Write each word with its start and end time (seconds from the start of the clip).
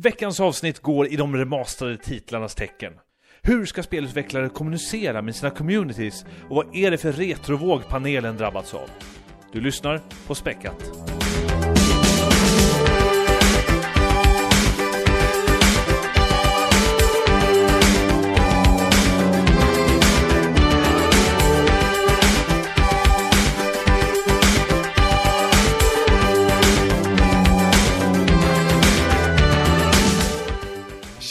Veckans 0.00 0.40
avsnitt 0.40 0.80
går 0.80 1.06
i 1.06 1.16
de 1.16 1.36
remasterade 1.36 1.96
titlarnas 1.96 2.54
tecken. 2.54 2.92
Hur 3.42 3.66
ska 3.66 3.82
spelutvecklare 3.82 4.48
kommunicera 4.48 5.22
med 5.22 5.36
sina 5.36 5.50
communities 5.50 6.24
och 6.48 6.56
vad 6.56 6.76
är 6.76 6.90
det 6.90 6.98
för 6.98 7.12
retrovåg 7.12 7.88
panelen 7.88 8.36
drabbats 8.36 8.74
av? 8.74 8.90
Du 9.52 9.60
lyssnar 9.60 10.00
på 10.26 10.34
Späckat. 10.34 11.17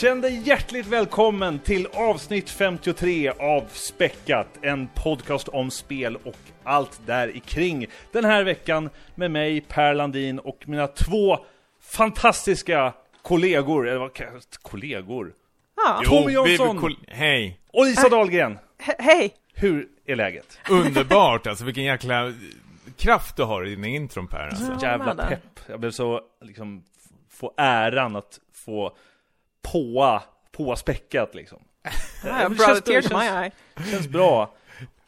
Känn 0.00 0.20
dig 0.20 0.42
hjärtligt 0.44 0.86
välkommen 0.86 1.58
till 1.58 1.86
avsnitt 1.86 2.50
53 2.50 3.28
av 3.28 3.64
Späckat, 3.72 4.46
en 4.62 4.88
podcast 4.94 5.48
om 5.48 5.70
spel 5.70 6.16
och 6.16 6.36
allt 6.64 7.00
där 7.06 7.36
i 7.36 7.40
kring. 7.40 7.86
Den 8.12 8.24
här 8.24 8.44
veckan 8.44 8.90
med 9.14 9.30
mig, 9.30 9.60
Per 9.60 9.94
Landin 9.94 10.38
och 10.38 10.68
mina 10.68 10.86
två 10.86 11.38
fantastiska 11.80 12.92
kollegor, 13.22 13.88
eller 13.88 13.98
vad 13.98 14.12
kallas 14.12 14.46
Kollegor? 14.62 15.32
Ja. 15.76 16.02
Tommy 16.04 16.34
kol- 16.80 16.96
Hej! 17.08 17.60
Och 17.72 17.84
Lisa 17.84 18.08
Dahlgren. 18.08 18.58
He- 18.78 19.02
hej! 19.02 19.34
Hur 19.54 19.88
är 20.06 20.16
läget? 20.16 20.58
Underbart 20.70 21.46
alltså, 21.46 21.64
vilken 21.64 21.84
jäkla 21.84 22.32
kraft 22.96 23.36
du 23.36 23.42
har 23.42 23.66
i 23.66 23.70
dina 23.70 23.86
intron 23.88 24.26
Per 24.28 24.48
alltså. 24.48 24.72
Ja. 24.72 24.78
Jävla 24.82 25.14
pepp. 25.14 25.60
Jag 25.66 25.80
blev 25.80 25.90
så, 25.90 26.20
liksom, 26.40 26.84
få 27.30 27.54
äran 27.56 28.16
att 28.16 28.40
få 28.54 28.92
påa, 29.62 30.22
påa 30.56 30.76
späckat 30.76 31.34
liksom. 31.34 31.58
Ja, 32.24 32.48
det 32.48 32.56
känns- 32.66 32.82
to 32.82 32.92
känns- 33.90 34.08
bra. 34.08 34.54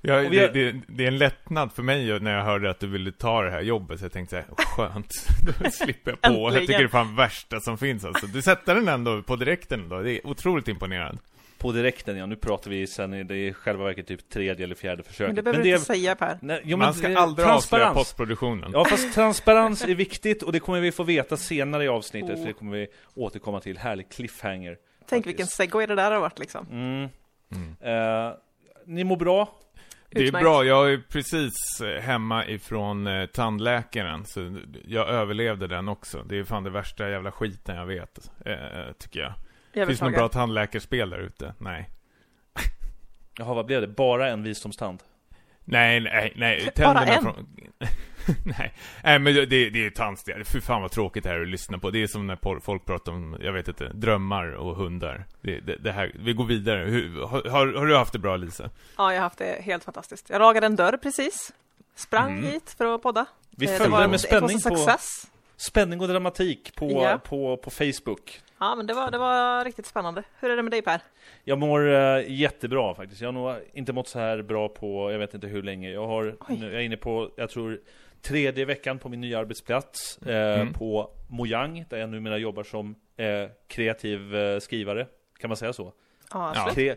Vi 0.03 0.11
har- 0.11 0.23
det, 0.23 0.49
det, 0.49 0.81
det 0.89 1.05
är 1.05 1.09
en 1.09 1.19
lättnad 1.19 1.73
för 1.73 1.83
mig 1.83 2.21
när 2.21 2.37
jag 2.37 2.45
hörde 2.45 2.71
att 2.71 2.81
du 2.81 2.87
ville 2.87 3.13
ta 3.13 3.43
det 3.43 3.51
här 3.51 3.61
jobbet, 3.61 3.99
så 3.99 4.05
jag 4.05 4.13
tänkte 4.13 4.31
såhär, 4.47 4.65
skönt, 4.67 5.27
då 5.65 5.71
slipper 5.71 6.11
jag 6.11 6.21
på. 6.21 6.51
Jag 6.53 6.61
tycker 6.61 6.79
det 6.79 6.85
är 6.85 6.89
fan 6.89 7.17
värsta 7.17 7.61
som 7.61 7.79
finns 7.79 8.05
alltså. 8.05 8.27
Du 8.27 8.43
sätter 8.43 8.75
den 8.75 8.89
ändå 8.89 9.23
på 9.23 9.37
direkten 9.37 9.89
då, 9.89 10.03
det 10.03 10.13
är 10.13 10.27
otroligt 10.27 10.69
imponerande. 10.69 11.23
På 11.61 11.73
direkten 11.73 12.17
ja, 12.17 12.27
nu 12.27 12.37
pratar 12.37 12.71
vi 12.71 12.87
sen, 12.87 13.11
det 13.11 13.17
är 13.17 13.33
i 13.33 13.53
själva 13.53 13.85
verket 13.85 14.07
typ 14.07 14.29
tredje 14.29 14.65
eller 14.65 14.75
fjärde 14.75 15.03
försöket. 15.03 15.29
Men 15.29 15.35
det 15.37 15.43
behöver 15.43 15.63
du 15.65 15.71
inte 15.71 15.85
säga 15.85 16.15
Per. 16.15 16.39
Nej, 16.43 16.61
jo, 16.65 16.77
men 16.77 16.87
Man 16.87 16.95
ska 16.95 17.09
det 17.09 17.19
aldrig 17.19 17.49
avslöja 17.49 17.95
postproduktionen. 17.95 18.71
Ja, 18.73 18.85
fast 18.85 19.15
transparens 19.15 19.85
är 19.85 19.95
viktigt 19.95 20.43
och 20.43 20.53
det 20.53 20.61
kommer 20.61 20.81
vi 20.81 20.93
få 20.93 21.03
veta 21.03 21.37
senare 21.37 21.85
i 21.85 21.89
avsnittet, 21.89 22.31
Oh. 22.31 22.37
för 22.37 22.47
det 22.47 22.53
kommer 22.53 22.77
vi 22.77 22.87
återkomma 23.15 23.61
till. 23.61 23.79
Härlig 23.79 24.11
cliffhanger. 24.11 24.71
Tänk 24.71 25.09
faktiskt. 25.09 25.27
vilken 25.27 25.47
segway 25.47 25.87
det 25.87 25.95
där 25.95 26.11
har 26.11 26.21
varit 26.21 26.39
liksom. 26.39 26.67
Mm. 26.71 27.09
Mm. 27.55 28.27
Eh, 28.27 28.33
ni 28.87 29.05
mår 29.05 29.17
bra? 29.17 29.49
Det 30.13 30.29
är 30.29 30.33
bra, 30.33 30.65
jag 30.65 30.93
är 30.93 31.03
precis 31.09 31.81
eh, 31.81 32.03
hemma 32.03 32.47
ifrån 32.47 33.07
eh, 33.07 33.27
tandläkaren, 33.27 34.25
så 34.25 34.57
jag 34.85 35.09
överlevde 35.09 35.67
den 35.67 35.89
också. 35.89 36.23
Det 36.29 36.39
är 36.39 36.45
fan 36.45 36.65
det 36.65 36.71
värsta 36.71 37.11
jävla 37.11 37.33
skiten 37.33 37.77
jag 37.77 37.87
vet, 37.87 38.31
eh, 38.47 38.93
tycker 38.99 39.21
jag. 39.21 39.33
Jag 39.73 39.87
Finns 39.87 39.99
det 40.01 40.05
beklagar. 40.05 40.19
bra 40.19 40.29
tandläkarspel 40.29 41.11
där 41.11 41.19
ute? 41.19 41.55
Nej. 41.59 41.91
Jaha, 43.39 43.55
vad 43.55 43.67
blev 43.67 43.81
det? 43.81 43.89
Bara 43.89 44.29
en 44.31 44.43
visdomstand? 44.43 45.03
Nej, 45.65 46.01
nej, 46.01 46.33
nej. 46.37 46.65
Bara 46.77 46.95
Tänderna 46.95 47.17
en? 47.17 47.23
från... 47.23 47.49
nej. 48.45 48.73
nej, 49.05 49.19
men 49.19 49.35
det, 49.35 49.47
det 49.47 49.57
är 49.67 49.71
ju 49.77 49.91
tandsten. 49.91 50.45
Fy 50.45 50.61
fan 50.61 50.83
vad 50.83 50.91
tråkigt 50.91 51.25
det 51.25 51.31
här 51.31 51.37
är 51.37 51.43
att 51.43 51.49
lyssna 51.49 51.79
på. 51.79 51.91
Det 51.91 52.03
är 52.03 52.07
som 52.07 52.27
när 52.27 52.61
folk 52.61 52.85
pratar 52.85 53.13
om, 53.13 53.37
jag 53.41 53.53
vet 53.53 53.69
inte, 53.69 53.89
drömmar 53.89 54.47
och 54.53 54.77
hundar. 54.77 55.25
Det, 55.41 55.61
det, 55.61 55.77
det 55.77 55.93
här, 55.93 56.13
vi 56.15 56.33
går 56.33 56.45
vidare. 56.45 56.85
Hur, 56.85 57.27
har, 57.27 57.43
har, 57.79 57.87
du 57.87 57.97
haft 57.97 58.13
det 58.13 58.19
bra 58.19 58.37
Lisa? 58.37 58.71
Ja, 58.97 59.13
jag 59.13 59.19
har 59.19 59.23
haft 59.23 59.39
det 59.39 59.63
helt 59.63 59.85
fantastiskt. 59.85 60.31
Jag 60.31 60.41
ragade 60.41 60.67
en 60.67 60.77
dörr 60.77 60.97
precis. 61.03 61.53
Sprang 61.95 62.33
Mm. 62.39 62.45
hit 62.51 62.75
för 62.79 62.95
att 62.95 63.03
podda. 63.03 63.27
Vi 63.51 63.67
Eh, 63.67 63.73
följde 63.79 64.09
med 64.09 64.21
spänning 64.21 64.61
på, 64.61 64.77
success. 64.77 65.31
spänning 65.57 66.01
och 66.01 66.09
dramatik 66.09 66.77
på, 66.77 66.91
Ja. 66.91 67.19
på, 67.25 67.57
på 67.57 67.71
Facebook. 67.71 68.41
Ja, 68.61 68.75
men 68.77 68.87
det 68.87 68.95
var, 68.95 69.11
det 69.11 69.19
var 69.19 69.65
riktigt 69.65 69.87
spännande. 69.87 70.23
Hur 70.41 70.51
är 70.51 70.57
det 70.57 70.63
med 70.63 70.73
dig 70.73 70.83
Per? 70.83 71.01
Jag 71.45 71.59
mår 71.59 71.89
eh, 71.93 72.25
jättebra 72.33 72.95
faktiskt. 72.95 73.21
Jag 73.21 73.29
har 73.29 73.33
nog 73.33 73.55
inte 73.73 73.93
mått 73.93 74.09
så 74.09 74.19
här 74.19 74.43
bra 74.43 74.69
på, 74.69 75.13
jag 75.13 75.19
vet 75.19 75.35
inte 75.35 75.47
hur 75.47 75.63
länge. 75.63 75.91
Jag 75.91 76.07
har, 76.07 76.37
nu, 76.49 76.67
jag 76.73 76.75
är 76.75 76.85
inne 76.85 76.97
på, 76.97 77.31
jag 77.37 77.51
tror, 77.51 77.81
tredje 78.23 78.65
veckan 78.65 78.99
på 78.99 79.09
min 79.09 79.21
nya 79.21 79.39
arbetsplats. 79.39 80.19
Eh, 80.19 80.61
Mm. 80.61 80.73
På 80.73 81.11
Mojang, 81.29 81.85
där 81.89 81.99
jag 81.99 82.09
numera 82.11 82.39
jobbar 82.39 82.63
som 82.63 82.95
eh, 83.17 83.49
kreativ 83.69 84.37
eh, 84.37 84.59
skrivare. 84.59 85.07
Kan 85.39 85.49
man 85.51 85.57
säga 85.57 85.73
så? 85.73 85.93
Ja, 86.33 86.53
Ja. 86.77 86.95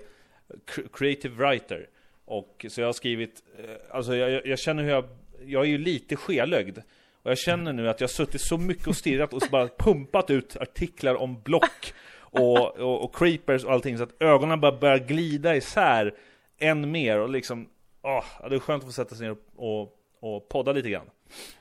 cr- 0.65 0.87
creative 0.93 1.35
writer. 1.35 1.87
Och 2.25 2.65
så 2.69 2.81
jag 2.81 2.87
har 2.87 2.93
skrivit, 2.93 3.43
eh, 3.59 3.95
alltså 3.95 4.15
jag, 4.15 4.29
jag- 4.31 4.45
jag 4.47 4.59
känner 4.59 4.83
hur 4.83 4.89
jag, 4.89 5.05
jag 5.45 5.61
är 5.63 5.67
ju 5.67 5.77
lite 5.77 6.15
skelögd. 6.15 6.79
Och 7.23 7.31
jag 7.31 7.37
känner 7.37 7.73
nu 7.73 7.89
att 7.89 8.01
jag 8.01 8.07
har 8.07 8.11
suttit 8.13 8.41
så 8.41 8.57
mycket 8.57 8.87
och 8.87 8.95
stirrat 8.95 9.33
och 9.33 9.41
bara 9.51 9.67
pumpat 9.67 10.29
ut 10.29 10.57
artiklar 10.57 11.15
om 11.15 11.41
block 11.41 11.93
och, 12.19 12.77
och, 12.79 13.03
och 13.03 13.15
creepers 13.15 13.63
och 13.63 13.71
allting 13.71 13.97
så 13.97 14.03
att 14.03 14.21
ögonen 14.21 14.61
bara 14.61 14.77
börjar 14.79 14.97
glida 14.97 15.55
isär 15.55 16.13
än 16.59 16.91
mer 16.91 17.19
och 17.19 17.29
liksom, 17.29 17.69
åh, 18.01 18.23
ja, 18.41 18.49
det 18.49 18.55
är 18.55 18.59
skönt 18.59 18.83
att 18.83 18.89
få 18.89 18.93
sätta 18.93 19.15
sig 19.15 19.27
ner 19.27 19.37
och, 19.55 19.81
och, 20.19 20.49
podda 20.49 20.71
lite 20.71 20.89
grann. 20.89 21.09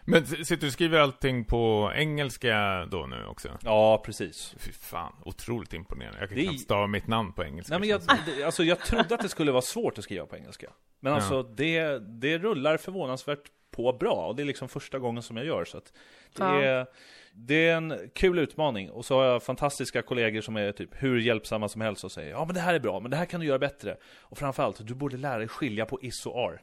Men 0.05 0.27
sitter 0.27 0.57
du 0.57 0.67
och 0.67 0.73
skriver 0.73 0.99
allting 0.99 1.45
på 1.45 1.93
engelska 1.95 2.87
då 2.91 3.07
nu 3.07 3.27
också? 3.27 3.49
Ja, 3.63 4.03
precis. 4.05 4.55
Fy 4.59 4.73
fan, 4.73 5.13
otroligt 5.25 5.75
imponerande. 5.75 6.19
Jag 6.21 6.29
kan 6.29 6.39
Det 6.39 6.45
knappt 6.45 6.61
stava 6.61 6.87
mitt 6.87 7.07
namn 7.07 7.33
på 7.33 7.45
engelska. 7.45 7.73
Nej, 7.73 7.81
men 7.81 7.89
jag, 7.89 8.01
det. 8.37 8.45
alltså, 8.45 8.65
jag 8.65 8.79
trodde 8.79 9.15
att 9.15 9.21
det 9.23 9.29
skulle 9.29 9.53
vara 9.53 9.63
svårt 9.63 9.99
att 9.99 10.05
skriva 10.05 10.27
på 10.27 10.37
engelska. 10.37 10.67
Men 11.01 11.13
Ja. 11.13 11.17
alltså, 11.17 11.43
det, 11.43 11.99
det 11.99 12.39
rullar 12.39 12.77
förvånansvärt 12.77 13.43
på 13.73 13.93
bra. 13.93 14.27
Och 14.27 14.37
det 14.37 14.43
är 14.43 14.45
liksom 14.45 14.69
första 14.69 14.99
gången 14.99 15.23
som 15.23 15.37
jag 15.37 15.47
gör. 15.47 15.65
Så 15.65 15.79
att 15.79 15.93
det, 16.37 16.45
Ja. 16.45 16.63
är, 16.63 16.87
det 17.33 17.69
är 17.69 17.77
en 17.77 18.11
kul 18.15 18.39
utmaning. 18.39 18.91
Och 18.91 19.05
så 19.05 19.17
har 19.17 19.25
jag 19.25 19.43
fantastiska 19.43 20.03
kollegor 20.03 20.41
som 20.41 20.57
är 20.57 20.73
typ 20.73 20.91
hur 20.93 21.19
hjälpsamma 21.21 21.69
som 21.69 21.81
helst 21.81 22.05
och 22.05 22.13
säger 22.13 22.31
Ja 22.31 22.45
men 22.45 22.55
det 22.55 22.61
här 22.61 22.75
är 22.75 22.79
bra, 22.81 23.01
men 23.01 23.11
det 23.11 23.17
här 23.17 23.25
kan 23.27 23.41
du 23.41 23.47
göra 23.47 23.59
bättre. 23.59 23.97
Och 24.21 24.39
framförallt, 24.39 24.87
du 24.87 24.95
borde 24.95 25.17
lära 25.17 25.39
dig 25.39 25.49
skilja 25.49 25.87
på 25.87 25.99
is 26.03 26.27
och 26.27 26.37
ar. 26.39 26.61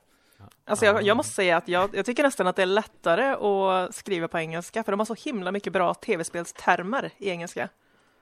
Alltså 0.65 0.85
jag, 0.85 1.03
jag 1.03 1.17
måste 1.17 1.33
säga 1.33 1.57
att 1.57 1.67
jag, 1.67 1.89
jag 1.95 2.05
tycker 2.05 2.23
nästan 2.23 2.47
att 2.47 2.55
det 2.55 2.61
är 2.61 2.65
lättare 2.65 3.23
att 3.25 3.95
skriva 3.95 4.27
på 4.27 4.37
engelska, 4.39 4.83
för 4.83 4.91
de 4.91 4.99
har 4.99 5.05
så 5.05 5.15
himla 5.25 5.51
mycket 5.51 5.73
bra 5.73 5.93
tv-spelstermer 5.93 7.11
i 7.17 7.29
engelska. 7.29 7.69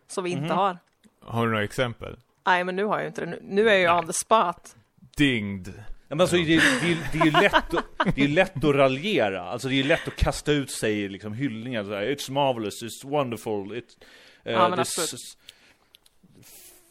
Som 0.08 0.24
vi 0.24 0.30
inte 0.30 0.44
Mhm. 0.44 0.58
har. 0.58 0.78
Har 1.22 1.46
du 1.46 1.52
några 1.52 1.64
exempel? 1.64 2.18
Nej, 2.46 2.64
men 2.64 2.76
nu 2.76 2.84
har 2.84 2.97
jag 2.97 3.08
inte 3.08 3.22
det. 3.22 3.28
Nu, 3.28 3.40
nu 3.44 3.70
är 3.70 3.74
jag 3.74 3.81
ju 3.94 4.00
on 4.00 4.08
the 4.08 4.14
spot. 4.14 4.76
Dinged. 5.18 5.74
Ja, 6.09 6.16
men 6.16 6.22
alltså, 6.22 6.35
det, 6.38 6.44
det, 6.45 6.97
det 7.13 7.19
är 7.19 7.25
ju 7.25 7.31
lätt, 7.31 7.53
att- 7.73 8.16
det 8.16 8.23
är 8.23 8.28
lätt 8.28 8.63
att 8.63 8.75
raljera, 8.75 9.41
alltså 9.41 9.68
det 9.68 9.79
är 9.79 9.84
lätt 9.84 10.07
att 10.07 10.16
kasta 10.16 10.51
ut 10.51 10.72
sig 10.72 11.09
liksom 11.09 11.34
hyllningar 11.34 11.84
så 11.84 11.94
här, 11.94 12.01
It's 12.06 12.31
marvelous, 12.31 12.84
it's 12.84 13.09
wonderful, 13.09 13.53
it's, 13.53 13.81
uh, 14.46 14.51
Ja, 14.53 14.69
men 14.69 14.78
this 14.79 15.00
absolut. 15.00 15.38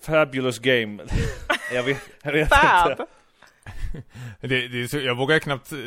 fabulous 0.02 0.58
game. 0.58 1.02
Jag 1.72 1.82
vet, 1.82 1.98
jag 2.22 2.32
vet 2.32 2.48
Fab! 2.48 2.90
inte 2.90 3.06
Det, 4.40 4.68
det 4.68 4.82
är 4.82 4.86
så, 4.86 4.98
jag 4.98 5.14
vågar 5.16 5.38
knappt 5.38 5.72
eh, 5.72 5.78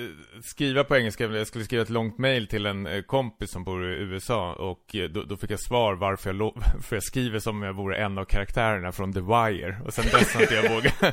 skriva 0.43 0.83
på 0.83 0.97
engelska, 0.97 1.23
jag 1.23 1.47
skulle 1.47 1.65
skriva 1.65 1.83
ett 1.83 1.89
långt 1.89 2.17
mail 2.17 2.47
till 2.47 2.65
en 2.65 2.87
eh, 2.87 3.01
kompis 3.01 3.51
som 3.51 3.63
bor 3.63 3.91
i 3.91 3.95
USA 3.97 4.53
och 4.53 4.95
eh, 4.95 5.09
då, 5.09 5.23
då 5.23 5.37
fick 5.37 5.51
jag 5.51 5.59
svar 5.59 5.93
varför 5.93 6.29
jag, 6.29 6.35
lo- 6.35 6.61
för 6.83 6.95
jag 6.95 7.03
skriver 7.03 7.39
som 7.39 7.55
om 7.57 7.63
jag 7.63 7.73
vore 7.73 7.97
en 7.97 8.17
av 8.17 8.25
karaktärerna 8.25 8.91
från 8.91 9.13
The 9.13 9.19
Wire 9.19 9.77
och 9.85 9.93
sen 9.93 10.05
dess 10.05 10.33
har 10.33 10.41
inte 10.41 10.55
jag 10.55 10.69
vågat 10.69 10.93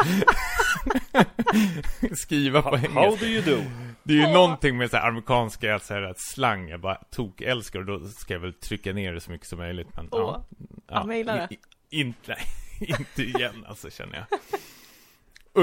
skriva 2.18 2.62
på 2.62 2.76
How 2.76 2.86
engelska. 2.86 3.26
do 3.26 3.32
you 3.32 3.42
do? 3.42 3.62
Det 4.02 4.12
är 4.12 4.16
ju 4.18 4.24
Åh. 4.26 4.32
någonting 4.32 4.76
med 4.76 4.90
så 4.90 4.96
här 4.96 5.08
amerikanska 5.08 5.78
så 5.78 5.94
här, 5.94 6.02
att 6.02 6.20
slang, 6.20 6.68
jag 6.68 6.80
bara 6.80 6.94
tok 6.94 7.40
älskar 7.40 7.78
och 7.78 7.84
då 7.86 8.08
ska 8.08 8.32
jag 8.32 8.40
väl 8.40 8.52
trycka 8.52 8.92
ner 8.92 9.12
det 9.12 9.20
så 9.20 9.30
mycket 9.30 9.46
som 9.46 9.58
möjligt 9.58 9.88
men 9.96 10.08
Åh. 10.12 10.40
Jag 10.88 11.06
mailar 11.06 11.36
det. 11.36 11.48
i- 11.54 11.58
i- 11.96 12.00
Inte, 12.00 12.36
inte 12.80 13.22
igen 13.22 13.64
alltså 13.68 13.90
känner 13.90 14.16
jag. 14.16 14.26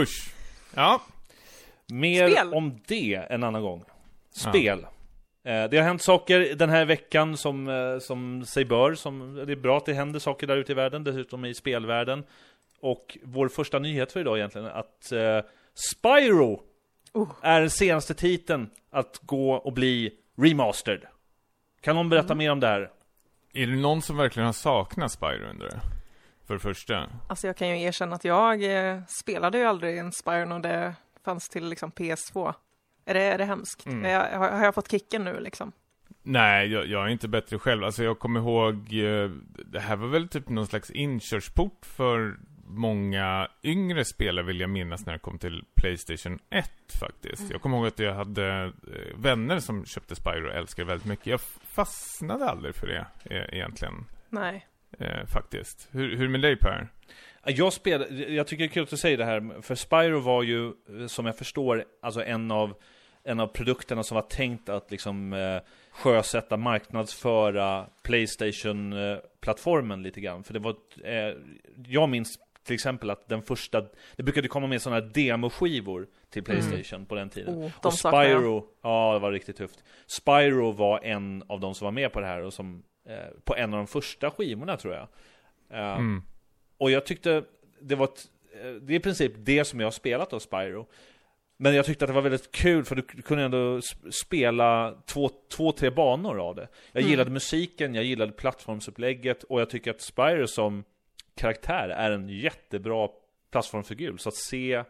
Usch. 0.01 0.33
Ja, 0.75 1.01
Mer 1.93 2.29
Spel. 2.29 2.53
om 2.53 2.81
det 2.87 3.15
en 3.29 3.43
annan 3.43 3.61
gång 3.61 3.83
Spel 4.31 4.79
eh, 5.43 5.63
Det 5.69 5.77
har 5.77 5.81
hänt 5.83 6.01
saker 6.01 6.55
den 6.55 6.69
här 6.69 6.85
veckan 6.85 7.37
som, 7.37 7.67
eh, 7.67 7.99
som 7.99 8.45
sig 8.45 8.65
bör 8.65 8.95
som, 8.95 9.35
Det 9.47 9.51
är 9.51 9.55
bra 9.55 9.77
att 9.77 9.85
det 9.85 9.93
händer 9.93 10.19
saker 10.19 10.47
där 10.47 10.57
ute 10.57 10.71
i 10.71 10.75
världen 10.75 11.03
Dessutom 11.03 11.45
i 11.45 11.53
spelvärlden 11.53 12.23
Och 12.79 13.17
vår 13.23 13.47
första 13.47 13.79
nyhet 13.79 14.11
för 14.11 14.19
idag 14.19 14.37
egentligen 14.37 14.67
är 14.67 14.71
att 14.71 15.11
eh, 15.11 15.49
Spyro 15.91 16.61
Oh. 17.15 17.29
Är 17.41 17.61
den 17.61 17.69
senaste 17.69 18.13
titeln 18.13 18.69
att 18.91 19.19
gå 19.21 19.53
och 19.53 19.73
bli 19.73 20.13
remastered 20.37 21.01
Kan 21.81 21.95
någon 21.95 22.09
berätta 22.09 22.25
Mm. 22.33 22.37
mer 22.37 22.51
om 22.51 22.59
det 22.59 22.67
här? 22.67 22.89
Är 23.53 23.67
det 23.67 23.75
någon 23.75 24.01
som 24.01 24.17
verkligen 24.17 24.45
har 24.45 24.53
saknat 24.53 25.11
Spyro 25.11 25.49
undrar 25.49 25.69
jag? 25.71 25.79
För 26.47 26.53
det 26.53 26.59
första. 26.59 27.09
Alltså 27.29 27.47
jag 27.47 27.57
kan 27.57 27.69
ju 27.69 27.81
erkänna 27.81 28.15
att 28.15 28.25
jag 28.25 28.63
eh, 28.89 28.99
spelade 29.07 29.57
ju 29.57 29.63
aldrig 29.65 29.97
en 29.97 30.11
Spyro 30.11 30.45
när 30.45 30.59
det 30.59 30.93
fanns 31.25 31.49
till 31.49 31.69
liksom 31.69 31.91
PS2. 31.91 32.53
Är 33.05 33.13
det, 33.13 33.21
är 33.21 33.37
det 33.37 33.45
hemskt? 33.45 33.85
Mm. 33.85 34.11
Jag, 34.11 34.39
har, 34.39 34.51
har 34.51 34.65
jag 34.65 34.75
fått 34.75 34.91
kicken 34.91 35.23
nu 35.23 35.39
liksom? 35.39 35.71
Nej, 36.23 36.67
jag, 36.67 36.87
jag, 36.87 37.03
är 37.05 37.07
inte 37.07 37.27
bättre 37.27 37.59
själv. 37.59 37.83
Alltså 37.83 38.03
jag 38.03 38.19
kommer 38.19 38.39
ihåg, 38.39 38.75
eh, 38.93 39.29
det 39.65 39.79
här 39.79 39.95
var 39.95 40.07
väl 40.07 40.27
typ 40.27 40.49
någon 40.49 40.67
slags 40.67 40.91
inkörsport 40.91 41.85
för 41.85 42.37
många 42.65 43.47
yngre 43.63 44.05
spelare 44.05 44.45
vill 44.45 44.59
jag 44.59 44.69
minnas 44.69 45.05
när 45.05 45.13
det 45.13 45.19
kom 45.19 45.39
till 45.39 45.65
Playstation 45.75 46.39
1 46.49 46.71
faktiskt. 46.99 47.51
Jag 47.51 47.61
kommer 47.61 47.77
ihåg 47.77 47.87
att 47.87 47.99
jag 47.99 48.13
hade 48.13 48.63
eh, 48.63 49.17
vänner 49.17 49.59
som 49.59 49.85
köpte 49.85 50.15
Spyro 50.15 50.47
och 50.47 50.55
älskade 50.55 50.87
väldigt 50.87 51.07
mycket. 51.07 51.27
Jag 51.27 51.41
fastnade 51.63 52.45
aldrig 52.45 52.75
för 52.75 52.87
det 52.87 53.05
e 53.35 53.45
egentligen. 53.51 54.05
Nej. 54.29 54.67
Eh, 54.99 55.25
faktiskt. 55.25 55.87
Hur, 55.91 56.17
hur 56.17 56.27
med 56.27 56.41
dig 56.41 56.55
Per? 56.55 56.87
Jag 57.45 57.73
spelar, 57.73 58.11
jag 58.11 58.47
tycker 58.47 58.63
det 58.63 58.67
är 58.67 58.73
kul 58.73 58.83
att 58.83 58.89
du 58.89 58.97
säger 58.97 59.17
det 59.17 59.25
här, 59.25 59.61
för 59.61 59.75
Spyro 59.75 60.19
var 60.19 60.43
ju, 60.43 60.71
som 61.07 61.25
jag 61.25 61.37
förstår, 61.37 61.85
alltså 62.01 62.23
en 62.23 62.51
av, 62.51 62.73
en 63.23 63.39
av 63.39 63.47
produkterna 63.47 64.03
som 64.03 64.15
var 64.15 64.21
tänkt 64.21 64.69
att 64.69 64.91
liksom 64.91 65.33
eh, 65.33 65.57
sjösätta, 65.91 66.57
marknadsföra 66.57 67.85
Playstation-plattformen 68.03 70.03
lite 70.03 70.21
grann. 70.21 70.43
För 70.43 70.53
det 70.53 70.59
var, 70.59 70.75
eh, 71.03 71.33
jag 71.87 72.09
minns 72.09 72.39
till 72.63 72.73
exempel 72.73 73.09
att 73.09 73.29
den 73.29 73.41
första, 73.41 73.83
det 74.15 74.23
brukade 74.23 74.47
komma 74.47 74.67
med 74.67 74.81
sådana 74.81 75.01
här 75.01 75.09
demoskivor 75.13 76.07
till 76.29 76.43
mm. 76.45 76.45
Playstation 76.45 76.97
mm. 76.97 77.05
på 77.05 77.15
den 77.15 77.29
tiden. 77.29 77.55
Oh, 77.55 77.71
och 77.83 77.93
Spyro, 77.93 78.67
ja 78.81 79.13
det 79.13 79.19
var 79.19 79.31
riktigt 79.31 79.57
tufft. 79.57 79.83
Spyro 80.07 80.71
var 80.71 81.03
en 81.03 81.43
av 81.47 81.59
de 81.59 81.75
som 81.75 81.85
var 81.85 81.91
med 81.91 82.11
på 82.11 82.19
det 82.19 82.25
här 82.25 82.41
och 82.41 82.53
som, 82.53 82.83
eh, 83.09 83.15
på 83.43 83.55
en 83.55 83.73
av 83.73 83.77
de 83.77 83.87
första 83.87 84.31
skivorna 84.31 84.77
tror 84.77 84.93
jag. 84.93 85.07
Uh, 85.71 85.99
mm. 85.99 86.23
Och 86.83 86.91
jag 86.91 87.05
tyckte 87.05 87.43
det 87.79 87.95
var 87.95 88.05
ett, 88.05 88.29
eh, 88.63 88.71
det 88.71 88.93
är 88.93 88.97
i 88.97 88.99
princip 88.99 89.31
det 89.37 89.65
som 89.65 89.79
jag 89.79 89.87
har 89.87 89.91
spelat 89.91 90.33
av 90.33 90.39
Spyro. 90.39 90.87
Men 91.57 91.75
jag 91.75 91.85
tyckte 91.85 92.05
att 92.05 92.09
det 92.09 92.13
var 92.13 92.21
väldigt 92.21 92.51
kul 92.51 92.85
för 92.85 92.95
du 92.95 93.01
kunde 93.01 93.43
ändå 93.43 93.81
spela 94.11 94.97
två, 95.05 95.29
två 95.49 95.71
tre 95.71 95.89
banor 95.89 96.39
av 96.39 96.55
det. 96.55 96.67
Jag 96.91 97.01
mm. 97.01 97.11
gillade 97.11 97.31
musiken, 97.31 97.95
jag 97.95 98.03
gillade 98.03 98.31
plattformsupplägget 98.31 99.43
och 99.43 99.61
jag 99.61 99.69
tycker 99.69 99.91
att 99.91 100.01
Spyro 100.01 100.47
som 100.47 100.83
karaktär 101.35 101.89
är 101.89 102.11
en 102.11 102.29
jättebra 102.29 103.09
plattformfigur. 103.51 104.17
Så 104.17 104.29
att 104.29 104.35
se 104.35 104.83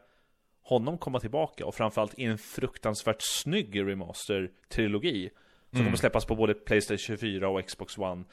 honom 0.62 0.98
komma 0.98 1.20
tillbaka 1.20 1.66
och 1.66 1.76
framförallt 1.76 2.20
i 2.20 2.24
en 2.24 2.38
fruktansvärt 2.38 3.22
snygg 3.22 3.82
remaster-trilogi 3.82 5.30
som 5.70 5.78
mm. 5.80 5.86
kommer 5.86 5.98
släppas 5.98 6.26
på 6.26 6.36
både 6.36 6.54
Playstation 6.54 7.18
4 7.18 7.50
och 7.50 7.66
Xbox 7.66 7.98
One 7.98 8.24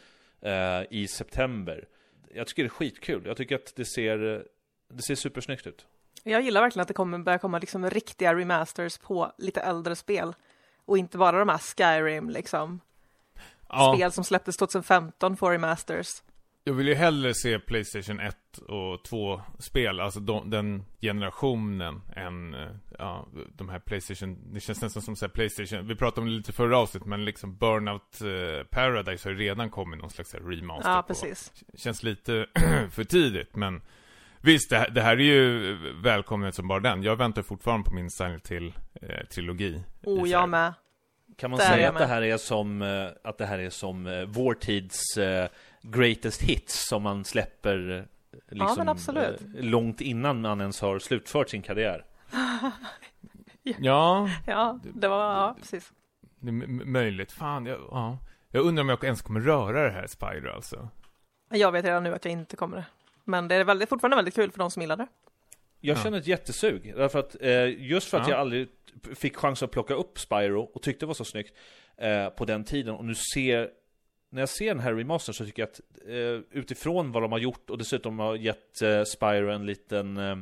eh, 0.41 0.83
i 0.91 1.07
september. 1.09 1.89
Jag 2.35 2.47
tycker 2.47 2.63
det 2.63 2.67
är 2.67 2.71
skitkul. 2.71 3.23
Jag 3.27 3.37
tycker 3.37 3.55
att 3.55 3.73
det 3.77 3.85
ser, 3.85 4.47
det 4.89 5.03
ser 5.03 5.15
supersnyggt 5.15 5.67
ut. 5.67 5.87
Jag 6.23 6.43
gillar 6.43 6.61
verkligen 6.61 6.83
att 6.83 6.89
det 6.89 6.95
kommer 6.95 7.19
börja 7.19 7.39
komma 7.39 7.59
liksom 7.59 7.91
riktiga 7.91 8.35
remasters 8.35 8.99
på 8.99 9.33
lite 9.39 9.61
äldre 9.61 9.97
spel 9.97 10.35
och 10.85 10.99
inte 10.99 11.19
bara 11.19 11.39
de 11.39 11.49
här 11.49 11.59
Skyrim 11.59 12.31
liksom. 12.31 12.81
Ja. 13.69 13.95
Spel 13.95 14.13
som 14.13 14.25
släpptes 14.25 14.57
2015 14.57 15.37
får 15.37 15.51
remasters. 15.51 16.23
Jag 16.71 16.75
vill 16.75 16.89
ju 16.89 16.95
hellre 16.95 17.35
se 17.35 17.59
Playstation 17.59 18.21
1 18.21 18.59
och 18.59 19.07
2-spel, 19.07 20.01
alltså 20.01 20.21
de, 20.21 20.51
den 20.51 20.85
generationen, 21.01 22.01
än 22.17 22.55
eh, 22.55 22.69
ja, 22.99 23.29
de 23.55 23.69
här 23.69 23.79
Playstation, 23.79 24.39
det 24.53 24.61
känns 24.61 24.83
nästan 24.83 25.03
som 25.03 25.17
så 25.17 25.29
Playstation, 25.29 25.87
vi 25.87 25.97
pratade 25.97 26.21
om 26.21 26.27
det 26.27 26.33
lite 26.33 26.53
förra 26.53 26.79
avsnittet, 26.79 27.09
men 27.09 27.25
liksom 27.25 27.57
Burnout 27.57 28.21
eh, 28.21 28.67
Paradise 28.67 29.29
har 29.29 29.33
ju 29.33 29.39
redan 29.39 29.71
kommit 29.71 30.01
någon 30.01 30.11
slags 30.11 30.35
remaster 30.35 30.91
Ja, 30.91 31.05
precis. 31.07 31.53
På. 31.71 31.79
Känns 31.79 32.03
lite 32.03 32.47
för 32.91 33.05
tidigt, 33.05 33.57
men 33.57 33.83
visst, 34.41 34.71
det 34.71 34.79
här, 34.79 34.91
det 34.91 35.03
här 35.03 35.17
är 35.17 35.25
ju 35.25 35.77
välkommet 36.03 36.55
som 36.55 36.69
bara 36.69 36.81
den. 36.81 37.03
Jag 37.03 37.17
väntar 37.17 37.43
fortfarande 37.43 37.89
på 37.89 37.95
min 37.95 38.11
Silent 38.11 38.51
Hill-trilogi. 38.51 39.75
Eh, 39.75 39.83
oh, 40.03 40.29
jag 40.29 40.49
med. 40.49 40.73
Kan 41.37 41.51
man 41.51 41.59
Där 41.59 41.67
säga 41.67 41.89
att 41.89 41.99
det 41.99 42.07
här 42.07 42.23
är 42.23 42.37
som, 42.37 42.83
eh, 42.83 43.07
att 43.25 43.39
det 43.39 43.47
här 43.47 43.59
är 43.59 43.71
som 43.71 44.07
eh, 44.07 44.25
vår 44.27 44.55
tids 44.55 45.17
eh, 45.17 45.49
greatest 45.83 46.43
hits 46.43 46.89
som 46.89 47.03
man 47.03 47.25
släpper 47.25 48.09
liksom, 48.49 48.97
ja, 49.15 49.23
eh, 49.23 49.35
långt 49.65 50.01
innan 50.01 50.41
man 50.41 50.61
ens 50.61 50.81
har 50.81 50.99
slutfört 50.99 51.49
sin 51.49 51.63
karriär. 51.63 52.05
ja. 53.63 54.31
Ja, 54.47 54.79
det 54.95 55.09
var, 55.09 55.35
ja, 55.35 55.57
precis. 55.61 55.93
Det 56.41 56.49
är 56.49 56.85
möjligt. 56.85 57.33
Fan, 57.33 57.67
jag, 57.67 57.79
ja. 57.91 58.19
Jag 58.51 58.65
undrar 58.65 58.83
om 58.83 58.89
jag 58.89 59.05
ens 59.05 59.23
kommer 59.23 59.41
röra 59.41 59.85
det 59.85 59.91
här 59.91 60.07
Spyro 60.07 60.51
alltså. 60.55 60.89
Jag 61.51 61.73
vet 61.73 61.85
redan 61.85 62.03
nu 62.03 62.15
att 62.15 62.25
jag 62.25 62.33
inte 62.33 62.57
kommer 62.57 62.77
det. 62.77 62.87
Men 63.25 63.49
det 63.49 63.55
är 63.55 63.65
väldigt, 63.65 63.89
fortfarande 63.89 64.17
väldigt 64.17 64.35
kul 64.35 64.51
för 64.51 64.59
de 64.59 64.71
som 64.71 64.83
gillar 64.83 64.97
det. 64.97 65.07
Jag 65.81 65.99
känner 65.99 66.19
ett 66.19 66.27
jättesug, 66.27 66.93
därför 66.97 67.19
att 67.19 67.37
eh, 67.41 67.83
just 67.83 68.09
för 68.09 68.19
att 68.19 68.29
ja. 68.29 68.33
jag 68.33 68.41
aldrig 68.41 68.69
fick 69.15 69.37
chans 69.37 69.63
att 69.63 69.71
plocka 69.71 69.95
upp 69.95 70.19
Spyro 70.19 70.63
och 70.63 70.83
tyckte 70.83 71.03
det 71.05 71.07
var 71.07 71.15
så 71.15 71.25
snyggt 71.25 71.57
eh, 71.97 72.29
på 72.29 72.45
den 72.45 72.65
tiden 72.65 72.95
och 72.95 73.05
nu 73.05 73.15
ser 73.15 73.69
när 74.31 74.43
jag 74.43 74.49
ser 74.49 74.67
den 74.67 74.81
här 74.81 74.95
remastern 74.95 75.35
så 75.35 75.45
tycker 75.45 75.63
jag 75.63 75.69
att 75.69 75.81
eh, 76.09 76.59
utifrån 76.61 77.13
vad 77.13 77.23
de 77.23 77.33
har 77.33 77.39
gjort 77.39 77.71
och 77.71 77.79
dessutom 77.79 78.19
har 78.19 78.37
gett 78.37 78.83
eh, 78.83 79.03
Spyro 79.05 79.51
en 79.51 79.67
liten 79.67 80.17
eh, 80.17 80.37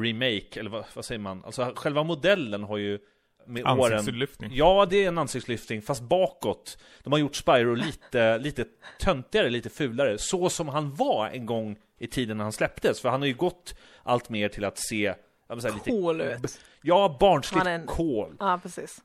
remake, 0.00 0.60
eller 0.60 0.70
vad, 0.70 0.84
vad, 0.94 1.04
säger 1.04 1.18
man? 1.18 1.44
Alltså 1.44 1.72
själva 1.76 2.02
modellen 2.02 2.62
har 2.62 2.76
ju 2.76 2.98
med 3.46 3.66
ansiktslyftning. 3.66 4.50
åren 4.50 4.56
Ja, 4.56 4.86
det 4.90 5.04
är 5.04 5.08
en 5.08 5.18
ansiktslyftning, 5.18 5.82
fast 5.82 6.02
bakåt. 6.02 6.78
De 7.02 7.12
har 7.12 7.20
gjort 7.20 7.36
Spyro 7.36 7.74
lite, 7.74 8.38
lite 8.42 8.64
töntigare, 9.00 9.50
lite 9.50 9.70
fulare. 9.70 10.18
Så 10.18 10.50
som 10.50 10.68
han 10.68 10.94
var 10.94 11.28
en 11.28 11.46
gång 11.46 11.78
i 11.98 12.06
tiden 12.06 12.36
när 12.36 12.44
han 12.44 12.52
släpptes. 12.52 13.00
För 13.00 13.08
han 13.08 13.20
har 13.20 13.26
ju 13.26 13.34
gått 13.34 13.74
allt 14.02 14.28
mer 14.28 14.48
till 14.48 14.64
att 14.64 14.78
se 14.78 15.14
säga, 15.60 15.74
Cool 15.84 16.20
ut. 16.20 16.60
Ja, 16.82 17.16
barnsligt 17.20 17.66
en... 17.66 17.86
cool. 17.86 18.36
Ja, 18.38 18.60
precis 18.62 19.02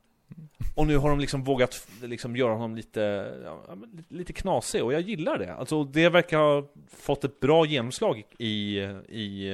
och 0.79 0.87
nu 0.87 0.97
har 0.97 1.09
de 1.09 1.19
liksom 1.19 1.43
vågat 1.43 1.87
liksom 2.01 2.35
göra 2.35 2.53
honom 2.53 2.75
lite, 2.75 3.33
ja, 3.43 3.77
lite 4.09 4.33
knasig 4.33 4.83
och 4.83 4.93
jag 4.93 5.01
gillar 5.01 5.37
det. 5.37 5.53
Alltså 5.53 5.83
det 5.83 6.09
verkar 6.09 6.37
ha 6.37 6.67
fått 6.97 7.23
ett 7.23 7.39
bra 7.39 7.65
genomslag 7.65 8.23
i, 8.37 8.79
i 9.09 9.53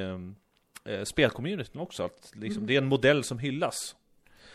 äh, 0.85 1.03
spelcommunityn 1.03 1.81
också. 1.81 2.03
Att 2.03 2.31
liksom, 2.33 2.57
mm. 2.57 2.67
Det 2.67 2.73
är 2.73 2.77
en 2.77 2.87
modell 2.87 3.23
som 3.23 3.39
hyllas. 3.39 3.95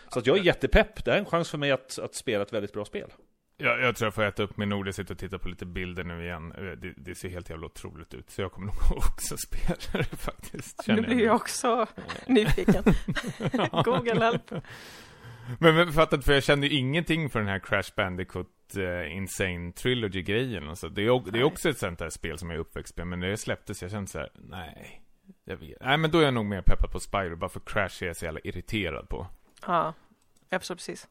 Så 0.09 0.19
att 0.19 0.27
jag 0.27 0.39
är 0.39 0.43
jättepepp. 0.43 1.05
Det 1.05 1.13
är 1.13 1.19
en 1.19 1.25
chans 1.25 1.51
för 1.51 1.59
mig 1.59 1.71
att, 1.71 1.99
att 1.99 2.15
spela 2.15 2.43
ett 2.43 2.53
väldigt 2.53 2.73
bra 2.73 2.85
spel. 2.85 3.11
Jag, 3.57 3.83
jag 3.83 3.97
tror 3.97 4.07
jag 4.07 4.15
får 4.15 4.25
äta 4.25 4.43
upp 4.43 4.57
min 4.57 4.73
ord 4.73 4.89
och 4.89 4.95
sitta 4.95 5.13
och 5.13 5.19
titta 5.19 5.39
på 5.39 5.49
lite 5.49 5.67
bilder 5.67 6.05
nu 6.05 6.25
igen. 6.25 6.53
Eh, 6.53 6.63
det, 6.63 6.95
det, 6.97 7.15
ser 7.15 7.29
helt 7.29 7.51
jävla 7.51 7.67
otroligt 7.67 8.15
ut. 8.15 8.31
Så 8.31 8.43
jag 8.43 8.53
kommer 8.53 8.67
nog 8.67 8.77
också 8.97 9.37
spela 9.37 10.05
det 10.11 10.17
faktiskt. 10.17 10.85
Nu 10.87 11.03
blir 11.03 11.25
jag 11.25 11.37
också 11.37 11.87
nyfiken. 12.27 12.85
Google 13.85 14.25
help. 14.25 14.53
Men, 15.59 15.75
men 15.75 15.93
fattat, 15.93 16.25
för 16.25 16.33
jag 16.33 16.43
kände 16.43 16.67
ju 16.67 16.79
ingenting 16.79 17.31
för 17.31 17.39
den 17.39 17.49
här 17.49 17.59
Crash 17.59 17.95
Bandicoot 17.97 18.47
uh, 18.77 19.17
Insane 19.17 19.73
Trilogy-grejen. 19.73 20.69
Alltså, 20.69 20.89
det, 20.89 21.03
är, 21.03 21.31
det 21.33 21.39
är 21.39 21.45
också 21.45 21.69
ett 21.69 21.79
sånt 21.79 21.99
där 21.99 22.11
spel 22.11 22.39
som 22.39 22.51
jag 22.51 22.57
är 22.57 22.61
uppväxt 22.61 22.97
med, 22.97 23.07
men 23.07 23.21
när 23.21 23.29
det 23.29 23.37
släpptes, 23.37 23.83
jag 23.83 23.91
kände 23.91 24.11
så 24.11 24.19
här, 24.19 24.31
nej. 24.35 25.03
Jag 25.45 25.57
vet. 25.57 25.81
Nej, 25.81 25.97
men 25.97 26.11
då 26.11 26.19
är 26.19 26.23
jag 26.23 26.35
nog 26.35 26.47
mer 26.47 26.63
peppad 26.63 26.91
på 26.93 27.01
Spyro, 27.01 27.37
bara 27.37 27.51
för 27.51 27.61
Crash 27.61 28.03
är 28.03 28.07
jag 28.07 28.17
så 28.17 28.25
jävla 28.25 28.41
irriterad 28.45 29.09
på. 29.09 29.27
Ja, 29.67 29.95
jag 30.49 30.61
förstår 30.61 30.75
precis. 30.75 31.09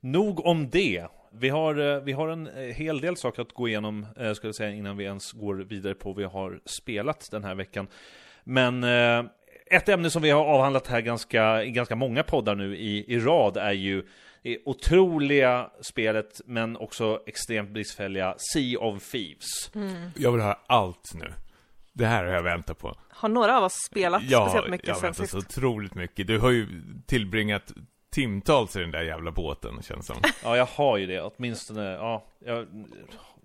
Nog 0.00 0.46
om 0.46 0.70
det. 0.70 1.06
Vi 1.32 1.48
har, 1.48 1.94
eh, 1.94 2.02
vi 2.02 2.12
har 2.12 2.28
en 2.28 2.46
eh, 2.46 2.74
hel 2.74 3.00
del 3.00 3.16
saker 3.16 3.42
att 3.42 3.52
gå 3.52 3.68
igenom, 3.68 4.06
skulle 4.14 4.48
jag 4.48 4.54
säga, 4.54 4.70
innan 4.70 4.96
vi 4.96 5.04
ens 5.04 5.32
går 5.32 5.54
vidare 5.54 5.94
på 5.94 6.08
vad 6.08 6.16
vi 6.16 6.24
har 6.24 6.60
spelat 6.64 7.28
den 7.30 7.44
här 7.44 7.54
veckan. 7.54 7.86
Men 8.44 8.84
ett 9.70 9.88
ämne 9.88 10.10
som 10.10 10.22
vi 10.22 10.30
har 10.30 10.44
avhandlat 10.44 10.86
här 10.86 11.00
ganska, 11.00 11.64
i 11.64 11.70
ganska 11.70 11.96
många 11.96 12.22
poddar 12.22 12.54
nu 12.54 12.76
i, 12.76 13.14
i 13.14 13.18
rad 13.18 13.56
är 13.56 13.72
ju 13.72 14.06
det 14.42 14.58
otroliga 14.64 15.70
spelet, 15.80 16.40
men 16.44 16.76
också 16.76 17.22
extremt 17.26 17.70
bristfälliga 17.70 18.34
Sea 18.38 18.78
of 18.80 19.10
Thieves. 19.10 19.74
Mm. 19.74 20.10
Jag 20.16 20.32
vill 20.32 20.40
höra 20.40 20.58
allt 20.66 21.10
nu. 21.14 21.32
Det 21.92 22.06
här 22.06 22.24
har 22.24 22.32
jag 22.32 22.42
väntat 22.42 22.78
på. 22.78 22.96
Har 23.08 23.28
några 23.28 23.56
av 23.56 23.64
oss 23.64 23.74
spelat 23.86 24.22
ja, 24.22 24.46
speciellt 24.46 24.70
mycket 24.70 24.96
sen 24.96 25.14
sist? 25.14 25.34
Ja, 25.34 25.40
så 25.40 25.46
otroligt 25.46 25.94
mycket. 25.94 26.26
Du 26.26 26.38
har 26.38 26.50
ju 26.50 26.66
tillbringat 27.06 27.72
timtals 28.10 28.76
i 28.76 28.80
den 28.80 28.90
där 28.90 29.02
jävla 29.02 29.30
båten, 29.30 29.82
känns 29.82 30.06
som. 30.06 30.16
ja, 30.44 30.56
jag 30.56 30.66
har 30.66 30.96
ju 30.96 31.06
det. 31.06 31.20
Åtminstone, 31.20 31.90
ja. 31.90 32.24
Jag 32.38 32.66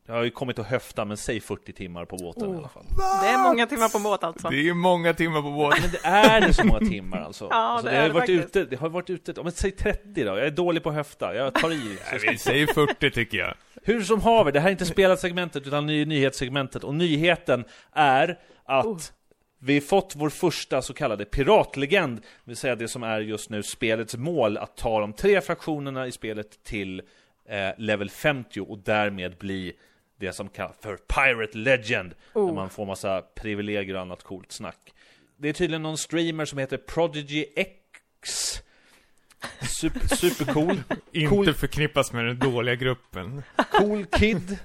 jag 0.08 0.16
har 0.16 0.24
ju 0.24 0.32
kommit 0.32 0.60
att 0.60 0.68
höfta, 0.68 1.06
men 1.06 1.18
säg 1.18 1.40
40 1.40 1.74
timmar 1.74 2.06
på 2.06 2.18
båten 2.18 2.44
oh. 2.44 2.56
i 2.56 2.58
alla 2.58 2.68
fall. 2.68 2.86
Det 3.22 3.28
är 3.28 3.44
många 3.44 3.68
timmar 3.68 3.90
på 3.90 4.00
båt 4.00 4.24
alltså. 4.24 4.50
Det 4.50 4.70
är 4.70 4.74
många 4.74 5.14
timmar 5.14 5.42
på 5.42 5.52
båt. 5.52 5.82
Men 5.82 5.92
det 5.92 6.08
är 6.08 6.42
det 6.42 6.54
så 6.54 6.66
många 6.66 6.80
timmar 6.80 7.22
alltså. 7.22 7.48
ja, 7.52 7.56
alltså, 7.56 7.90
det, 7.90 7.96
det, 7.96 8.02
har 8.02 8.08
det 8.08 8.14
varit 8.14 8.30
ute, 8.30 8.66
det 8.66 8.76
har 8.76 8.90
varit 8.90 9.10
ute, 9.10 9.44
men 9.44 9.52
säg 9.52 9.72
30 9.72 10.24
då. 10.24 10.38
Jag 10.38 10.40
är 10.40 10.52
dålig 10.52 10.84
på 10.84 10.90
att 10.90 10.96
höfta, 10.96 11.36
jag 11.36 11.54
tar 11.54 11.72
i. 11.72 11.98
vi 12.32 12.38
säger 12.38 12.68
40 12.68 13.12
tycker 13.12 13.38
jag. 13.38 13.54
Hur 13.84 14.02
som 14.02 14.22
haver, 14.22 14.52
det 14.52 14.60
här 14.60 14.68
är 14.68 14.72
inte 14.72 14.86
spelat 14.86 15.20
segmentet 15.20 15.68
utan 15.68 15.86
ny 15.86 16.06
nyhetssegmentet. 16.06 16.84
Och 16.84 16.96
nyheten 16.96 17.66
är 17.92 18.40
att 18.66 18.86
oh. 18.86 19.00
Vi 19.60 19.74
har 19.74 19.82
fått 19.82 20.14
vår 20.16 20.30
första 20.30 20.82
så 20.82 20.94
kallade 20.94 21.26
piratlegend, 21.26 22.18
det 22.18 22.24
vill 22.44 22.58
säga 22.58 22.76
det 22.76 22.88
som 22.88 23.04
är 23.04 23.20
just 23.20 23.50
nu 23.50 23.64
spelets 23.64 24.16
mål, 24.16 24.58
att 24.58 24.78
ta 24.78 25.00
de 25.00 25.14
tre 25.14 25.42
fraktionerna 25.42 26.08
i 26.08 26.12
spelet 26.12 26.64
till 26.64 27.02
eh, 27.50 27.70
level 27.78 28.10
50 28.10 28.60
och 28.62 28.80
därmed 28.80 29.38
bli 29.38 29.74
det 30.18 30.34
som 30.34 30.50
kallas 30.50 30.76
för 30.82 30.98
Pirate 30.98 31.58
Legend. 31.58 32.16
Oh. 32.34 32.48
Där 32.48 32.54
man 32.54 32.70
får 32.70 32.86
massa 32.86 33.22
privilegier 33.22 33.96
och 33.96 34.02
annat 34.02 34.24
coolt 34.24 34.52
snack. 34.52 34.94
Det 35.38 35.50
är 35.50 35.54
tydligen 35.54 35.84
någon 35.84 35.98
streamer 35.98 36.46
som 36.46 36.60
heter 36.60 36.78
Prodigy 36.78 37.46
X 37.56 38.62
Super, 39.80 40.08
supercool. 40.16 40.82
Inte 41.12 41.30
Cool. 41.30 41.54
förknippas 41.54 42.14
med 42.14 42.26
den 42.26 42.40
dåliga 42.40 42.76
gruppen. 42.76 43.44
Cool 43.72 44.06
kid. 44.06 44.58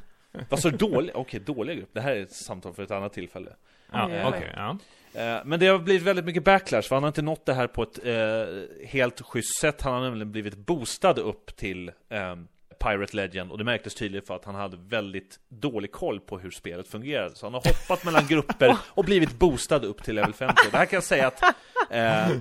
Vad 0.49 0.61
sa 0.61 0.71
du? 0.71 0.77
Dålig? 0.77 1.11
Okej, 1.17 1.41
dåliga 1.41 1.77
grupp. 1.77 1.91
Det 1.93 2.01
här 2.01 2.13
är 2.17 2.23
ett 2.23 2.33
samtal 2.33 2.75
för 2.75 2.83
ett 2.83 2.91
annat 2.91 3.13
tillfälle. 3.13 3.53
Ja, 3.93 4.05
okej, 4.07 4.25
oj. 4.33 4.53
ja. 4.57 4.79
Eh, 5.21 5.41
Men 5.45 5.61
det 5.61 5.67
har 5.67 5.79
blivit 5.79 6.03
väldigt 6.03 6.25
mycket 6.25 6.45
backlash, 6.45 6.83
för 6.89 6.97
han 6.97 7.03
har 7.03 7.09
inte 7.09 7.23
nått 7.23 7.47
det 7.47 7.55
här 7.55 7.67
på 7.67 7.83
ett 7.83 7.99
eh, 8.07 8.87
helt 8.89 9.21
schysst 9.21 9.61
sätt. 9.61 9.83
Han 9.83 9.93
har 9.93 10.01
nämligen 10.01 10.33
blivit 10.33 10.57
boostad 10.57 11.19
upp 11.19 11.57
till 11.57 11.89
eh, 12.09 12.37
Pirate 12.85 13.17
Legend, 13.17 13.51
och 13.53 13.59
det 13.59 13.65
märktes 13.65 13.95
tydligt 13.95 14.27
för 14.27 14.37
att 14.37 14.45
han 14.45 14.55
hade 14.55 14.77
väldigt 14.89 15.39
dålig 15.49 15.93
koll 15.93 16.21
på 16.21 16.39
hur 16.39 16.51
spelet 16.51 16.89
fungerade. 16.89 17.35
Så 17.35 17.47
han 17.47 17.55
har 17.55 17.61
hoppat 17.65 18.05
mellan 18.05 18.27
grupper 18.27 18.77
och 18.89 19.05
blivit 19.05 19.39
boostad 19.39 19.85
upp 19.85 20.03
till 20.03 20.15
level 20.15 20.33
50. 20.33 20.55
Det 20.71 20.77
här 20.77 20.87
kan 20.87 20.97
jag 20.97 21.05
säga 21.05 21.27
att 21.27 21.43
eh, 21.91 22.37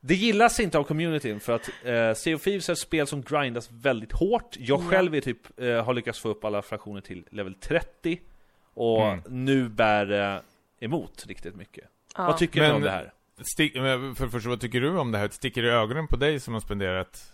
det 0.00 0.14
gillas 0.14 0.60
inte 0.60 0.78
av 0.78 0.84
communityn 0.84 1.40
för 1.40 1.52
att 1.52 1.68
eh, 1.84 2.14
Sea 2.14 2.36
of 2.36 2.42
Thieves 2.42 2.68
är 2.68 2.72
ett 2.72 2.78
spel 2.78 3.06
som 3.06 3.22
grindas 3.22 3.70
väldigt 3.70 4.12
hårt. 4.12 4.56
Jag 4.58 4.80
Ja. 4.82 4.90
själv 4.90 5.14
är 5.14 5.20
typ, 5.20 5.60
eh, 5.60 5.84
har 5.84 5.94
lyckats 5.94 6.20
få 6.20 6.28
upp 6.28 6.44
alla 6.44 6.62
fraktioner 6.62 7.00
till 7.00 7.24
level 7.30 7.54
30 7.54 8.20
och 8.74 9.02
Mm. 9.06 9.20
nu 9.28 9.68
bär 9.68 10.06
det 10.06 10.42
emot 10.80 11.24
riktigt 11.26 11.56
mycket. 11.56 11.84
Ja. 12.16 12.26
Vad 12.26 12.38
tycker 12.38 12.60
Men- 12.60 12.74
om 12.74 12.82
det 12.82 12.90
här? 12.90 13.12
Stick, 13.54 13.72
för 13.72 14.24
det 14.24 14.30
första, 14.30 14.48
vad 14.48 14.60
tycker 14.60 14.80
du 14.80 14.98
om 14.98 15.12
det 15.12 15.18
här? 15.18 15.28
Sticker 15.28 15.62
det 15.62 15.68
i 15.68 15.70
ögonen 15.70 16.06
på 16.08 16.16
dig 16.16 16.40
som 16.40 16.54
har 16.54 16.60
spenderat 16.60 17.32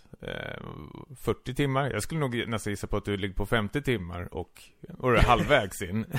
40 1.23 1.53
timmar? 1.55 1.89
Jag 1.89 2.03
skulle 2.03 2.19
nog 2.19 2.47
nästan 2.47 2.71
gissa 2.73 2.87
på 2.87 2.97
att 2.97 3.05
du 3.05 3.17
ligger 3.17 3.35
på 3.35 3.45
50 3.45 3.81
timmar 3.81 4.33
och, 4.33 4.63
och 4.99 5.13
är 5.15 5.21
halvvägs 5.21 5.81
in. 5.81 6.05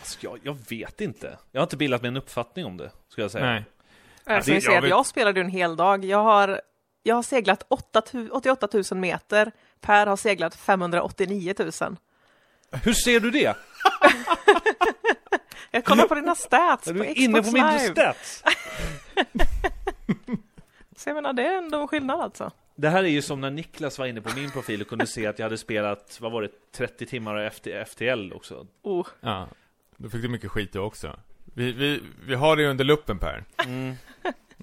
Alltså, 0.00 0.18
jag, 0.20 0.38
jag 0.42 0.56
vet 0.68 1.00
inte. 1.00 1.38
Jag 1.52 1.60
har 1.60 1.66
inte 1.66 1.76
bildat 1.76 2.02
mig 2.02 2.08
en 2.08 2.16
uppfattning 2.16 2.64
om 2.66 2.76
det, 2.76 2.90
ska 3.08 3.22
jag 3.22 3.30
säga. 3.30 3.44
Nej. 3.44 3.64
Det- 4.24 4.48
jag, 4.48 4.62
jag 4.74 4.80
vet- 4.82 4.90
jag 4.90 5.06
spelade 5.06 5.40
en 5.40 5.48
hel 5.48 5.76
dag. 5.76 6.04
Jag 6.04 6.18
har, 6.22 6.60
jag 7.02 7.14
har 7.14 7.22
seglat 7.22 7.62
8 7.68 8.00
tu- 8.00 8.30
88 8.30 8.68
000 8.90 9.00
meter. 9.00 9.52
Per 9.80 10.06
har 10.06 10.16
seglat 10.16 10.54
589 10.54 11.54
000. 11.58 11.70
Hur 12.82 12.92
ser 12.92 13.20
du 13.20 13.30
det? 13.30 13.56
Jag 15.70 15.84
kollar 15.84 16.06
på 16.08 16.14
dina 16.14 16.34
stats 16.34 16.88
Är 16.88 16.92
på 16.94 16.98
du 16.98 17.04
Xbox 17.04 17.20
inne 17.20 17.42
på 17.42 17.50
min 17.50 17.66
Live. 17.66 17.78
stats? 17.78 18.42
Så 20.96 21.08
jag 21.08 21.14
menar, 21.14 21.32
det 21.32 21.42
är 21.46 21.58
ändå 21.58 21.80
en 21.80 21.88
skillnad 21.88 22.20
alltså. 22.20 22.50
Det 22.80 22.88
här 22.88 23.04
är 23.04 23.08
ju 23.08 23.22
som 23.22 23.40
när 23.40 23.50
Niklas 23.50 23.98
var 23.98 24.06
inne 24.06 24.20
på 24.20 24.34
min 24.34 24.50
profil 24.50 24.80
och 24.82 24.88
kunde 24.88 25.06
se 25.06 25.26
att 25.26 25.38
jag 25.38 25.46
hade 25.46 25.58
spelat, 25.58 26.18
vad 26.20 26.32
var 26.32 26.42
det, 26.42 26.48
30 26.72 27.06
timmar 27.06 27.36
av 27.36 27.50
FT, 27.50 27.66
FTL 27.86 28.32
också. 28.32 28.66
Oh, 28.82 29.06
Ja. 29.20 29.48
Då 29.96 30.08
fick 30.08 30.22
du 30.22 30.28
mycket 30.28 30.50
skit 30.50 30.72
du 30.72 30.78
också. 30.78 31.18
Vi, 31.44 31.72
vi, 31.72 32.00
vi 32.26 32.34
har 32.34 32.56
det 32.56 32.66
under 32.66 32.84
luppen 32.84 33.18
Per. 33.18 33.44
Mm. 33.66 33.94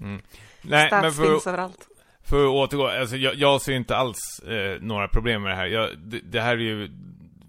Mm. 0.02 0.22
Nej, 0.62 0.90
men 0.92 1.02
stats 1.02 1.18
för, 1.18 1.32
finns 1.32 1.48
överallt. 1.48 1.88
för 2.24 2.44
att 2.46 2.52
återgå, 2.52 2.88
alltså 2.88 3.16
jag, 3.16 3.36
jag 3.36 3.62
ser 3.62 3.74
inte 3.74 3.96
alls 3.96 4.40
eh, 4.40 4.82
några 4.82 5.08
problem 5.08 5.42
med 5.42 5.52
det 5.52 5.56
här. 5.56 5.66
Jag, 5.66 5.98
det, 5.98 6.20
det 6.20 6.42
här 6.42 6.54
är 6.54 6.62
ju 6.62 6.90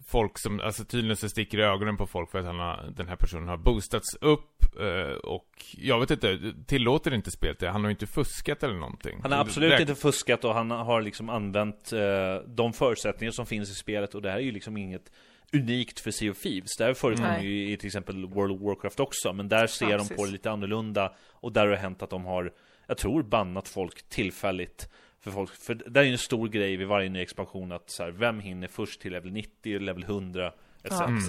folk 0.06 0.38
som, 0.38 0.60
alltså 0.60 0.84
tydligen 0.84 1.16
så 1.16 1.28
sticker 1.28 1.58
i 1.58 1.62
ögonen 1.62 1.96
på 1.96 2.06
folk 2.06 2.30
för 2.30 2.38
att 2.38 2.44
han 2.44 2.58
har, 2.58 2.92
den 2.96 3.08
här 3.08 3.16
personen 3.16 3.48
har 3.48 3.56
boostats 3.56 4.14
upp 4.20 4.64
eh, 4.80 5.16
och 5.16 5.64
jag 5.78 6.00
vet 6.00 6.10
inte, 6.10 6.38
tillåter 6.66 7.14
inte 7.14 7.30
spelet 7.30 7.58
det? 7.58 7.68
Han 7.70 7.80
har 7.80 7.88
ju 7.88 7.94
inte 7.94 8.06
fuskat 8.06 8.62
eller 8.62 8.74
någonting. 8.74 9.18
Han 9.22 9.32
har 9.32 9.38
absolut 9.38 9.72
Räk- 9.72 9.80
inte 9.80 9.94
fuskat 9.94 10.44
och 10.44 10.54
han 10.54 10.70
har 10.70 11.02
liksom 11.02 11.30
använt 11.30 11.92
eh, 11.92 12.00
de 12.46 12.72
förutsättningar 12.72 13.32
som 13.32 13.46
finns 13.46 13.70
i 13.70 13.74
spelet 13.74 14.14
och 14.14 14.22
det 14.22 14.30
här 14.30 14.36
är 14.36 14.42
ju 14.42 14.52
liksom 14.52 14.76
inget 14.76 15.12
unikt 15.52 16.00
för 16.00 16.10
Sea 16.10 16.30
of 16.30 16.38
Thieves. 16.38 16.76
Det 16.78 16.84
här 16.84 16.94
förekommer 16.94 17.40
ju 17.40 17.72
i 17.72 17.76
till 17.76 17.86
exempel 17.86 18.26
World 18.26 18.52
of 18.52 18.60
Warcraft 18.60 19.00
också, 19.00 19.32
men 19.32 19.48
där 19.48 19.66
ser 19.66 19.90
Ja, 19.90 19.98
de 19.98 20.08
på 20.16 20.24
det 20.24 20.30
lite 20.32 20.50
annorlunda 20.50 21.12
och 21.32 21.52
där 21.52 21.60
har 21.60 21.68
det 21.68 21.76
hänt 21.76 22.02
att 22.02 22.10
de 22.10 22.24
har, 22.24 22.52
jag 22.86 22.98
tror, 22.98 23.22
bannat 23.22 23.68
folk 23.68 24.08
tillfälligt 24.08 24.88
för 25.26 25.30
folk, 25.30 25.50
för 25.54 25.74
det 25.74 26.00
är 26.00 26.04
ju 26.04 26.12
en 26.12 26.18
stor 26.18 26.48
grej 26.48 26.76
vid 26.76 26.86
varje 26.86 27.08
ny 27.08 27.20
expansion 27.22 27.72
att 27.72 27.90
så 27.90 28.02
här, 28.02 28.10
vem 28.10 28.40
hinner 28.40 28.68
först 28.68 29.00
till 29.00 29.12
level 29.12 29.32
90, 29.32 29.78
level 29.78 30.02
100 30.02 30.52
etc. 30.82 30.90
Ja, 30.98 31.04
Mm. 31.06 31.22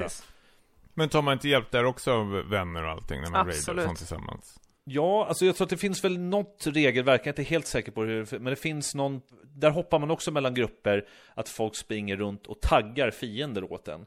Men 0.93 1.09
tar 1.09 1.21
man 1.21 1.33
inte 1.33 1.49
hjälp 1.49 1.71
där 1.71 1.83
också 1.83 2.11
av 2.13 2.31
vänner 2.31 2.83
och 2.83 2.89
allting 2.91 3.21
när 3.21 3.29
man 3.29 3.47
raidar 3.47 3.75
och 3.77 3.81
sånt 3.83 3.97
tillsammans? 3.97 4.59
Ja, 4.83 5.25
alltså 5.27 5.45
jag 5.45 5.55
tror 5.55 5.65
att 5.65 5.69
det 5.69 5.77
finns 5.77 6.03
väl 6.03 6.19
något 6.19 6.63
regelverk, 6.67 7.21
jag 7.21 7.27
är 7.27 7.31
inte 7.31 7.43
helt 7.43 7.67
säker 7.67 7.91
på 7.91 8.03
hur, 8.03 8.27
men 8.39 8.43
det 8.45 8.55
finns 8.55 8.95
någon, 8.95 9.21
där 9.43 9.69
hoppar 9.69 9.99
man 9.99 10.11
också 10.11 10.31
mellan 10.31 10.53
grupper, 10.53 11.05
att 11.33 11.49
folk 11.49 11.75
springer 11.75 12.15
runt 12.15 12.47
och 12.47 12.61
taggar 12.61 13.11
fiender 13.11 13.71
åt 13.73 13.87
en. 13.87 14.05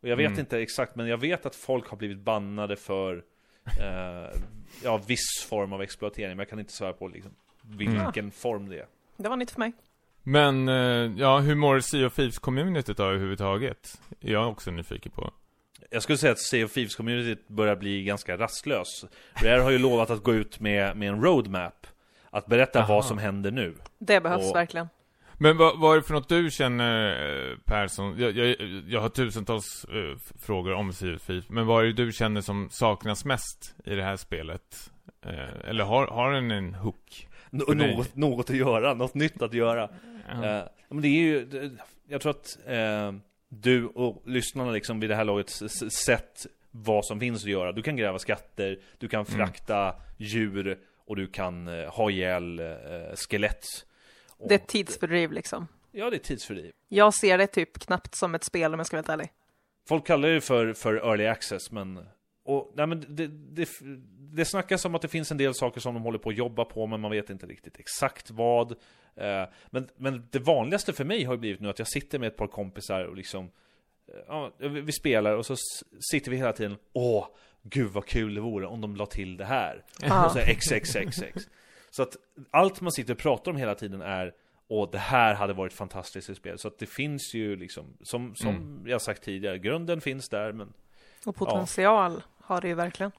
Och 0.00 0.08
jag 0.08 0.16
vet 0.16 0.26
Mm. 0.26 0.40
inte 0.40 0.58
exakt, 0.60 0.96
men 0.96 1.06
jag 1.06 1.18
vet 1.18 1.46
att 1.46 1.54
folk 1.54 1.88
har 1.88 1.96
blivit 1.96 2.18
bannade 2.18 2.76
för, 2.76 3.24
eh, 3.80 4.40
ja, 4.84 4.96
viss 5.06 5.44
form 5.48 5.72
av 5.72 5.82
exploatering, 5.82 6.28
men 6.30 6.38
jag 6.38 6.48
kan 6.48 6.58
inte 6.58 6.72
svära 6.72 6.92
på 6.92 7.08
liksom, 7.08 7.30
vilken 7.62 8.30
form 8.30 8.68
det 8.68 8.78
är. 8.78 8.86
Det 9.16 9.28
var 9.28 9.36
nytt 9.36 9.50
för 9.50 9.58
mig. 9.58 9.72
Men, 10.22 10.68
eh, 10.68 11.12
ja, 11.16 11.38
hur 11.38 11.54
mår 11.54 11.80
Sea 11.80 12.06
of 12.06 12.18
Thieves-communityt 12.18 12.94
då 12.96 13.02
överhuvudtaget? 13.04 14.00
Är 14.20 14.32
jag 14.32 14.48
också 14.50 14.70
nyfiken 14.70 15.12
på. 15.12 15.30
Jag 15.90 16.02
skulle 16.02 16.18
säga 16.18 16.32
att 16.32 16.38
Sea 16.38 16.64
of 16.64 16.76
Thieves-communityt 16.76 17.38
börjar 17.46 17.76
bli 17.76 18.04
ganska 18.04 18.36
rastlös. 18.38 19.04
Rare 19.42 19.60
har 19.60 19.70
ju 19.70 19.78
lovat 19.78 20.10
att 20.10 20.22
gå 20.22 20.34
ut 20.34 20.60
med, 20.60 20.96
med 20.96 21.08
en 21.08 21.22
roadmap, 21.22 21.86
att 22.30 22.46
berätta 22.46 22.78
Aha. 22.80 22.94
vad 22.94 23.04
som 23.04 23.18
händer 23.18 23.50
nu. 23.50 23.74
Det 23.98 24.20
behövs 24.20 24.50
Och- 24.50 24.56
verkligen. 24.56 24.88
Men 25.38 25.56
vad, 25.56 25.80
vad 25.80 25.92
är 25.92 25.96
det 26.00 26.06
för 26.06 26.14
något 26.14 26.28
du 26.28 26.50
känner, 26.50 27.10
eh, 27.50 27.56
Persson? 27.64 28.14
Jag, 28.18 28.36
jag, 28.36 28.56
jag 28.88 29.00
har 29.00 29.08
tusentals 29.08 29.86
f- 29.88 30.32
frågor 30.40 30.72
om 30.72 30.92
Sea 30.92 31.14
of 31.16 31.22
Thieves, 31.26 31.48
men 31.48 31.66
vad 31.66 31.82
är 31.82 31.86
det 31.86 31.92
du 32.04 32.12
känner 32.12 32.40
som 32.40 32.68
saknas 32.70 33.24
mest 33.24 33.74
i 33.84 33.94
det 33.94 34.02
här 34.02 34.16
spelet? 34.16 34.90
Eh, 35.26 35.68
eller 35.70 35.84
har, 35.84 36.06
har 36.06 36.32
den 36.32 36.50
en 36.50 36.74
hook? 36.74 37.28
Nå- 37.52 37.74
något, 37.74 38.16
något 38.16 38.50
att 38.50 38.56
göra, 38.56 38.94
något 38.94 39.14
nytt 39.14 39.42
att 39.42 39.54
göra. 39.54 39.90
Ja. 40.28 40.58
Eh, 40.58 40.64
men 40.88 41.02
det 41.02 41.08
är 41.08 41.22
ju, 41.22 41.70
jag 42.08 42.20
tror 42.20 42.30
att 42.30 42.58
eh, 42.66 43.12
du 43.48 43.86
och 43.86 44.22
lyssnarna 44.26 44.70
liksom 44.70 45.00
vid 45.00 45.10
det 45.10 45.16
här 45.16 45.24
laget 45.24 45.48
s- 45.48 45.62
s- 45.62 45.92
sett 46.04 46.46
vad 46.70 47.04
som 47.04 47.20
finns 47.20 47.42
att 47.44 47.50
göra. 47.50 47.72
Du 47.72 47.82
kan 47.82 47.96
gräva 47.96 48.18
skatter, 48.18 48.78
du 48.98 49.08
kan 49.08 49.26
frakta 49.26 49.94
djur 50.16 50.78
och 50.96 51.16
du 51.16 51.26
kan 51.26 51.68
eh, 51.68 51.88
ha 51.94 52.10
ihjäl 52.10 52.58
eh, 52.58 52.66
skelett. 53.28 53.64
Och, 54.28 54.48
Det 54.48 54.54
är 54.54 54.58
ett 54.58 54.68
tidsfördriv 54.68 55.32
liksom. 55.32 55.66
Ja, 55.92 56.10
det 56.10 56.16
är 56.16 56.18
tidsfördriv. 56.18 56.72
Jag 56.88 57.14
ser 57.14 57.38
det 57.38 57.46
typ 57.46 57.78
knappt 57.78 58.14
som 58.14 58.34
ett 58.34 58.44
spel 58.44 58.72
om 58.74 58.80
jag 58.80 58.86
ska 58.86 58.96
vara 58.96 59.00
helt 59.00 59.08
ärlig. 59.20 59.28
Folk 59.88 60.06
kallar 60.06 60.28
det 60.28 60.40
för, 60.40 60.72
för 60.72 60.94
early 60.94 61.26
access, 61.26 61.70
men... 61.72 62.06
Och, 62.44 62.72
nej, 62.76 62.86
men 62.86 63.04
det, 63.08 63.26
det, 63.26 63.68
det 64.32 64.44
snackas 64.44 64.84
om 64.84 64.94
att 64.94 65.02
det 65.02 65.08
finns 65.08 65.30
en 65.30 65.36
del 65.36 65.54
saker 65.54 65.80
som 65.80 65.94
de 65.94 66.02
håller 66.02 66.18
på 66.18 66.28
att 66.30 66.36
jobba 66.36 66.64
på, 66.64 66.86
men 66.86 67.00
man 67.00 67.10
vet 67.10 67.30
inte 67.30 67.46
riktigt 67.46 67.78
exakt 67.80 68.30
vad. 68.30 68.70
Eh, 69.16 69.44
men, 69.70 69.88
men 69.96 70.28
det 70.30 70.38
vanligaste 70.38 70.92
för 70.92 71.04
mig 71.04 71.24
har 71.24 71.34
ju 71.34 71.38
blivit 71.38 71.60
nu 71.60 71.68
att 71.68 71.78
jag 71.78 71.88
sitter 71.88 72.18
med 72.18 72.26
ett 72.26 72.36
par 72.36 72.46
kompisar 72.46 73.04
och 73.04 73.16
liksom... 73.16 73.44
eh, 74.08 74.14
Ja, 74.28 74.50
vi 74.58 74.92
spelar 74.92 75.32
och 75.36 75.46
så 75.46 75.56
sitter 76.12 76.30
vi 76.30 76.36
hela 76.36 76.52
tiden 76.52 76.76
Åh, 76.92 77.26
gud 77.62 77.90
vad 77.90 78.06
kul 78.06 78.34
det 78.34 78.40
vore 78.40 78.66
om 78.66 78.80
de 78.80 78.96
la 78.96 79.06
till 79.06 79.36
det 79.36 79.44
här. 79.44 79.84
Ja. 80.00 80.26
Och 80.26 80.32
så 80.32 80.38
XXXX. 80.38 81.48
Så 81.90 82.02
att 82.02 82.16
allt 82.50 82.80
man 82.80 82.92
sitter 82.92 83.12
och 83.14 83.18
pratar 83.20 83.50
om 83.50 83.56
hela 83.56 83.74
tiden 83.74 84.00
är 84.02 84.34
Åh, 84.68 84.90
det 84.92 84.98
här 84.98 85.34
hade 85.34 85.52
varit 85.52 85.72
fantastiskt 85.72 86.30
i 86.30 86.34
spel. 86.34 86.58
Så 86.58 86.68
att 86.68 86.78
det 86.78 86.86
finns 86.86 87.34
ju 87.34 87.56
liksom, 87.56 87.96
som, 88.02 88.34
som 88.34 88.48
Mm. 88.56 88.82
jag 88.86 89.02
sagt 89.02 89.22
tidigare, 89.22 89.58
grunden 89.58 90.00
finns 90.00 90.28
där 90.28 90.52
men 90.52 90.72
Och 91.26 91.36
potential 91.36 92.22
har 92.40 92.60
det 92.60 92.68
ju 92.68 92.74
verkligen. 92.74 93.12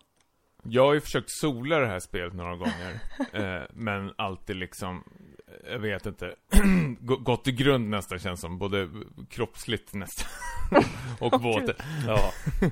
Jag 0.63 0.85
har 0.85 0.93
ju 0.93 1.01
försökt 1.01 1.29
sola 1.29 1.79
det 1.79 1.87
här 1.87 1.99
spelet 1.99 2.33
några 2.33 2.55
gånger, 2.55 2.99
eh, 3.33 3.61
men 3.73 4.13
alltid 4.15 4.55
liksom, 4.55 5.03
jag 5.71 5.79
vet 5.79 6.05
inte, 6.05 6.35
gå- 6.99 7.17
gått 7.17 7.47
i 7.47 7.51
grund 7.51 7.89
nästan 7.89 8.19
känns 8.19 8.41
som, 8.41 8.57
både 8.57 8.89
kroppsligt 9.29 9.93
nästan, 9.93 10.27
och 11.19 11.33
Åh, 11.33 11.41
båten. 11.41 11.75
ja. 12.07 12.31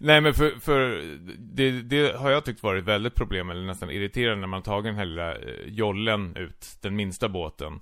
Nej 0.00 0.20
men 0.20 0.34
för, 0.34 0.50
för 0.60 1.02
det, 1.38 1.70
det 1.82 2.16
har 2.16 2.30
jag 2.30 2.44
tyckt 2.44 2.62
varit 2.62 2.84
väldigt 2.84 3.14
problem, 3.14 3.50
eller 3.50 3.66
nästan 3.66 3.90
irriterande 3.90 4.40
när 4.40 4.46
man 4.46 4.62
tagit 4.62 4.84
den 4.84 4.96
här 4.96 5.04
lilla 5.04 5.34
eh, 5.34 5.38
jollen 5.66 6.36
ut, 6.36 6.66
den 6.82 6.96
minsta 6.96 7.28
båten. 7.28 7.80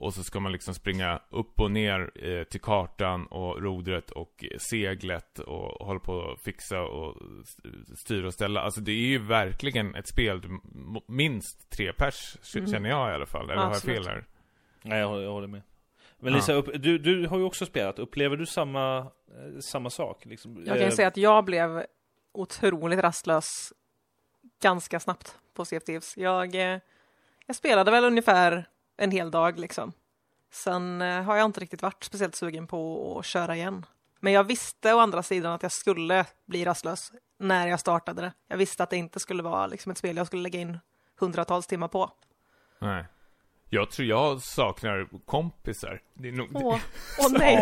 Och 0.00 0.14
så 0.14 0.22
ska 0.24 0.40
man 0.40 0.52
liksom 0.52 0.74
springa 0.74 1.20
upp 1.30 1.60
och 1.60 1.70
ner 1.70 2.10
eh, 2.14 2.44
till 2.44 2.60
kartan 2.60 3.26
och 3.26 3.62
rodret 3.62 4.10
och 4.10 4.44
seglet 4.70 5.38
och 5.38 5.86
hålla 5.86 6.00
på 6.00 6.30
att 6.32 6.40
fixa 6.42 6.80
och 6.80 7.16
styra 7.96 8.26
och 8.26 8.34
ställa. 8.34 8.60
Alltså 8.60 8.80
det 8.80 8.92
är 8.92 9.06
ju 9.06 9.18
verkligen 9.18 9.94
ett 9.94 10.08
spel, 10.08 10.42
minst 11.06 11.70
tre 11.70 11.92
pers 11.92 12.36
Mm. 12.56 12.70
känner 12.70 12.88
jag 12.90 13.10
i 13.10 13.14
alla 13.14 13.26
fall. 13.26 13.44
Eller 13.44 13.56
har 13.56 13.62
jag 13.64 13.72
Absolut. 13.72 13.96
fel 13.96 14.06
här? 14.06 14.24
Nej, 14.82 14.98
jag 14.98 15.08
håller, 15.08 15.22
jag 15.22 15.32
håller 15.32 15.46
med. 15.48 15.62
Men 16.18 16.32
Ja. 16.32 16.36
Lisa, 16.36 16.52
upp, 16.52 16.68
du, 16.74 16.98
du 16.98 17.26
har 17.26 17.38
ju 17.38 17.44
också 17.44 17.66
spelat. 17.66 17.98
Upplever 17.98 18.36
du 18.36 18.46
samma, 18.46 18.98
eh, 18.98 19.58
samma 19.60 19.90
sak? 19.90 20.24
Liksom? 20.24 20.56
Jag 20.56 20.66
kan 20.66 20.76
ju 20.76 20.82
Eh, 20.84 20.90
säga 20.90 21.08
att 21.08 21.16
jag 21.16 21.44
blev 21.44 21.84
otroligt 22.32 22.98
rastlös 23.00 23.72
ganska 24.62 25.00
snabbt 25.00 25.38
på 25.54 25.64
Thieves. 25.64 26.16
Jag, 26.16 26.54
eh, 26.54 26.78
jag 27.46 27.56
spelade 27.56 27.90
väl 27.90 28.04
ungefär 28.04 28.68
en 28.98 29.10
hel 29.10 29.30
dag 29.30 29.58
liksom. 29.58 29.92
Sen 30.50 31.02
eh, 31.02 31.22
har 31.22 31.36
jag 31.36 31.44
inte 31.44 31.60
riktigt 31.60 31.82
varit 31.82 32.04
speciellt 32.04 32.34
sugen 32.34 32.66
på 32.66 33.18
att 33.18 33.26
köra 33.26 33.56
igen. 33.56 33.86
Men 34.20 34.32
jag 34.32 34.44
visste 34.44 34.94
å 34.94 34.98
andra 34.98 35.22
sidan 35.22 35.52
att 35.52 35.62
jag 35.62 35.72
skulle 35.72 36.24
bli 36.46 36.64
rastlös 36.64 37.12
när 37.38 37.68
jag 37.68 37.80
startade 37.80 38.22
det. 38.22 38.32
Jag 38.48 38.56
visste 38.56 38.82
att 38.82 38.90
det 38.90 38.96
inte 38.96 39.20
skulle 39.20 39.42
vara 39.42 39.66
liksom 39.66 39.92
ett 39.92 39.98
spel 39.98 40.16
jag 40.16 40.26
skulle 40.26 40.42
lägga 40.42 40.60
in 40.60 40.78
hundratals 41.20 41.66
timmar 41.66 41.88
på. 41.88 42.10
Nej. 42.78 43.04
Jag 43.70 43.90
tror 43.90 44.08
jag 44.08 44.42
saknar 44.42 45.08
kompisar. 45.26 46.00
Det 46.14 46.28
är 46.28 46.32
nog... 46.32 46.48
Åh, 46.54 46.78
åh 47.18 47.32
nej. 47.32 47.56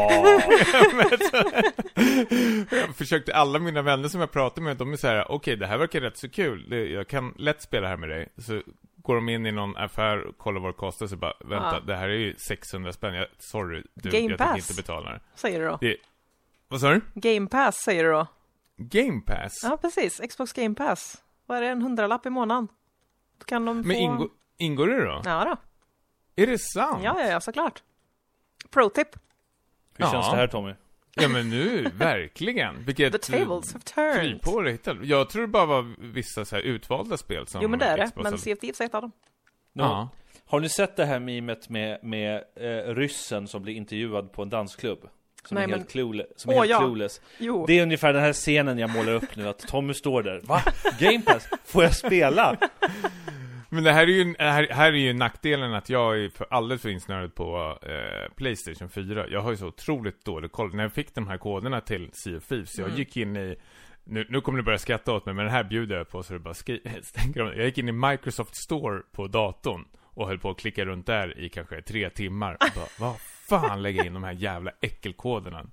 jag 2.71 2.97
försökte, 2.97 3.35
alla 3.35 3.59
mina 3.59 3.83
vänner 3.83 4.09
som 4.09 4.21
jag 4.21 4.33
pratar 4.33 4.63
med, 4.63 4.77
de 4.77 4.93
är 4.93 4.97
så 4.97 5.07
här: 5.07 5.33
okej 5.33 5.57
det 5.57 5.67
här 5.67 5.79
verkar 5.79 6.01
rätt 6.01 6.17
så 6.17 6.29
kul, 6.29 6.73
jag 6.93 7.09
kan 7.09 7.35
lätt 7.39 7.63
spela 7.63 7.89
här 7.89 7.97
med 7.97 8.09
dig. 8.09 8.29
Så 8.39 8.63
går 9.07 9.15
de 9.15 9.29
in 9.29 9.47
i 9.47 9.53
någon 9.53 9.77
affär 9.77 10.19
och 10.25 10.39
kollar 10.39 10.61
vad 10.61 10.69
det 10.71 10.77
kostar, 10.77 11.07
så 11.07 11.17
bara, 11.17 11.35
vänta, 11.45 11.71
Ja. 11.75 11.81
det 11.81 11.97
här 11.97 12.09
är 12.09 12.15
ju 12.19 12.35
600 12.49 12.93
spänn, 12.93 13.15
jag, 13.15 13.27
sorry, 13.39 13.83
du, 13.95 14.11
Game 14.11 14.25
jag 14.31 14.39
Pass. 14.39 14.47
tänker 14.49 14.63
inte 14.71 14.83
betala 14.83 15.11
det. 15.13 15.21
Säger 15.35 15.61
du 15.61 15.67
då. 15.67 15.79
det. 15.81 15.97
Vad 16.69 16.81
sa 16.81 16.91
du? 16.91 17.01
Game 17.15 17.49
Pass 17.49 17.77
säger 17.85 18.05
du 18.05 18.11
då. 18.13 18.27
Game 18.77 19.21
Pass? 19.21 19.53
Ja, 19.63 19.77
precis. 19.81 20.21
Xbox 20.31 20.53
Game 20.53 20.75
Pass. 20.75 21.23
Vad 21.47 21.59
är 21.59 21.63
det, 21.63 21.69
en 21.69 21.83
hundralapp 21.83 22.27
i 22.27 22.31
månaden? 22.31 22.69
Då 23.39 23.45
kan 23.45 23.65
de 23.65 23.83
få... 23.83 23.89
Men 23.89 23.97
ingår, 23.97 24.29
ingår 24.57 24.87
det 24.87 25.05
då? 25.05 25.23
Ja 25.25 25.45
då. 25.45 25.57
Är 26.43 26.47
det 26.47 26.59
sant? 26.59 27.01
Ja, 27.05 27.21
ja, 27.21 27.27
ja, 27.27 27.41
såklart. 27.41 27.83
Pro-tip. 28.71 29.09
Hur 29.95 30.05
Ja. 30.05 30.11
känns 30.13 30.31
det 30.31 30.37
här 30.37 30.47
Tommy? 30.49 30.75
Ja 31.21 31.29
men 31.29 31.51
nu, 31.51 31.91
verkligen. 31.95 32.85
Vilket 32.85 33.13
The 33.13 33.19
tables 33.39 33.73
have 33.73 33.83
turned. 33.85 34.43
kryphål. 34.43 34.79
Jag 35.03 35.31
tror 35.31 35.43
det 35.43 35.49
bara 35.49 35.67
var 35.67 35.95
vissa 35.99 36.45
så 36.45 36.57
här 36.57 36.63
utvalda 36.63 37.17
spel 37.17 37.47
som 37.47 37.61
Jo, 37.63 37.69
men 37.69 37.79
det 37.79 37.85
är 37.85 37.97
det. 37.97 38.11
Men 38.15 38.39
Sea 38.39 38.53
of 38.55 38.59
Thieves 38.61 38.81
är 38.81 38.85
ett 38.85 38.95
av 38.95 39.03
dem. 39.03 39.13
Nu, 39.73 39.83
Ja. 39.83 40.09
Har 40.49 40.61
ni 40.61 40.69
sett 40.69 40.97
det 40.97 41.05
här 41.05 41.19
memet 41.21 41.69
med, 41.69 42.05
med 42.05 42.35
eh, 42.57 42.95
ryssen 42.95 43.49
som 43.49 43.63
blir 43.63 43.75
intervjuad 43.75 44.33
på 44.33 44.43
en 44.43 44.49
dansklubb? 44.49 44.99
Som 45.45 45.55
Nej, 45.55 45.65
är 45.65 45.69
helt, 45.69 45.81
men- 45.81 45.87
clueless, 45.87 46.27
som 46.37 46.51
är 46.51 46.55
Åh, 46.55 46.61
helt 46.61 46.71
ja. 46.71 46.79
clueless. 46.79 47.21
Jo. 47.39 47.67
Det 47.67 47.79
är 47.79 47.83
ungefär 47.83 48.13
den 48.13 48.23
här 48.23 48.33
scenen 48.33 48.79
jag 48.79 48.91
målar 48.91 49.13
upp 49.13 49.37
nu, 49.37 49.49
att 49.49 49.59
Tommy 49.59 49.95
står 49.95 50.23
där. 50.23 50.41
Va? 50.45 50.63
Game 50.99 51.21
Pass? 51.23 51.49
Får 51.65 51.83
jag 51.83 51.95
spela? 51.97 52.57
Men 53.77 53.85
det 53.85 53.93
här 53.93 54.03
är 54.03 54.07
ju, 54.07 54.35
här, 54.39 54.69
här 54.71 54.93
är 54.93 54.97
ju 54.97 55.13
nackdelen 55.13 55.75
att 55.75 55.91
jag 55.91 56.19
är 56.19 56.31
alldeles 56.51 56.83
för 56.83 56.89
insnöad 56.89 57.35
på 57.35 57.79
eh, 57.83 58.35
Playstation 58.37 58.89
4. 58.89 59.29
Jag 59.29 59.41
har 59.41 59.51
ju 59.51 59.57
så 59.57 59.67
otroligt 59.67 60.25
dålig 60.25 60.53
koll. 60.53 60.75
När 60.75 60.83
jag 60.83 60.93
fick 60.93 61.15
de 61.15 61.29
här 61.29 61.39
koderna 61.39 61.81
till 61.81 62.11
Sea 62.13 62.37
of 62.37 62.47
Thieves, 62.49 62.79
jag 62.79 62.87
Mm. 62.87 62.99
gick 62.99 63.17
in 63.17 63.37
i 63.37 63.57
nu, 64.05 64.27
nu 64.29 64.41
kommer 64.41 64.57
ni 64.57 64.63
börja 64.63 64.79
skratta 64.79 65.13
åt 65.13 65.27
mig, 65.27 65.35
men 65.35 65.45
det 65.45 65.51
här 65.51 65.65
bjuder 65.65 65.97
jag 65.97 66.09
på 66.09 66.23
så 66.23 66.33
det 66.33 66.39
bara 66.39 66.55
stänker 67.03 67.43
om. 67.43 67.49
Jag 67.49 67.65
gick 67.65 67.79
in 67.79 67.89
i 67.89 67.93
Microsoft 67.93 68.57
Store 68.57 69.03
på 69.13 69.27
datorn 69.27 69.85
och 70.03 70.27
höll 70.29 70.39
på 70.39 70.51
att 70.51 70.59
klicka 70.59 70.85
runt 70.85 71.07
där 71.07 71.39
i 71.39 71.49
kanske 71.49 71.83
tre 71.83 72.11
timmar. 72.11 72.53
Och 72.53 72.67
bara, 72.77 72.87
vad 73.11 73.21
fan 73.21 73.83
lägger 73.83 73.99
jag 73.99 74.07
in 74.07 74.15
de 74.15 74.25
här 74.25 74.33
jävla 74.33 74.71
äckelkoderna? 74.81 75.67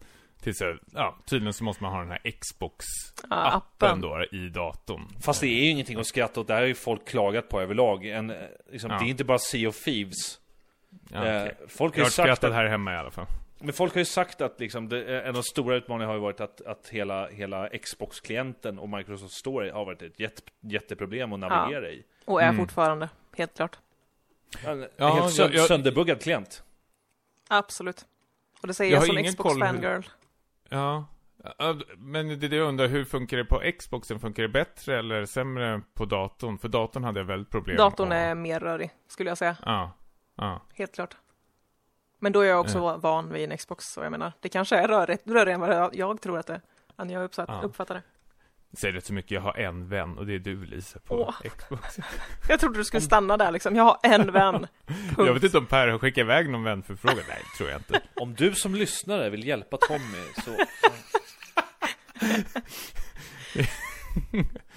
Tills 0.44 0.62
jag, 0.62 0.80
ja, 0.94 1.18
tydligen 1.26 1.54
så 1.54 1.64
måste 1.64 1.84
man 1.84 1.92
ha 1.92 2.00
den 2.00 2.10
här 2.12 2.20
Xbox-appen 2.24 3.28
Ja, 3.30 3.52
appen. 3.52 4.02
då 4.02 4.26
i 4.32 4.50
datorn. 4.50 5.08
Fast 5.22 5.42
det 5.42 5.48
är 5.48 5.64
ju 5.64 5.70
ingenting 5.70 6.00
att 6.00 6.08
skratta 6.08 6.40
åt, 6.42 6.48
det 6.48 6.54
här 6.54 6.62
har 6.62 6.68
ju 6.68 6.76
folk 6.76 7.08
klagat 7.08 7.50
på 7.50 7.62
överlag. 7.62 8.06
En, 8.06 8.30
eh, 8.30 8.38
liksom, 8.72 8.92
Ja. 8.92 8.98
Det 9.00 9.06
är 9.06 9.10
inte 9.10 9.24
bara 9.24 9.40
Sea 9.40 9.70
of 9.70 9.84
Thieves. 9.84 10.40
Ja. 11.12 11.26
Eh, 11.26 11.52
folk 11.68 11.94
har 11.96 12.00
Jag 12.00 12.06
har 12.06 12.10
sagt 12.10 12.26
skrattat 12.26 12.44
att, 12.44 12.54
här 12.56 12.66
hemma 12.66 12.94
i 12.94 12.98
alla 12.98 13.12
fall. 13.12 13.26
men 13.60 13.74
folk 13.74 13.94
har 13.94 14.00
ju 14.00 14.06
sagt 14.06 14.42
att 14.42 14.60
liksom, 14.60 14.90
det, 14.90 15.22
en 15.22 15.28
av 15.28 15.34
de 15.34 15.44
stora 15.44 15.76
utmaningarna 15.76 16.08
har 16.12 16.16
ju 16.16 16.22
varit 16.22 16.42
att, 16.42 16.62
att 16.62 16.90
hela, 16.90 17.28
hela 17.30 17.70
Xbox-klienten 17.70 18.80
och 18.80 18.90
Microsoft 18.90 19.34
Store 19.34 19.72
har 19.72 19.86
varit 19.86 20.02
ett 20.02 20.20
jätte, 20.20 20.42
jätteproblem 20.62 21.34
att 21.34 21.40
navigera 21.40 21.90
i. 21.90 22.04
Och 22.26 22.42
är 22.42 22.46
Mm. 22.50 22.58
fortfarande, 22.58 23.10
helt 23.38 23.54
klart. 23.56 23.78
En 24.66 24.88
Ja, 24.98 25.14
helt 25.14 25.26
sö- 25.34 25.42
jag- 25.42 25.54
jag- 25.54 25.68
sönderbuggad 25.68 26.22
klient. 26.22 26.64
Absolut. 27.48 28.06
Och 28.62 28.68
det 28.68 28.74
säger 28.74 28.92
Jag 28.94 29.08
jag, 29.08 29.16
som 29.16 29.24
Xbox 29.24 29.50
koll 29.50 29.62
hur- 29.62 29.68
fangirl. 29.68 30.02
Ja. 30.74 31.06
Ja, 31.58 31.76
Men 31.98 32.28
det 32.28 32.46
är 32.48 32.50
det 32.50 32.56
jag 32.56 32.68
undrar, 32.68 32.88
hur 32.88 33.06
funkar 33.06 33.38
det 33.38 33.46
på 33.46 33.62
Xboxen? 33.80 34.20
Funkar 34.20 34.44
det 34.44 34.50
bättre 34.50 35.00
eller 35.00 35.26
sämre 35.26 35.82
på 35.94 36.06
datorn? 36.06 36.58
För 36.58 36.68
datorn 36.68 37.04
hade 37.04 37.20
jag 37.20 37.26
väldigt 37.26 37.50
problem 37.50 37.78
Datorn 37.78 38.08
och- 38.08 38.14
är 38.18 38.36
mer 38.36 38.60
rörig, 38.60 38.92
skulle 39.08 39.30
jag 39.30 39.38
säga. 39.38 39.58
Ja. 39.66 39.92
Ja. 40.36 40.62
Helt 40.74 40.96
klart. 40.96 41.18
Men 42.20 42.32
då 42.32 42.40
är 42.42 42.46
jag 42.50 42.60
också 42.60 42.98
van 42.98 43.34
vid 43.34 43.52
en 43.52 43.58
Xbox, 43.58 43.86
så 43.94 44.02
jag 44.02 44.12
menar, 44.12 44.32
det 44.40 44.50
kanske 44.50 44.76
är 44.76 44.88
rörigt, 44.88 45.28
rörigare 45.28 45.52
än 45.54 45.60
vad 45.60 45.96
jag, 45.96 46.22
tror 46.22 46.38
att 46.40 46.48
det 46.48 46.62
än 46.98 47.10
jag 47.10 47.24
uppsatt, 47.24 47.50
Ja. 47.50 47.62
uppfattar 47.64 47.96
det. 47.96 48.02
Säger 48.78 48.94
rätt 48.94 49.06
så 49.06 49.14
mycket, 49.14 49.32
jag 49.32 49.42
har 49.42 49.58
en 49.58 49.88
vän 49.90 50.18
och 50.18 50.26
det 50.26 50.36
är 50.36 50.40
du 50.40 50.66
Lisa 50.66 51.00
på 51.00 51.16
Åh. 51.16 51.50
Xbox. 51.58 52.00
Jag 52.50 52.60
trodde 52.60 52.80
du 52.80 52.84
skulle 52.86 53.02
stanna 53.02 53.38
där 53.38 53.52
liksom, 53.52 53.76
jag 53.76 53.84
har 53.84 53.98
en 54.04 54.32
vän. 54.32 54.68
Punkt. 54.88 55.14
Jag 55.18 55.34
vet 55.34 55.44
inte 55.44 55.58
om 55.58 55.66
Per 55.66 55.88
har 55.88 56.00
skickat 56.00 56.18
iväg 56.18 56.50
någon 56.50 56.64
vän 56.64 56.84
för 56.84 56.96
frågan. 56.96 57.24
Nej, 57.28 57.42
tror 57.58 57.70
jag 57.70 57.80
inte. 57.80 58.02
Om 58.16 58.34
du 58.36 58.56
som 58.56 58.76
lyssnare 58.76 59.30
vill 59.30 59.48
hjälpa 59.48 59.78
Tommy 59.78 60.24
så... 60.46 60.52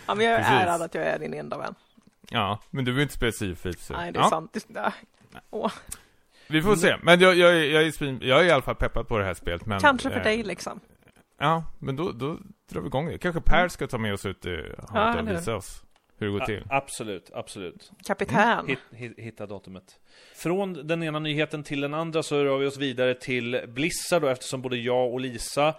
Ja, 0.06 0.14
men 0.14 0.26
jag 0.26 0.34
är 0.34 0.38
Precis. 0.38 0.52
ärad 0.52 0.82
att 0.82 0.94
jag 0.94 1.04
är 1.06 1.18
din 1.18 1.34
enda 1.34 1.58
vän. 1.58 1.74
Ja, 2.30 2.58
men 2.70 2.84
du 2.84 2.92
vill 2.92 3.02
inte 3.02 3.14
spela 3.14 3.32
Sea 3.32 3.52
of 3.52 3.62
Thieves, 3.62 3.86
så- 3.86 3.92
Nej, 3.92 4.12
det 4.12 4.18
är 4.18 4.22
ja, 4.22 4.30
sant. 4.30 4.56
Det. 4.68 4.92
Åh, 5.50 5.72
Vi 6.46 6.62
får 6.62 6.76
se. 6.76 6.96
Men 7.02 7.20
jag, 7.20 7.34
jag, 7.36 7.50
är- 7.50 7.64
jag, 7.64 7.82
är 7.82 8.24
jag 8.24 8.40
är 8.40 8.44
i 8.44 8.50
alla 8.50 8.62
fall 8.62 8.74
peppad 8.74 9.08
på 9.08 9.18
det 9.18 9.24
här 9.24 9.34
spelet. 9.34 9.66
Men, 9.66 9.80
kanske 9.80 10.10
för 10.10 10.16
eh, 10.18 10.22
dig 10.22 10.42
liksom. 10.42 10.80
Ja, 11.38 11.64
men 11.78 11.96
då, 11.96 12.12
då 12.12 12.38
drar 12.70 12.80
vi 12.80 12.86
igång 12.86 13.06
det. 13.08 13.18
Kanske 13.18 13.40
Per 13.40 13.68
ska 13.68 13.86
ta 13.86 13.98
med 13.98 14.14
oss 14.14 14.26
ut 14.26 14.44
och 14.44 15.28
visa 15.28 15.56
oss 15.56 15.82
hur 16.18 16.26
det 16.26 16.32
går 16.32 16.40
till. 16.46 16.62
A- 16.62 16.66
absolut, 16.70 17.30
absolut. 17.34 17.90
Kapitän. 18.06 18.66
Hit, 18.68 18.78
hit, 18.92 19.14
hitta 19.18 19.46
datumet. 19.46 19.98
Från 20.34 20.86
den 20.86 21.02
ena 21.02 21.18
nyheten 21.18 21.62
till 21.62 21.80
den 21.80 21.94
andra 21.94 22.22
så 22.22 22.44
rör 22.44 22.58
vi 22.58 22.66
oss 22.66 22.76
vidare 22.78 23.14
till 23.14 23.60
Blizzard 23.68 24.22
då, 24.22 24.28
eftersom 24.28 24.62
både 24.62 24.76
jag 24.76 25.12
och 25.12 25.20
Lisa 25.20 25.74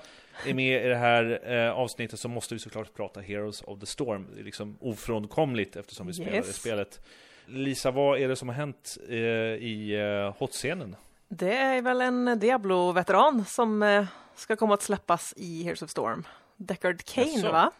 är 0.45 0.53
med 0.53 0.85
i 0.85 0.87
det 0.89 0.95
här 0.95 1.51
eh, 1.53 1.71
avsnittet 1.71 2.19
så 2.19 2.29
måste 2.29 2.53
vi 2.55 2.59
såklart 2.59 2.93
prata 2.93 3.19
Heroes 3.21 3.61
of 3.61 3.79
the 3.79 3.85
Storm. 3.85 4.27
Det 4.35 4.39
är 4.39 4.43
liksom 4.43 4.77
ofrånkomligt 4.81 5.75
eftersom 5.75 6.07
vi 6.07 6.13
spelar 6.13 6.31
Yes. 6.33 6.47
det 6.47 6.53
spelet. 6.53 6.99
Lisa, 7.45 7.91
vad 7.91 8.19
är 8.19 8.27
det 8.27 8.35
som 8.35 8.47
har 8.49 8.55
hänt 8.55 8.97
eh, 9.09 9.15
i 9.15 9.95
eh, 10.25 10.35
hotscenen? 10.39 10.95
Det 11.29 11.57
är 11.57 11.81
väl 11.81 12.01
en 12.01 12.39
Diablo-veteran 12.39 13.45
som 13.45 13.83
eh, 13.83 14.05
ska 14.39 14.55
komma 14.55 14.73
att 14.73 14.81
släppas 14.81 15.33
i 15.37 15.63
Heroes 15.63 15.81
of 15.81 15.89
Storm. 15.89 16.27
Deckard 16.57 17.03
Kane, 17.05 17.27
Jaså? 17.27 17.51
va? 17.51 17.71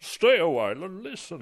Stay 0.00 0.38
a 0.40 0.46
while 0.46 0.84
and 0.84 1.02
listen. 1.02 1.40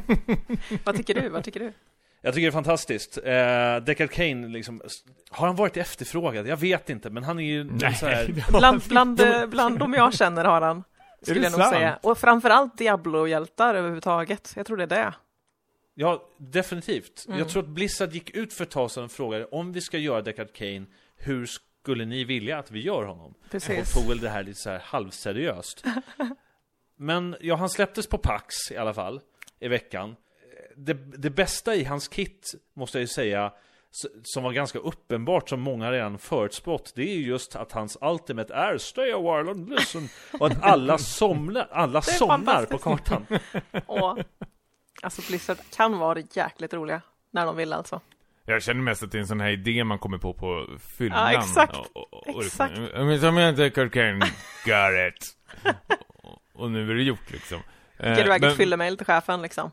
Vad 0.84 0.96
tycker 0.96 1.14
du? 1.14 1.28
Vad 1.28 1.44
tycker 1.44 1.60
du? 1.60 1.72
Jag 2.20 2.34
tycker 2.34 2.46
det 2.46 2.50
är 2.50 2.52
fantastiskt. 2.52 3.18
Eh, 3.18 3.76
Deckard 3.76 4.10
Kane, 4.10 4.48
liksom, 4.48 4.82
har 5.30 5.46
han 5.46 5.56
varit 5.56 5.76
efterfrågad? 5.76 6.46
Jag 6.46 6.56
vet 6.56 6.90
inte, 6.90 7.10
men 7.10 7.24
han 7.24 7.38
är 7.38 7.44
ju 7.44 7.60
en 7.60 7.80
så 7.94 8.06
här... 8.06 8.44
Bland, 8.58 8.82
bland, 8.88 9.20
eh, 9.20 9.46
bland 9.46 9.78
de 9.78 9.94
jag 9.94 10.14
känner 10.14 10.44
har 10.44 10.60
han. 10.60 10.84
Skulle 11.22 11.40
jag 11.40 11.52
nog 11.52 11.60
sant? 11.60 11.74
säga. 11.74 11.98
Och 12.02 12.18
framförallt 12.18 12.78
Diablo-hjältar 12.78 13.74
överhuvudtaget. 13.74 14.52
Jag 14.56 14.66
tror 14.66 14.76
det 14.76 14.82
är 14.82 14.86
det. 14.86 15.14
Ja, 15.94 16.22
definitivt. 16.38 17.24
Mm. 17.26 17.38
Jag 17.38 17.48
tror 17.48 17.62
att 17.62 17.68
Blizzard 17.68 18.12
gick 18.12 18.30
ut 18.30 18.52
för 18.52 18.64
ett 18.64 18.70
tag 18.70 18.90
sedan 18.90 19.04
och 19.04 19.12
frågade 19.12 19.44
om 19.44 19.72
vi 19.72 19.80
ska 19.80 19.98
göra 19.98 20.22
Deckard 20.22 20.52
Kane, 20.52 20.86
hur 21.16 21.46
skulle 21.86 22.04
ni 22.04 22.24
vilja 22.24 22.58
att 22.58 22.70
vi 22.70 22.80
gör 22.80 23.02
honom? 23.04 23.34
Precis. 23.50 23.96
Och 23.96 24.00
tog 24.00 24.08
väl 24.08 24.20
det 24.20 24.28
här 24.28 24.42
lite 24.42 24.60
så 24.60 24.70
här 24.70 24.78
halvseriöst. 24.78 25.84
Men 26.96 27.36
ja, 27.40 27.56
han 27.56 27.68
släpptes 27.68 28.06
på 28.06 28.18
Pax 28.18 28.54
i 28.70 28.76
alla 28.76 28.94
fall, 28.94 29.20
i 29.60 29.68
veckan. 29.68 30.16
Det, 30.76 30.94
det 30.94 31.30
bästa 31.30 31.74
i 31.74 31.84
hans 31.84 32.08
kit, 32.08 32.54
måste 32.74 32.98
jag 32.98 33.00
ju 33.00 33.06
säga, 33.06 33.52
som 34.22 34.42
var 34.42 34.52
ganska 34.52 34.78
uppenbart, 34.78 35.48
som 35.48 35.60
många 35.60 35.92
redan 35.92 36.18
förutspått, 36.18 36.92
det 36.94 37.02
är 37.02 37.14
ju 37.14 37.26
just 37.26 37.56
att 37.56 37.72
hans 37.72 37.98
ultimate 38.00 38.54
är 38.54 38.78
Stay 38.78 39.12
a 39.12 39.18
while 39.18 39.50
and 39.50 39.70
listen. 39.70 40.08
Och 40.40 40.46
att 40.46 40.62
alla 40.62 40.98
somnar, 41.18 41.68
alla 41.70 42.02
somnar 42.02 42.64
på 42.64 42.78
kartan. 42.78 43.26
Och, 43.86 44.18
alltså 45.02 45.22
Blizzard 45.28 45.58
kan 45.76 45.98
vara 45.98 46.22
jäkligt 46.32 46.74
roliga. 46.74 47.02
När 47.30 47.46
de 47.46 47.56
vill 47.56 47.72
alltså. 47.72 48.00
Jag 48.46 48.62
känner 48.62 48.80
mest 48.82 49.02
att 49.02 49.12
det 49.12 49.18
är 49.18 49.20
en 49.20 49.26
sån 49.26 49.40
här 49.40 49.50
idé 49.50 49.84
man 49.84 49.98
kommer 49.98 50.18
på 50.18 50.32
på 50.32 50.66
fyllan. 50.98 51.32
Ja, 51.32 51.38
exakt. 51.38 51.76
Och, 51.76 51.96
och, 51.96 52.36
och, 52.36 52.44
Exakt. 52.44 52.78
Liksom, 52.78 53.06
men 53.06 53.20
som 53.20 53.36
jag 53.36 53.48
inte 53.48 53.70
Kurt 53.70 53.92
Kane, 53.92 54.18
got 54.64 55.14
it. 55.14 55.36
och, 56.22 56.40
och 56.62 56.70
nu 56.70 56.90
är 56.90 56.94
det 56.94 57.02
gjort 57.02 57.30
liksom. 57.30 57.60
Eh, 57.98 58.18
iväg 58.18 58.40
men- 58.40 58.50
ett 58.50 58.56
fyllemail 58.56 58.96
till 58.96 59.06
chefen 59.06 59.42
liksom. 59.42 59.70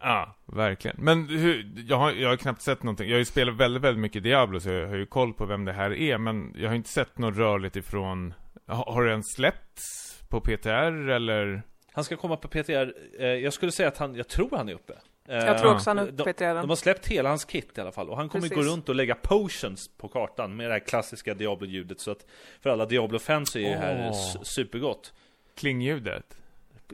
Ja, 0.00 0.36
verkligen. 0.46 0.96
Men 1.00 1.28
hur, 1.28 1.72
jag, 1.88 1.96
har, 1.96 2.12
jag 2.12 2.28
har 2.28 2.36
knappt 2.36 2.62
sett 2.62 2.82
någonting. 2.82 3.08
Jag 3.08 3.14
har 3.14 3.18
ju 3.18 3.24
spelat 3.24 3.56
väldigt, 3.56 3.82
väldigt 3.82 4.00
mycket 4.00 4.22
Diablo, 4.22 4.60
så 4.60 4.70
jag 4.70 4.88
har 4.88 4.96
ju 4.96 5.06
koll 5.06 5.34
på 5.34 5.46
vem 5.46 5.64
det 5.64 5.72
här 5.72 5.90
är, 5.90 6.18
men 6.18 6.54
jag 6.56 6.68
har 6.68 6.76
inte 6.76 6.88
sett 6.88 7.18
något 7.18 7.36
rörligt 7.36 7.76
ifrån... 7.76 8.34
Har, 8.66 8.92
har 8.92 9.04
den 9.04 9.22
släppts 9.24 10.18
på 10.28 10.40
PTR, 10.40 11.08
eller? 11.08 11.62
Han 11.92 12.04
ska 12.04 12.16
komma 12.16 12.36
på 12.36 12.48
PTR, 12.48 12.92
eh, 13.18 13.26
jag 13.26 13.52
skulle 13.52 13.72
säga 13.72 13.88
att 13.88 13.98
han, 13.98 14.14
jag 14.14 14.28
tror 14.28 14.56
han 14.56 14.68
är 14.68 14.74
uppe. 14.74 14.92
Eh, 15.28 15.36
Jag 15.36 15.58
tror 15.58 15.74
också 15.74 15.90
han 15.90 15.98
är 15.98 16.02
uppe 16.02 16.12
de, 16.12 16.24
på 16.24 16.32
PTR. 16.32 16.54
de 16.54 16.68
har 16.68 16.76
släppt 16.76 17.06
hela 17.06 17.28
hans 17.28 17.44
kit 17.44 17.78
i 17.78 17.80
alla 17.80 17.92
fall, 17.92 18.08
och 18.08 18.16
han 18.16 18.28
kommer 18.28 18.48
gå 18.48 18.54
Precis. 18.54 18.72
runt 18.72 18.88
och 18.88 18.94
lägga 18.94 19.14
potions 19.14 19.88
på 19.98 20.08
kartan 20.08 20.56
med 20.56 20.66
det 20.68 20.72
här 20.72 20.80
klassiska 20.80 21.34
Diablo-ljudet, 21.34 22.00
så 22.00 22.10
att 22.10 22.26
för 22.60 22.70
alla 22.70 22.86
Diablo-fans 22.86 23.56
är 23.56 23.60
ju 23.60 23.66
det 23.68 23.76
här 23.76 24.12
supergott. 24.44 25.12
Klingljudet? 25.56 26.38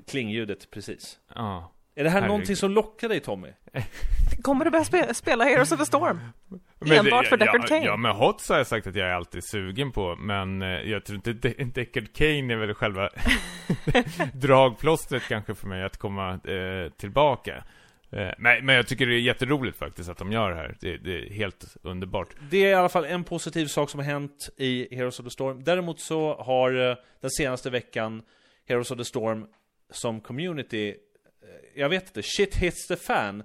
Klingljudet, 0.08 0.70
precis. 0.70 1.18
Ja. 1.34 1.70
Är 1.96 2.04
det 2.04 2.10
här 2.10 2.14
Herregud. 2.14 2.28
någonting 2.30 2.56
som 2.56 2.70
lockar 2.70 3.08
dig 3.08 3.20
Tommy? 3.20 3.48
Kommer 4.42 4.64
du 4.64 4.70
börja 4.70 4.84
spe, 4.84 5.14
spela 5.14 5.44
Heroes 5.44 5.72
of 5.72 5.78
the 5.78 5.86
Storm? 5.86 6.20
Men 6.78 6.92
Enbart 6.98 7.22
det- 7.24 7.28
för 7.28 7.36
Deckard 7.36 7.60
ja, 7.62 7.66
Kane? 7.66 7.84
Ja, 7.84 7.96
men 7.96 8.10
HOTS 8.16 8.48
har 8.48 8.56
jag 8.56 8.66
sagt 8.66 8.86
att 8.86 8.94
jag 8.96 9.08
är 9.08 9.12
alltid 9.12 9.44
sugen 9.44 9.92
på, 9.92 10.16
men 10.16 10.62
eh, 10.62 10.68
jag 10.68 11.04
tror 11.04 11.16
inte 11.16 11.32
De- 11.32 11.64
Deckard 11.64 12.12
Kane 12.12 12.52
är 12.52 12.56
väl 12.56 12.74
själva 12.74 13.08
dragplåstret 14.34 15.22
kanske 15.28 15.54
för 15.54 15.66
mig 15.68 15.84
att 15.84 15.96
komma 15.98 16.30
eh, 16.32 16.92
tillbaka. 16.96 17.64
Eh, 18.14 18.30
nej, 18.38 18.62
men 18.62 18.74
jag 18.74 18.86
tycker 18.86 19.06
det 19.06 19.14
är 19.14 19.20
jätteroligt 19.20 19.78
faktiskt 19.78 20.08
att 20.08 20.18
de 20.18 20.32
gör 20.32 20.50
det 20.50 20.56
här. 20.56 20.76
Det, 20.80 20.96
det, 20.96 21.18
är 21.18 21.30
helt 21.30 21.76
underbart. 21.82 22.28
Det 22.50 22.64
är 22.64 22.70
i 22.70 22.74
alla 22.74 22.88
fall 22.88 23.04
en 23.04 23.24
positiv 23.24 23.66
sak 23.66 23.90
som 23.90 24.00
har 24.00 24.04
hänt 24.04 24.48
i 24.56 24.96
Heroes 24.96 25.20
of 25.20 25.24
the 25.24 25.30
Storm. 25.30 25.64
Däremot 25.64 26.00
så 26.00 26.34
har 26.34 26.90
eh, 26.90 26.96
den 27.20 27.30
senaste 27.30 27.70
veckan 27.70 28.22
Heroes 28.68 28.90
of 28.90 28.98
the 28.98 29.04
Storm 29.04 29.46
som 29.90 30.20
community, 30.20 30.88
eh, 30.88 30.94
jag 31.80 31.88
vet 31.88 32.06
inte, 32.06 32.22
shit 32.22 32.56
hits 32.56 32.86
the 32.86 32.96
fan. 32.96 33.42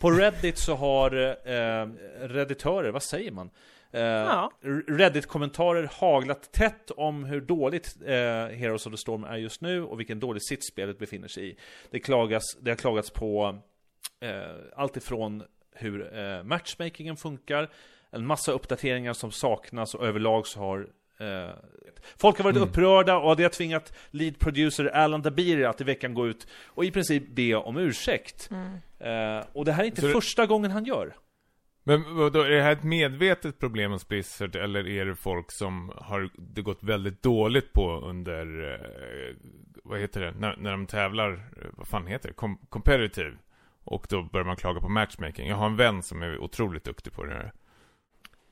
På 0.00 0.10
Reddit 0.10 0.58
så 0.58 0.74
har 0.74 1.16
eh, 1.28 1.88
redditörer, 2.28 2.90
vad 2.90 3.02
säger 3.02 3.30
man? 3.30 3.50
Eh, 3.92 4.02
Ja. 4.02 4.52
Reddit-kommentarer 4.88 5.90
haglat 5.92 6.52
tätt 6.52 6.90
om 6.90 7.24
hur 7.24 7.40
dåligt 7.40 7.96
eh, 8.06 8.12
Heroes 8.56 8.86
of 8.86 8.92
the 8.92 8.98
Storm 8.98 9.24
är 9.24 9.36
just 9.36 9.60
nu 9.60 9.82
och 9.82 10.00
vilken 10.00 10.20
dålig 10.20 10.42
sits 10.42 10.68
spelet 10.68 10.98
befinner 10.98 11.28
sig 11.28 11.50
i. 11.50 11.56
Det, 11.90 11.98
klagas, 11.98 12.42
det 12.60 12.70
har 12.70 12.76
klagats 12.76 13.10
på 13.10 13.58
eh, 14.22 14.56
allt 14.76 14.96
ifrån 14.96 15.42
hur 15.74 16.18
eh, 16.18 16.42
matchmakingen 16.42 17.16
funkar, 17.16 17.70
en 18.10 18.26
massa 18.26 18.52
uppdateringar 18.52 19.12
som 19.12 19.30
saknas 19.32 19.94
och 19.94 20.06
överlag 20.06 20.46
så 20.46 20.60
har 20.60 20.80
eh, 21.20 21.50
Folk 22.18 22.36
har 22.36 22.44
varit 22.44 22.56
Mm. 22.56 22.68
upprörda 22.68 23.16
och 23.18 23.36
det 23.36 23.42
har 23.42 23.50
tvingat 23.50 23.92
lead 24.10 24.38
producer 24.38 24.84
Alan 24.84 25.22
Dabiri 25.22 25.64
att 25.64 25.80
i 25.80 25.84
veckan 25.84 26.14
gå 26.14 26.26
ut 26.28 26.46
och 26.66 26.84
i 26.84 26.90
princip 26.90 27.28
be 27.28 27.54
om 27.54 27.76
ursäkt. 27.76 28.50
Eh, 28.98 29.44
och 29.52 29.64
det 29.64 29.72
här 29.72 29.82
är 29.82 29.86
inte 29.86 30.00
Så 30.00 30.06
det- 30.06 30.12
första 30.12 30.46
gången 30.46 30.70
han 30.70 30.84
gör. 30.84 31.14
Men 31.84 32.16
vadå, 32.16 32.40
är 32.40 32.50
det 32.50 32.62
här 32.62 32.72
ett 32.72 32.82
medvetet 32.82 33.58
problem 33.58 33.92
hos 33.92 34.08
Blizzard 34.08 34.56
eller 34.56 34.88
är 34.88 35.04
det 35.06 35.16
folk 35.16 35.52
som 35.52 35.92
har 35.96 36.30
det 36.38 36.62
gått 36.62 36.82
väldigt 36.82 37.22
dåligt 37.22 37.72
på 37.72 38.00
under, 38.00 38.72
eh, 38.74 39.36
vad 39.84 40.00
heter 40.00 40.20
det, 40.20 40.30
när, 40.38 40.56
när 40.56 40.70
de 40.70 40.86
tävlar, 40.86 41.32
eh, 41.32 41.68
vad 41.72 41.88
fan 41.88 42.06
heter 42.06 42.28
det, 42.28 42.34
Com 42.34 42.58
competitive? 42.68 43.36
Och 43.84 44.06
då 44.10 44.22
börjar 44.22 44.44
man 44.44 44.56
klaga 44.56 44.80
på 44.80 44.88
matchmaking. 44.88 45.48
Jag 45.48 45.56
har 45.56 45.66
en 45.66 45.76
vän 45.76 46.02
som 46.02 46.22
är 46.22 46.38
otroligt 46.38 46.84
duktig 46.84 47.12
på 47.12 47.24
det 47.24 47.34
här. 47.34 47.52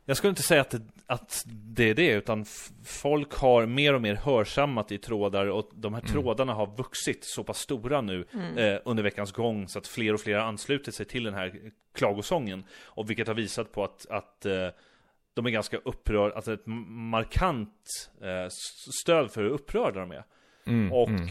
Jag 0.04 0.16
skulle 0.16 0.28
inte 0.28 0.42
säga 0.42 0.60
att 0.60 0.70
det, 0.70 0.82
att 1.06 1.44
det 1.46 1.90
är 1.90 1.94
det, 1.94 2.10
utan 2.12 2.44
folk 2.84 3.34
har 3.34 3.66
mer 3.66 3.94
och 3.94 4.02
mer 4.02 4.14
hörsammat 4.14 4.92
i 4.92 4.98
trådar 4.98 5.46
och 5.46 5.70
de 5.74 5.94
här 5.94 6.00
Mm. 6.00 6.12
trådarna 6.12 6.54
har 6.54 6.76
vuxit 6.76 7.18
så 7.24 7.44
pass 7.44 7.58
stora 7.58 8.00
nu 8.00 8.24
eh, 8.56 8.80
under 8.84 9.02
veckans 9.02 9.32
gång 9.32 9.68
så 9.68 9.78
att 9.78 9.86
fler 9.86 10.14
och 10.14 10.20
fler 10.20 10.34
har 10.38 10.46
anslutit 10.46 10.94
sig 10.94 11.06
till 11.06 11.24
den 11.24 11.34
här 11.34 11.60
klagosången. 11.94 12.64
Och 12.84 13.10
vilket 13.10 13.26
har 13.28 13.34
visat 13.34 13.72
på 13.72 13.84
att, 13.84 14.06
att 14.10 14.46
eh, 14.46 14.68
de 15.34 15.46
är 15.46 15.50
ganska 15.50 15.76
upprörda, 15.76 16.34
alltså 16.36 16.52
ett 16.52 16.66
markant 16.66 17.74
eh, 18.22 18.48
stöd 19.02 19.30
för 19.30 19.42
hur 19.42 19.50
upprörda 19.50 20.00
de 20.00 20.10
är. 20.10 20.24
Mm, 20.66 20.92
Och 20.92 21.08
mm. 21.08 21.28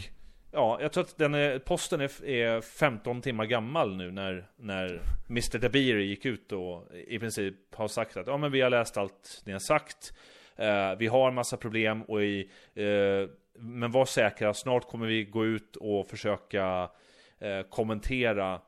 Ja, 0.52 0.78
jag 0.82 0.92
tror 0.92 1.04
att 1.04 1.18
den 1.18 1.34
är, 1.34 1.60
posten 1.60 2.02
är, 2.02 2.26
är 2.26 2.62
15 2.62 3.22
timmar 3.22 3.46
gammal 3.46 3.96
nu 3.96 4.12
när, 4.12 4.50
när 4.56 5.02
Mr. 5.30 5.58
Dabiri 5.58 6.06
gick 6.06 6.26
ut 6.26 6.52
och 6.52 6.88
i 7.08 7.20
princip 7.20 7.76
har 7.76 7.88
sagt 7.88 8.18
att 8.18 8.28
ja 8.28 8.38
men 8.38 8.52
vi 8.52 8.62
har 8.62 8.70
läst 8.70 8.98
allt 8.98 9.42
ni 9.46 9.52
har 9.52 9.60
sagt. 9.60 10.14
Eh, 10.56 10.96
vi 10.98 11.08
har 11.08 11.28
en 11.28 11.36
massa 11.36 11.58
problem 11.58 12.04
och 12.04 12.24
i, 12.24 12.52
eh, 12.74 13.30
men 13.60 13.92
var 13.92 14.06
säkra, 14.06 14.54
snart 14.54 14.88
kommer 14.88 15.08
vi 15.08 15.24
gå 15.24 15.46
ut 15.46 15.76
och 15.76 16.08
försöka 16.08 16.90
eh, 17.40 17.62
kommentera 17.62 18.62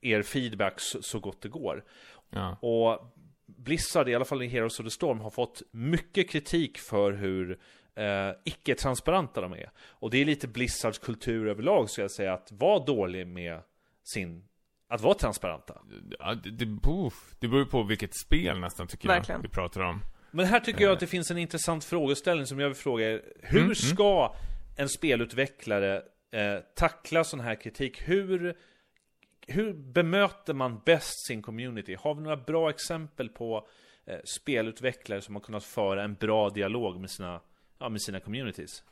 er 0.00 0.22
feedback 0.22 0.80
så, 0.80 1.02
så 1.02 1.18
gott 1.18 1.42
det 1.42 1.48
går. 1.48 1.84
Ja. 2.30 2.56
Och 2.60 3.14
Blizzard, 3.46 4.08
i 4.08 4.14
alla 4.14 4.24
fall 4.24 4.42
i 4.42 4.46
Heroes 4.46 4.80
of 4.80 4.86
the 4.86 4.90
Storm, 4.90 5.20
har 5.20 5.30
fått 5.30 5.62
mycket 5.70 6.30
kritik 6.30 6.78
för 6.78 7.12
hur 7.12 7.58
eh, 7.98 8.32
icke-transparenta 8.44 9.40
de 9.40 9.52
är. 9.52 9.70
Och 9.88 10.10
det 10.10 10.18
är 10.18 10.24
lite 10.24 10.48
Blizzards 10.48 10.98
kultur 10.98 11.48
överlag, 11.48 11.90
ska 11.90 12.02
jag 12.02 12.10
säga, 12.10 12.32
att 12.34 12.52
vara 12.52 12.84
dålig 12.84 13.26
med 13.26 13.60
sin... 14.04 14.44
Att 14.88 15.00
vara 15.00 15.14
transparenta. 15.14 15.82
Ja, 16.18 16.34
det, 16.34 16.50
det, 16.50 16.64
det 17.40 17.48
beror 17.48 17.62
ju 17.62 17.66
på 17.66 17.82
vilket 17.82 18.16
spel 18.16 18.60
nästan 18.60 18.86
tycker 18.86 19.08
Verkligen. 19.08 19.40
jag 19.40 19.48
vi 19.48 19.54
pratar 19.54 19.80
om. 19.80 20.00
Men 20.30 20.46
här 20.46 20.60
tycker 20.60 20.84
jag 20.84 20.92
att 20.92 21.00
det 21.00 21.06
finns 21.06 21.30
en 21.30 21.38
intressant 21.38 21.84
frågeställning 21.84 22.46
som 22.46 22.60
jag 22.60 22.68
vill 22.68 22.76
fråga 22.76 23.10
er. 23.10 23.22
Hur 23.42 23.58
Mm, 23.58 23.64
mm. 23.64 23.74
ska 23.74 24.34
en 24.76 24.88
spelutvecklare 24.88 26.02
eh, 26.32 26.58
tackla 26.76 27.24
sån 27.24 27.40
här 27.40 27.54
kritik? 27.54 28.08
Hur, 28.08 28.56
hur 29.46 29.72
bemöter 29.72 30.54
man 30.54 30.80
bäst 30.84 31.26
sin 31.26 31.42
community? 31.42 31.96
Har 32.00 32.14
vi 32.14 32.22
några 32.22 32.36
bra 32.36 32.70
exempel 32.70 33.28
på 33.28 33.68
eh, 34.06 34.18
spelutvecklare 34.24 35.20
som 35.20 35.34
har 35.34 35.42
kunnat 35.42 35.64
föra 35.64 36.04
en 36.04 36.14
bra 36.14 36.50
dialog 36.50 37.00
med 37.00 37.10
sina, 37.10 37.40
ja, 37.80 37.88
med 37.88 38.02
sina 38.02 38.20
communities? 38.20 38.82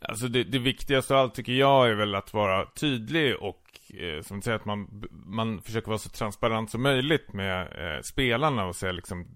Alltså 0.00 0.28
det, 0.28 0.44
det 0.44 0.58
viktigaste 0.58 1.14
av 1.14 1.20
allt 1.20 1.34
tycker 1.34 1.52
jag 1.52 1.88
är 1.90 1.94
väl 1.94 2.14
att 2.14 2.34
vara 2.34 2.66
tydlig 2.66 3.36
och 3.36 3.60
eh, 4.00 4.22
som 4.22 4.36
du 4.36 4.42
säger 4.42 4.56
att 4.56 4.64
man, 4.64 5.04
man 5.10 5.62
försöker 5.62 5.88
vara 5.88 5.98
så 5.98 6.08
transparent 6.08 6.70
som 6.70 6.82
möjligt 6.82 7.32
med 7.32 7.60
eh, 7.62 8.00
spelarna 8.02 8.66
och 8.66 8.76
säga 8.76 8.92
liksom 8.92 9.26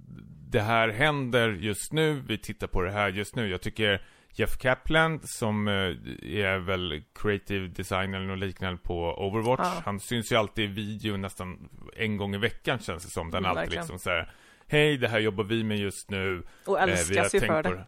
Det 0.51 0.61
här 0.61 0.89
händer 0.89 1.49
just 1.49 1.93
nu, 1.93 2.23
vi 2.29 2.39
tittar 2.39 2.67
på 2.67 2.83
det 2.83 2.91
här 2.91 3.09
just 3.09 3.37
nu. 3.37 3.49
Jag 3.51 3.61
tycker 3.63 4.03
Jeff 4.33 4.59
Kaplan 4.59 5.21
som 5.25 5.69
eh, 5.69 5.75
är 6.39 6.59
väl 6.59 7.03
creative 7.15 7.67
designer 7.69 8.19
eller 8.19 8.29
något 8.29 8.39
liknande 8.39 8.79
på 8.83 9.15
Overwatch. 9.27 9.61
Ja. 9.63 9.83
Han 9.85 10.01
syns 10.01 10.33
ju 10.33 10.37
alltid 10.37 10.65
i 10.65 10.73
video 10.73 11.17
nästan 11.17 11.69
en 11.97 12.17
gång 12.17 12.35
i 12.35 12.39
veckan 12.39 12.79
känns 12.79 13.05
det 13.05 13.11
som. 13.11 13.31
Den 13.31 13.39
Mm, 13.39 13.51
alltid 13.51 13.61
verkligen. 13.61 13.83
liksom 13.83 13.99
så 13.99 14.11
här. 14.11 14.33
Hej, 14.67 14.97
det 14.99 15.09
här 15.09 15.19
jobbar 15.19 15.45
vi 15.45 15.65
med 15.65 15.79
just 15.79 16.11
nu. 16.11 16.43
Och 16.67 16.79
Eh, 16.79 16.83
älskas 16.83 17.35
ju 17.35 17.41
tänkt 17.41 17.53
för 17.53 17.63
på 17.63 17.71
det. 17.71 17.87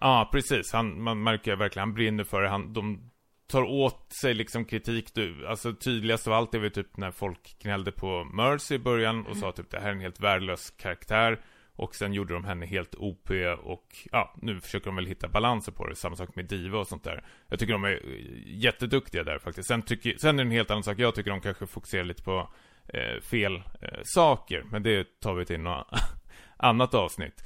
Ja, 0.00 0.28
precis. 0.32 0.72
Han, 0.72 1.02
man 1.02 1.22
märker 1.22 1.50
ju 1.50 1.56
verkligen, 1.56 1.88
han 1.88 1.94
brinner 1.94 2.24
för 2.24 2.42
det. 2.42 2.48
Han, 2.48 2.72
de 2.72 3.10
tar 3.46 3.62
åt 3.62 4.12
sig 4.12 4.34
liksom 4.34 4.64
kritik. 4.64 5.14
Du, 5.14 5.46
alltså 5.46 5.74
tydligast 5.74 6.26
av 6.26 6.32
allt 6.32 6.54
är 6.54 6.58
väl 6.58 6.70
typ 6.70 6.96
när 6.96 7.10
folk 7.10 7.56
gnällde 7.62 7.92
på 7.92 8.24
Mercy 8.24 8.74
i 8.74 8.78
början 8.78 9.26
och 9.26 9.36
sa 9.36 9.52
typ 9.52 9.70
det 9.70 9.80
här 9.80 9.88
är 9.88 9.92
en 9.92 10.00
helt 10.00 10.20
värdelös 10.20 10.70
karaktär. 10.70 11.40
Och 11.76 11.94
sen 11.94 12.12
gjorde 12.12 12.34
de 12.34 12.44
henne 12.44 12.66
helt 12.66 12.94
OP 12.94 13.30
och 13.62 13.96
ja, 14.12 14.34
nu 14.42 14.60
försöker 14.60 14.86
de 14.86 14.96
väl 14.96 15.06
hitta 15.06 15.28
balanser 15.28 15.72
på 15.72 15.86
det. 15.86 15.96
Samma 15.96 16.16
sak 16.16 16.36
med 16.36 16.44
Diva 16.44 16.78
och 16.78 16.88
sånt 16.88 17.04
där. 17.04 17.24
Jag 17.48 17.58
tycker 17.58 17.72
de 17.72 17.84
är 17.84 17.90
eh, 17.90 18.00
jätteduktiga 18.46 19.24
där 19.24 19.38
faktiskt. 19.38 19.68
Sen, 19.68 19.82
tycker, 19.82 20.16
sen 20.18 20.38
är 20.38 20.44
det 20.44 20.48
en 20.48 20.52
helt 20.52 20.70
annan 20.70 20.82
sak. 20.82 20.98
Jag 20.98 21.14
tycker 21.14 21.30
de 21.30 21.40
kanske 21.40 21.66
fokuserar 21.66 22.04
lite 22.04 22.22
på 22.22 22.48
eh, 22.88 23.20
fel 23.20 23.56
eh, 23.56 24.00
saker. 24.02 24.64
Men 24.70 24.82
det 24.82 25.20
tar 25.20 25.34
vi 25.34 25.44
till 25.44 25.60
något 25.60 25.86
annat 26.56 26.94
avsnitt. 26.94 27.44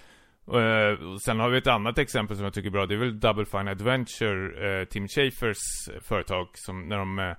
Uh, 0.55 1.17
sen 1.17 1.41
har 1.41 1.49
vi 1.49 1.59
ett 1.59 1.67
annat 1.67 1.99
exempel 1.99 2.37
som 2.37 2.45
jag 2.45 2.55
tycker 2.55 2.69
är 2.69 2.73
bra. 2.73 2.87
Det 2.87 2.95
är 2.95 2.99
väl 2.99 3.21
Double 3.21 3.45
Fine 3.45 3.69
Adventure, 3.69 4.81
uh, 4.81 4.85
Tim 4.85 5.09
Schafers 5.09 5.59
företag, 6.03 6.49
som 6.55 6.89
när 6.89 6.99
de 6.99 7.19
uh, 7.19 7.35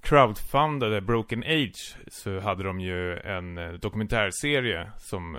crowdfundade 0.00 1.00
Broken 1.00 1.42
Age 1.42 1.96
så 2.08 2.40
hade 2.40 2.64
de 2.64 2.80
ju 2.80 3.16
en 3.16 3.58
uh, 3.58 3.72
dokumentärserie 3.72 4.90
som 4.96 5.38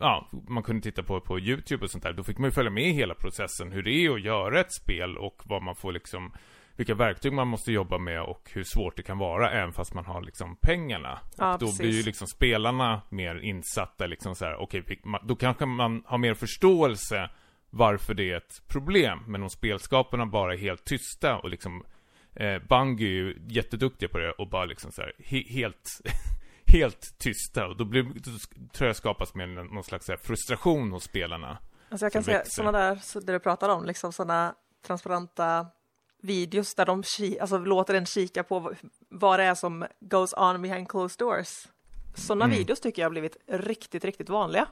ja, 0.00 0.28
man 0.48 0.62
kunde 0.62 0.82
titta 0.82 1.02
på 1.02 1.20
på 1.20 1.40
YouTube 1.40 1.84
och 1.84 1.90
sånt 1.90 2.04
där. 2.04 2.12
Då 2.12 2.22
fick 2.22 2.38
man 2.38 2.48
ju 2.48 2.52
följa 2.52 2.70
med 2.70 2.84
i 2.84 2.92
hela 2.92 3.14
processen, 3.14 3.72
hur 3.72 3.82
det 3.82 3.90
är 3.90 4.10
att 4.10 4.22
göra 4.22 4.60
ett 4.60 4.72
spel 4.72 5.18
och 5.18 5.42
vad 5.44 5.62
man 5.62 5.76
får 5.76 5.92
liksom 5.92 6.32
vilka 6.78 6.94
verktyg 6.94 7.32
man 7.32 7.48
måste 7.48 7.72
jobba 7.72 7.98
med 7.98 8.22
och 8.22 8.50
hur 8.54 8.64
svårt 8.64 8.96
det 8.96 9.02
kan 9.02 9.18
vara 9.18 9.50
även 9.50 9.72
fast 9.72 9.94
man 9.94 10.04
har 10.04 10.22
liksom 10.22 10.56
pengarna. 10.56 11.18
Ja, 11.36 11.52
och 11.54 11.58
då 11.58 11.66
precis. 11.66 11.78
blir 11.78 11.90
ju 11.90 12.02
liksom 12.02 12.26
spelarna 12.26 13.02
mer 13.08 13.34
insatta 13.36 14.06
liksom 14.06 14.34
så 14.34 14.44
här, 14.44 14.56
okej, 14.56 14.82
ma- 15.04 15.26
då 15.26 15.36
kanske 15.36 15.66
man 15.66 16.02
har 16.06 16.18
mer 16.18 16.34
förståelse 16.34 17.30
varför 17.70 18.14
det 18.14 18.30
är 18.30 18.36
ett 18.36 18.62
problem. 18.68 19.18
Men 19.26 19.42
om 19.42 19.50
spelskaparna 19.50 20.26
bara 20.26 20.52
är 20.54 20.58
helt 20.58 20.84
tysta 20.84 21.38
och 21.38 21.50
liksom 21.50 21.84
eh, 22.34 22.58
Bungie 22.68 23.06
är 23.08 23.12
ju 23.12 23.38
jätteduktiga 23.48 24.08
på 24.08 24.18
det 24.18 24.30
och 24.32 24.48
bara 24.48 24.64
liksom 24.64 24.92
så 24.92 25.02
här, 25.02 25.12
he- 25.18 25.48
helt 25.52 26.00
helt 26.72 27.18
tysta 27.18 27.66
och 27.66 27.76
då, 27.76 27.84
blir, 27.84 28.02
då 28.02 28.30
tror 28.72 28.86
jag 28.86 28.96
skapas 28.96 29.34
mer 29.34 29.46
någon 29.46 29.84
slags 29.84 30.08
här 30.08 30.16
frustration 30.16 30.92
hos 30.92 31.04
spelarna. 31.04 31.58
Alltså 31.90 32.04
jag 32.04 32.12
kan 32.12 32.22
växer. 32.22 32.50
sådana 32.50 32.78
där, 32.78 32.96
så- 32.96 33.20
där 33.20 33.32
du 33.32 33.38
pratar 33.38 33.68
om, 33.68 33.84
liksom 33.84 34.12
sådana 34.12 34.54
transparenta 34.86 35.66
videos 36.20 36.74
där 36.74 36.86
de 36.86 37.02
alltså, 37.40 37.58
låter 37.58 37.94
en 37.94 38.06
kika 38.06 38.42
på 38.44 38.58
vad- 38.58 38.76
vad 39.08 39.40
det 39.40 39.44
är 39.44 39.54
som 39.54 39.86
goes 40.00 40.34
on 40.36 40.62
behind 40.62 40.88
closed 40.88 41.18
doors. 41.18 41.66
Sådana 42.14 42.44
Mm. 42.44 42.58
videos 42.58 42.80
tycker 42.80 43.02
jag 43.02 43.06
har 43.06 43.10
blivit 43.10 43.36
riktigt, 43.46 44.04
riktigt 44.04 44.28
vanliga. 44.28 44.66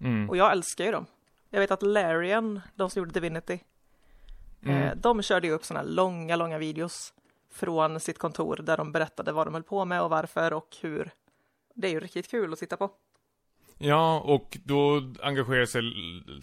Mm. 0.00 0.30
Och 0.30 0.36
jag 0.36 0.52
älskar 0.52 0.84
ju 0.84 0.92
dem. 0.92 1.06
Jag 1.50 1.60
vet 1.60 1.70
att 1.70 1.82
Larian, 1.82 2.60
de 2.74 2.90
som 2.90 3.00
gjorde 3.00 3.12
Divinity, 3.12 3.58
Mm. 4.62 4.82
eh, 4.82 4.94
de 4.96 5.22
körde 5.22 5.46
ju 5.46 5.52
upp 5.52 5.64
sådana 5.64 5.88
långa, 5.88 6.36
långa 6.36 6.58
videos 6.58 7.14
från 7.50 8.00
sitt 8.00 8.18
kontor 8.18 8.56
där 8.62 8.76
de 8.76 8.92
berättade 8.92 9.32
vad 9.32 9.46
de 9.46 9.54
höll 9.54 9.62
på 9.62 9.84
med 9.84 10.02
och 10.02 10.10
varför 10.10 10.52
och 10.52 10.76
hur. 10.80 11.10
Det 11.74 11.86
är 11.88 11.92
ju 11.92 12.00
riktigt 12.00 12.30
kul 12.30 12.52
att 12.52 12.58
titta 12.58 12.76
på. 12.76 12.90
Ja, 13.78 14.20
och 14.20 14.58
då 14.64 15.12
engagerar 15.22 15.66
sig 15.66 15.82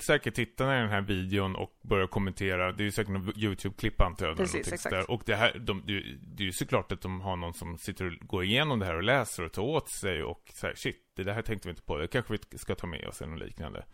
säkert 0.08 0.34
tittarna 0.34 0.78
i 0.78 0.82
den 0.82 0.89
här 0.89 1.02
videon 1.02 1.56
och 1.56 1.80
börjar 1.82 2.08
kommentera. 2.08 2.72
Det 2.72 2.84
är 2.84 2.86
ju 2.86 2.91
säkert 2.91 3.12
någon 3.13 3.34
YouTube-klipp 3.38 4.02
antar 4.02 4.28
jag. 4.28 4.38
Precis, 4.38 4.74
exakt. 4.74 4.96
Där. 4.96 5.12
Och 5.12 5.22
det 5.26 5.36
här, 5.36 5.60
de, 5.60 5.84
det, 5.86 6.04
det 6.36 6.43
är 6.43 6.46
ju 6.46 6.52
såklart 6.52 6.91
att 6.91 7.02
de 7.02 7.22
har 7.22 7.36
någon 7.36 7.54
som 7.54 7.78
sitter 7.78 8.06
och 8.06 8.28
går 8.28 8.43
igenom 8.43 8.80
det 8.80 8.86
här 8.86 8.96
och 8.96 9.04
läser 9.04 9.43
och 9.43 9.52
tar 9.52 9.62
åt 9.63 9.89
sig 9.91 10.24
och 10.24 10.52
säger 10.54 10.76
shit, 10.76 10.98
det 11.15 11.34
här 11.34 11.41
tänkte 11.41 11.67
vi 11.67 11.69
inte 11.69 11.82
på, 11.82 11.98
det 11.98 12.08
kanske 12.08 12.38
vi 12.50 12.58
ska 12.58 12.76
ta 12.76 12.88
med 12.88 13.08
oss 13.08 13.22
eller 13.22 13.32
något 13.32 13.41
liknande. 13.46 13.86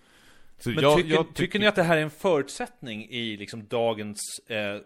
Så 0.58 0.70
Men 0.70 0.84
jag- 0.84 0.98
tycker, 0.98 1.10
jag 1.10 1.34
tycker 1.36 1.60
ni 1.60 1.68
att 1.68 1.76
det 1.76 1.84
här 1.84 1.98
är 1.98 2.02
en 2.02 2.10
förutsättning 2.10 3.08
i 3.10 3.38
liksom 3.38 3.68
dagens 3.68 4.20
eh, 4.48 4.58
eh, 4.58 4.80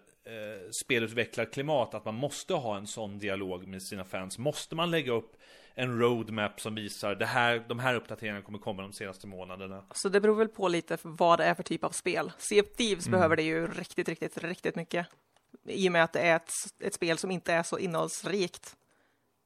spelutvecklarklimat 0.86 1.94
att 1.94 2.06
man 2.06 2.16
måste 2.16 2.54
ha 2.54 2.78
en 2.78 2.88
sån 2.88 3.20
dialog 3.20 3.68
med 3.68 3.84
sina 3.84 4.04
fans? 4.06 4.38
Måste 4.38 4.76
man 4.76 4.92
lägga 4.92 5.12
upp 5.12 5.32
en 5.76 6.00
roadmap 6.00 6.62
som 6.62 6.76
visar 6.76 7.16
det 7.16 7.26
här, 7.26 7.66
de 7.68 7.80
här 7.80 7.96
uppdateringarna 7.96 8.42
kommer 8.42 8.60
komma 8.60 8.82
de 8.82 8.94
senaste 8.94 9.28
månaderna? 9.28 9.84
Så 9.92 10.10
det 10.10 10.22
beror 10.22 10.36
väl 10.36 10.48
på 10.48 10.68
lite 10.68 10.98
vad 11.02 11.40
det 11.40 11.46
är 11.46 11.54
för 11.54 11.64
typ 11.64 11.84
av 11.84 11.90
spel. 11.90 12.32
Sea 12.38 12.64
of 12.64 12.70
Thieves 12.78 13.08
mm. 13.08 13.18
behöver 13.18 13.36
det 13.36 13.44
ju 13.44 13.68
riktigt, 13.68 14.10
riktigt, 14.10 14.38
riktigt 14.38 14.76
mycket. 14.76 15.08
I 15.66 15.90
och 15.90 15.92
med 15.92 16.04
att 16.04 16.14
det 16.14 16.20
är 16.20 16.36
ett, 16.36 16.52
ett 16.80 16.94
spel 16.94 17.18
som 17.18 17.32
inte 17.32 17.54
är 17.54 17.64
så 17.64 17.78
innehållsrikt. 17.78 18.76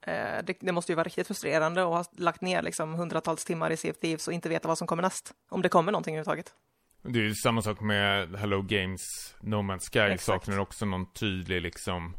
Eh, 0.01 0.43
det, 0.43 0.57
det, 0.59 0.71
måste 0.71 0.91
ju 0.91 0.95
vara 0.95 1.03
riktigt 1.03 1.27
frustrerande 1.27 1.81
att 1.81 1.87
ha 1.87 2.05
lagt 2.17 2.41
ner 2.41 2.61
liksom 2.61 2.93
hundratals 2.93 3.45
timmar 3.45 3.71
i 3.71 3.77
Sea 3.77 3.91
of 3.91 3.97
Thieves 3.97 4.27
och 4.27 4.33
inte 4.33 4.49
veta 4.49 4.67
vad 4.67 4.77
som 4.77 4.87
kommer 4.87 5.03
näst. 5.03 5.33
Om 5.49 5.61
det 5.61 5.69
kommer 5.69 5.91
någonting 5.91 6.15
överhuvudtaget. 6.15 6.53
Det 7.01 7.19
är 7.19 7.23
ju 7.23 7.35
samma 7.35 7.61
sak 7.61 7.81
med 7.81 8.35
Hello 8.35 8.61
Games, 8.61 9.35
No 9.41 9.55
Man's 9.55 9.89
Sky 9.91 9.99
Exakt. 9.99 10.23
saknar 10.23 10.59
också 10.59 10.85
någon 10.85 11.13
tydlig 11.13 11.61
liksom 11.61 12.15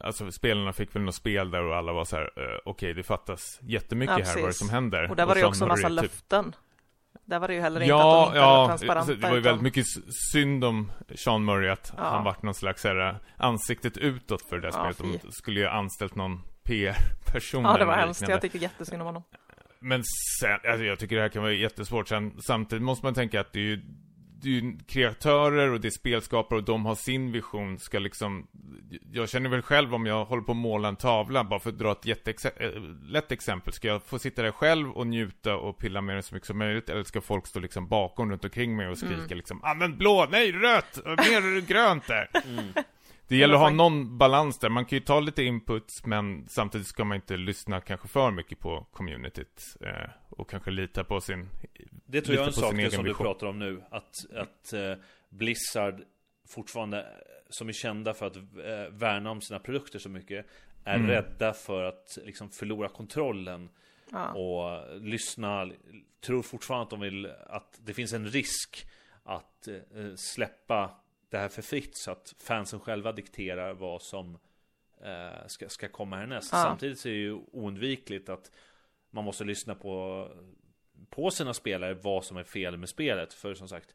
Alltså 0.00 0.30
spelarna 0.30 0.72
fick 0.72 0.96
väl 0.96 1.02
något 1.02 1.14
spel 1.14 1.50
där 1.50 1.62
och 1.62 1.76
alla 1.76 1.92
var 1.92 2.04
så 2.04 2.16
här, 2.16 2.22
uh, 2.22 2.28
okej 2.44 2.60
okay, 2.64 2.92
det 2.92 3.02
fattas 3.02 3.58
jättemycket 3.62 4.18
ja, 4.18 4.24
här 4.24 4.40
vad 4.40 4.48
det 4.48 4.54
som 4.54 4.70
händer. 4.70 5.10
Och 5.10 5.16
där 5.16 5.26
var 5.26 5.34
det 5.34 5.40
ju 5.40 5.46
också 5.46 5.64
en 5.64 5.68
massa 5.68 5.88
typ... 5.88 6.02
löften. 6.02 6.54
Där 7.24 7.38
var 7.38 7.48
det 7.48 7.54
ju 7.54 7.60
heller 7.60 7.80
inte 7.80 7.88
ja, 7.88 8.22
att 8.22 8.26
de 8.26 8.30
inte 8.30 8.38
ja, 8.38 8.56
var 8.56 8.68
transparenta. 8.68 9.14
Det 9.14 9.28
var 9.28 9.34
ju 9.34 9.40
väldigt 9.40 9.62
mycket 9.62 9.86
synd 10.32 10.64
om 10.64 10.92
Sean 11.14 11.44
Murray 11.44 11.68
att 11.68 11.94
ja. 11.96 12.02
han 12.02 12.24
vart 12.24 12.42
någon 12.42 12.54
slags 12.54 12.84
här, 12.84 13.18
ansiktet 13.36 13.96
utåt 13.96 14.48
för 14.48 14.56
det 14.56 14.62
där 14.62 14.78
ja, 14.78 14.92
spelet. 14.92 15.22
De 15.22 15.32
skulle 15.32 15.60
ju 15.60 15.66
ha 15.66 15.72
anställt 15.72 16.14
någon 16.14 16.40
PR-person. 16.64 17.64
Ja, 17.64 17.78
det 17.78 17.84
var 17.84 17.94
hemskt. 17.94 18.28
Jag 18.28 18.40
tycker 18.40 18.58
jättesynd 18.58 19.02
om 19.02 19.06
honom. 19.06 19.22
Men 19.80 20.02
sen, 20.40 20.58
alltså 20.70 20.84
jag 20.84 20.98
tycker 20.98 21.16
det 21.16 21.22
här 21.22 21.28
kan 21.28 21.42
vara 21.42 21.52
jättesvårt. 21.52 22.08
Sen, 22.08 22.34
samtidigt 22.46 22.82
måste 22.82 23.06
man 23.06 23.14
tänka 23.14 23.40
att 23.40 23.52
det 23.52 23.58
är 23.58 23.64
ju 23.64 23.82
det 24.44 24.50
är 24.50 24.52
ju 24.52 24.78
kreatörer 24.86 25.70
och 25.70 25.80
det 25.80 25.88
är 25.88 25.90
spelskapare 25.90 26.58
och 26.58 26.64
de 26.64 26.86
har 26.86 26.94
sin 26.94 27.32
vision 27.32 27.78
ska 27.78 27.98
liksom 27.98 28.46
Jag 29.12 29.28
känner 29.28 29.50
väl 29.50 29.62
själv 29.62 29.94
om 29.94 30.06
jag 30.06 30.24
håller 30.24 30.42
på 30.42 30.52
att 30.52 30.58
måla 30.58 30.88
en 30.88 30.96
tavla 30.96 31.44
bara 31.44 31.60
för 31.60 31.70
att 31.70 31.78
dra 31.78 31.92
ett 31.92 32.06
jättelätt 32.06 33.30
eh, 33.30 33.34
exempel 33.34 33.72
Ska 33.72 33.88
jag 33.88 34.02
få 34.02 34.18
sitta 34.18 34.42
där 34.42 34.50
själv 34.50 34.90
och 34.90 35.06
njuta 35.06 35.56
och 35.56 35.78
pilla 35.78 36.00
med 36.00 36.16
den 36.16 36.22
så 36.22 36.34
mycket 36.34 36.46
som 36.46 36.58
möjligt 36.58 36.88
Eller 36.88 37.04
ska 37.04 37.20
folk 37.20 37.46
stå 37.46 37.60
liksom 37.60 37.88
bakom 37.88 38.30
runt 38.30 38.44
omkring 38.44 38.76
mig 38.76 38.88
och 38.88 38.98
skrika 38.98 39.14
mm. 39.14 39.36
liksom 39.36 39.64
Använd 39.64 39.96
blå, 39.96 40.26
nej 40.30 40.52
rött, 40.52 41.00
mer 41.04 41.60
grönt 41.60 42.06
där 42.06 42.28
mm. 42.44 42.72
Det 43.28 43.36
gäller 43.36 43.54
att 43.54 43.60
ha 43.60 43.70
någon 43.70 44.18
balans 44.18 44.58
där. 44.58 44.68
Man 44.68 44.84
kan 44.84 44.98
ju 44.98 45.04
ta 45.04 45.20
lite 45.20 45.42
input, 45.42 45.86
men 46.04 46.48
samtidigt 46.48 46.86
ska 46.86 47.04
man 47.04 47.16
inte 47.16 47.36
lyssna 47.36 47.80
kanske 47.80 48.08
för 48.08 48.30
mycket 48.30 48.58
på 48.58 48.86
communityt. 48.92 49.76
Eh, 49.80 50.10
och 50.30 50.50
kanske 50.50 50.70
lita 50.70 51.04
på 51.04 51.20
sin 51.20 51.48
Det 52.06 52.20
tror 52.20 52.36
jag 52.36 52.42
är 52.42 52.46
en 52.46 52.52
sak 52.52 52.74
det 52.76 52.90
som 52.90 53.04
du 53.04 53.14
pratar 53.14 53.46
om 53.46 53.58
nu. 53.58 53.82
Att, 53.90 54.14
att 54.36 54.72
eh, 54.72 54.94
Blizzard 55.28 56.02
fortfarande, 56.48 57.06
som 57.48 57.68
är 57.68 57.72
kända 57.72 58.14
för 58.14 58.26
att 58.26 58.36
eh, 58.36 58.42
värna 58.90 59.30
om 59.30 59.40
sina 59.40 59.58
produkter 59.58 59.98
så 59.98 60.08
mycket, 60.08 60.46
är 60.84 60.96
mm. 60.96 61.06
rädda 61.06 61.52
för 61.52 61.84
att 61.84 62.18
liksom 62.24 62.50
förlora 62.50 62.88
kontrollen. 62.88 63.68
Ja. 64.10 64.32
Och 64.32 65.00
lyssna, 65.00 65.70
tror 66.26 66.42
fortfarande 66.42 66.82
att 66.82 66.90
de 66.90 67.00
vill, 67.00 67.32
att 67.46 67.80
det 67.84 67.94
finns 67.94 68.12
en 68.12 68.26
risk 68.26 68.86
att 69.22 69.68
eh, 69.68 70.14
släppa 70.16 70.90
det 71.34 71.40
här 71.40 71.48
för 71.48 71.62
fritt 71.62 71.96
så 71.96 72.10
att 72.10 72.34
fansen 72.38 72.80
själva 72.80 73.12
dikterar 73.12 73.74
vad 73.74 74.02
som 74.02 74.38
eh, 75.00 75.46
ska, 75.46 75.68
ska 75.68 75.88
komma 75.88 76.16
härnäst. 76.16 76.52
Ja. 76.52 76.62
Samtidigt 76.62 76.98
så 76.98 77.08
är 77.08 77.12
det 77.12 77.18
ju 77.18 77.32
oundvikligt 77.32 78.28
att 78.28 78.50
man 79.10 79.24
måste 79.24 79.44
lyssna 79.44 79.74
på 79.74 80.28
på 81.10 81.30
sina 81.30 81.54
spelare 81.54 81.94
vad 81.94 82.24
som 82.24 82.36
är 82.36 82.44
fel 82.44 82.76
med 82.76 82.88
spelet. 82.88 83.34
För 83.34 83.54
som 83.54 83.68
sagt 83.68 83.94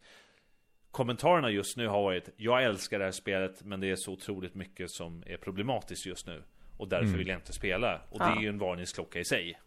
Kommentarerna 0.91 1.49
just 1.49 1.78
nu 1.78 1.88
har 1.88 2.02
varit 2.02 2.30
Jag 2.36 2.63
älskar 2.63 2.99
det 2.99 3.06
här 3.06 3.12
spelet 3.12 3.63
men 3.63 3.80
det 3.80 3.89
är 3.89 3.95
så 3.95 4.12
otroligt 4.12 4.56
mycket 4.56 4.91
som 4.91 5.23
är 5.25 5.38
problematiskt 5.38 6.06
just 6.06 6.28
nu. 6.28 6.43
Och 6.78 6.88
därför 6.88 7.06
mm. 7.06 7.17
vill 7.17 7.28
jag 7.28 7.38
inte 7.38 7.54
spela. 7.54 8.02
Och 8.10 8.21
ja. 8.21 8.25
det 8.25 8.39
är 8.39 8.41
ju 8.41 8.49
en 8.49 8.58
varningsklocka 8.58 9.19
i 9.19 9.25
sig. 9.25 9.60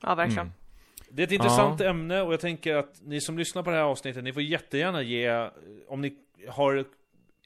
Ja, 0.00 0.14
verkligen. 0.14 0.46
Mm. 0.46 0.61
Det 1.14 1.22
är 1.22 1.26
ett 1.26 1.32
intressant 1.32 1.80
ja. 1.80 1.86
ämne 1.86 2.22
och 2.22 2.32
jag 2.32 2.40
tänker 2.40 2.74
att 2.74 3.00
ni 3.02 3.20
som 3.20 3.38
lyssnar 3.38 3.62
på 3.62 3.70
det 3.70 3.76
här 3.76 3.84
avsnittet, 3.84 4.24
ni 4.24 4.32
får 4.32 4.42
jättegärna 4.42 5.02
ge, 5.02 5.48
om 5.88 6.00
ni 6.00 6.14
har 6.48 6.84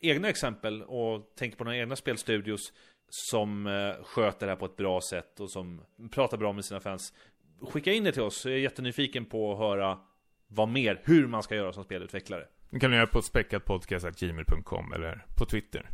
egna 0.01 0.29
exempel 0.29 0.83
och 0.83 1.35
tänker 1.37 1.57
på 1.57 1.65
några 1.65 1.77
egna 1.77 1.97
spelstudios 1.97 2.73
som 3.09 3.67
eh, 3.67 4.05
sköter 4.05 4.47
det 4.47 4.53
här 4.53 4.57
på 4.57 4.67
ett 4.67 4.77
bra 4.77 5.01
sätt 5.11 5.41
och 5.41 5.51
som 5.51 5.83
pratar 6.11 6.37
bra 6.37 6.53
med 6.53 6.65
sina 6.65 6.81
fans. 6.81 7.13
Skicka 7.61 7.93
in 7.93 8.05
det 8.05 8.13
till 8.13 8.23
oss, 8.23 8.45
jag 8.45 8.55
är 8.55 8.59
jättenyfiken 8.59 9.25
på 9.25 9.53
att 9.53 9.59
höra 9.59 9.99
vad 10.49 10.69
mer, 10.69 11.01
hur 11.05 11.27
man 11.27 11.43
ska 11.43 11.55
göra 11.55 11.73
som 11.73 11.85
spelutvecklare. 11.85 12.47
Det 12.71 12.81
kan 12.81 12.91
du 12.91 12.97
göra 12.97 13.07
på 13.07 13.23
späckatpodcast.gmail.com 13.23 14.93
eller 14.93 15.25
på 15.37 15.45
Twitter. 15.45 15.91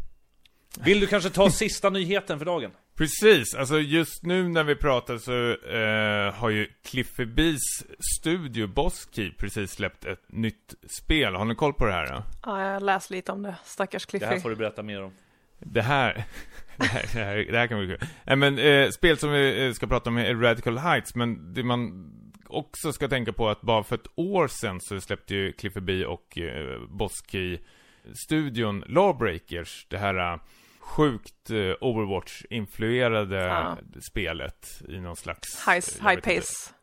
Vill 0.84 1.00
du 1.00 1.06
kanske 1.06 1.30
ta 1.30 1.50
sista 1.50 1.90
nyheten 1.90 2.38
för 2.38 2.46
dagen? 2.46 2.70
Precis, 2.94 3.54
alltså 3.54 3.78
just 3.78 4.22
nu 4.22 4.48
när 4.48 4.64
vi 4.64 4.76
pratar 4.76 5.18
så 5.18 5.50
eh, 5.68 6.34
har 6.34 6.50
ju 6.50 6.68
Cliffy 6.84 7.24
B's 7.24 7.58
studio 8.18 8.66
Boss 8.66 9.08
precis 9.38 9.70
släppt 9.70 10.04
ett 10.04 10.32
nytt 10.32 10.74
spel. 10.90 11.34
Har 11.34 11.44
ni 11.44 11.54
koll 11.54 11.74
på 11.74 11.86
det 11.86 11.92
här 11.92 12.06
då? 12.06 12.22
Ja, 12.42 12.64
jag 12.64 12.72
har 12.72 12.80
läst 12.80 13.10
lite 13.10 13.32
om 13.32 13.42
det. 13.42 13.56
Stackars 13.64 14.06
Cliffy. 14.06 14.26
Det 14.26 14.32
här 14.32 14.40
får 14.40 14.50
du 14.50 14.56
berätta 14.56 14.82
mer 14.82 15.02
om. 15.02 15.12
Det 15.58 15.82
här, 15.82 16.24
det 16.76 16.84
här, 16.84 17.02
det 17.12 17.24
här, 17.24 17.36
det 17.36 17.58
här 17.58 17.66
kan 17.66 17.78
bli 17.78 17.88
kul. 17.88 18.08
Nej 18.24 18.36
men, 18.36 18.58
eh, 18.58 18.90
spel 18.90 19.16
som 19.18 19.32
vi 19.32 19.66
eh, 19.66 19.72
ska 19.72 19.86
prata 19.86 20.10
om 20.10 20.18
är 20.18 20.34
Radical 20.34 20.78
Heights, 20.78 21.14
men 21.14 21.54
det 21.54 21.62
man 21.62 22.12
också 22.46 22.92
ska 22.92 23.08
tänka 23.08 23.32
på 23.32 23.48
att 23.48 23.60
bara 23.60 23.82
för 23.82 23.94
ett 23.94 24.06
år 24.14 24.48
sedan 24.48 24.80
så 24.80 25.00
släppte 25.00 25.34
ju 25.34 25.52
Cliffy 25.52 25.80
B 25.80 26.04
och 26.04 26.38
eh, 26.38 26.80
Boss 26.88 27.22
studion 28.26 28.84
Lawbreakers, 28.86 29.86
det 29.88 29.98
här 29.98 30.38
sjukt 30.82 31.50
eh, 31.50 31.56
Overwatch-influerade 31.80 33.46
ja. 33.46 33.76
spelet 34.10 34.82
i 34.88 35.00
någon 35.00 35.16
slags... 35.16 35.68
High, 35.68 36.08
high 36.08 36.20
pace. 36.20 36.74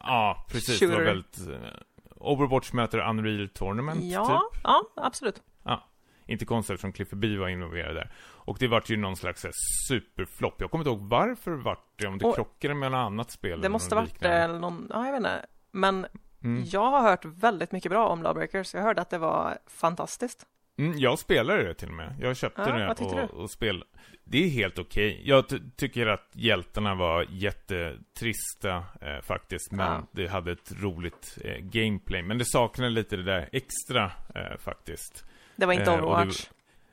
Ja, 0.00 0.46
precis. 0.48 0.80
Shooter. 0.80 0.98
Det 0.98 1.04
var 1.04 1.04
väldigt... 1.04 1.48
Eh, 1.48 1.80
Overwatch 2.16 2.72
möter 2.72 3.08
Unreal 3.08 3.48
Tournament, 3.48 4.04
ja, 4.04 4.50
typ. 4.52 4.60
Ja, 4.64 4.82
absolut. 4.96 5.42
Ja, 5.64 5.88
inte 6.26 6.44
konstigt 6.44 6.74
eftersom 6.74 6.92
Clifford 6.92 7.18
B 7.18 7.36
var 7.36 7.48
involverad 7.48 7.96
där. 7.96 8.12
Och 8.18 8.56
det 8.60 8.68
vart 8.68 8.90
ju 8.90 8.96
någon 8.96 9.16
slags 9.16 9.46
superflopp. 9.88 10.60
Jag 10.60 10.70
kommer 10.70 10.82
inte 10.82 10.90
ihåg 10.90 11.08
varför 11.10 11.50
det 11.50 11.56
vart 11.56 11.84
det, 11.96 12.06
om 12.06 12.18
det 12.18 12.24
och, 12.24 12.34
krockade 12.34 12.74
med 12.74 12.90
något 12.90 12.98
annat 12.98 13.30
spel. 13.30 13.60
Det 13.60 13.68
måste 13.68 13.94
varit 13.94 14.22
eller 14.22 14.58
någon, 14.58 14.86
ja 14.90 15.04
jag 15.04 15.12
vet 15.12 15.18
inte. 15.18 15.46
Men 15.70 16.06
mm. 16.44 16.64
jag 16.66 16.90
har 16.90 17.02
hört 17.02 17.24
väldigt 17.24 17.72
mycket 17.72 17.90
bra 17.90 18.08
om 18.08 18.22
Lawbreakers. 18.22 18.74
Jag 18.74 18.82
hörde 18.82 19.00
att 19.00 19.10
det 19.10 19.18
var 19.18 19.58
fantastiskt. 19.66 20.46
Mm, 20.78 20.98
jag 20.98 21.18
spelade 21.18 21.62
det 21.62 21.74
till 21.74 21.88
och 21.88 21.94
med. 21.94 22.14
Jag 22.20 22.36
köpte 22.36 22.62
ja, 22.62 22.94
det 22.98 23.22
och, 23.22 23.30
och 23.30 23.50
spelade. 23.50 23.86
Det 24.24 24.44
är 24.44 24.48
helt 24.48 24.78
okej. 24.78 25.12
Okay. 25.12 25.28
Jag 25.28 25.44
tycker 25.76 26.06
att 26.06 26.30
hjältarna 26.32 26.94
var 26.94 27.26
jättetrista 27.30 28.76
eh, 28.76 29.22
faktiskt. 29.22 29.72
Men 29.72 29.92
ja. 29.92 30.06
det 30.12 30.26
hade 30.26 30.52
ett 30.52 30.72
roligt 30.82 31.38
eh, 31.44 31.56
gameplay. 31.56 32.22
Men 32.22 32.38
det 32.38 32.44
saknade 32.44 32.90
lite 32.90 33.16
det 33.16 33.22
där 33.22 33.48
extra 33.52 34.04
eh, 34.34 34.58
faktiskt. 34.58 35.24
Det 35.56 35.66
var 35.66 35.72
inte 35.72 35.90
eh, 35.90 36.04
Overwatch. 36.04 36.46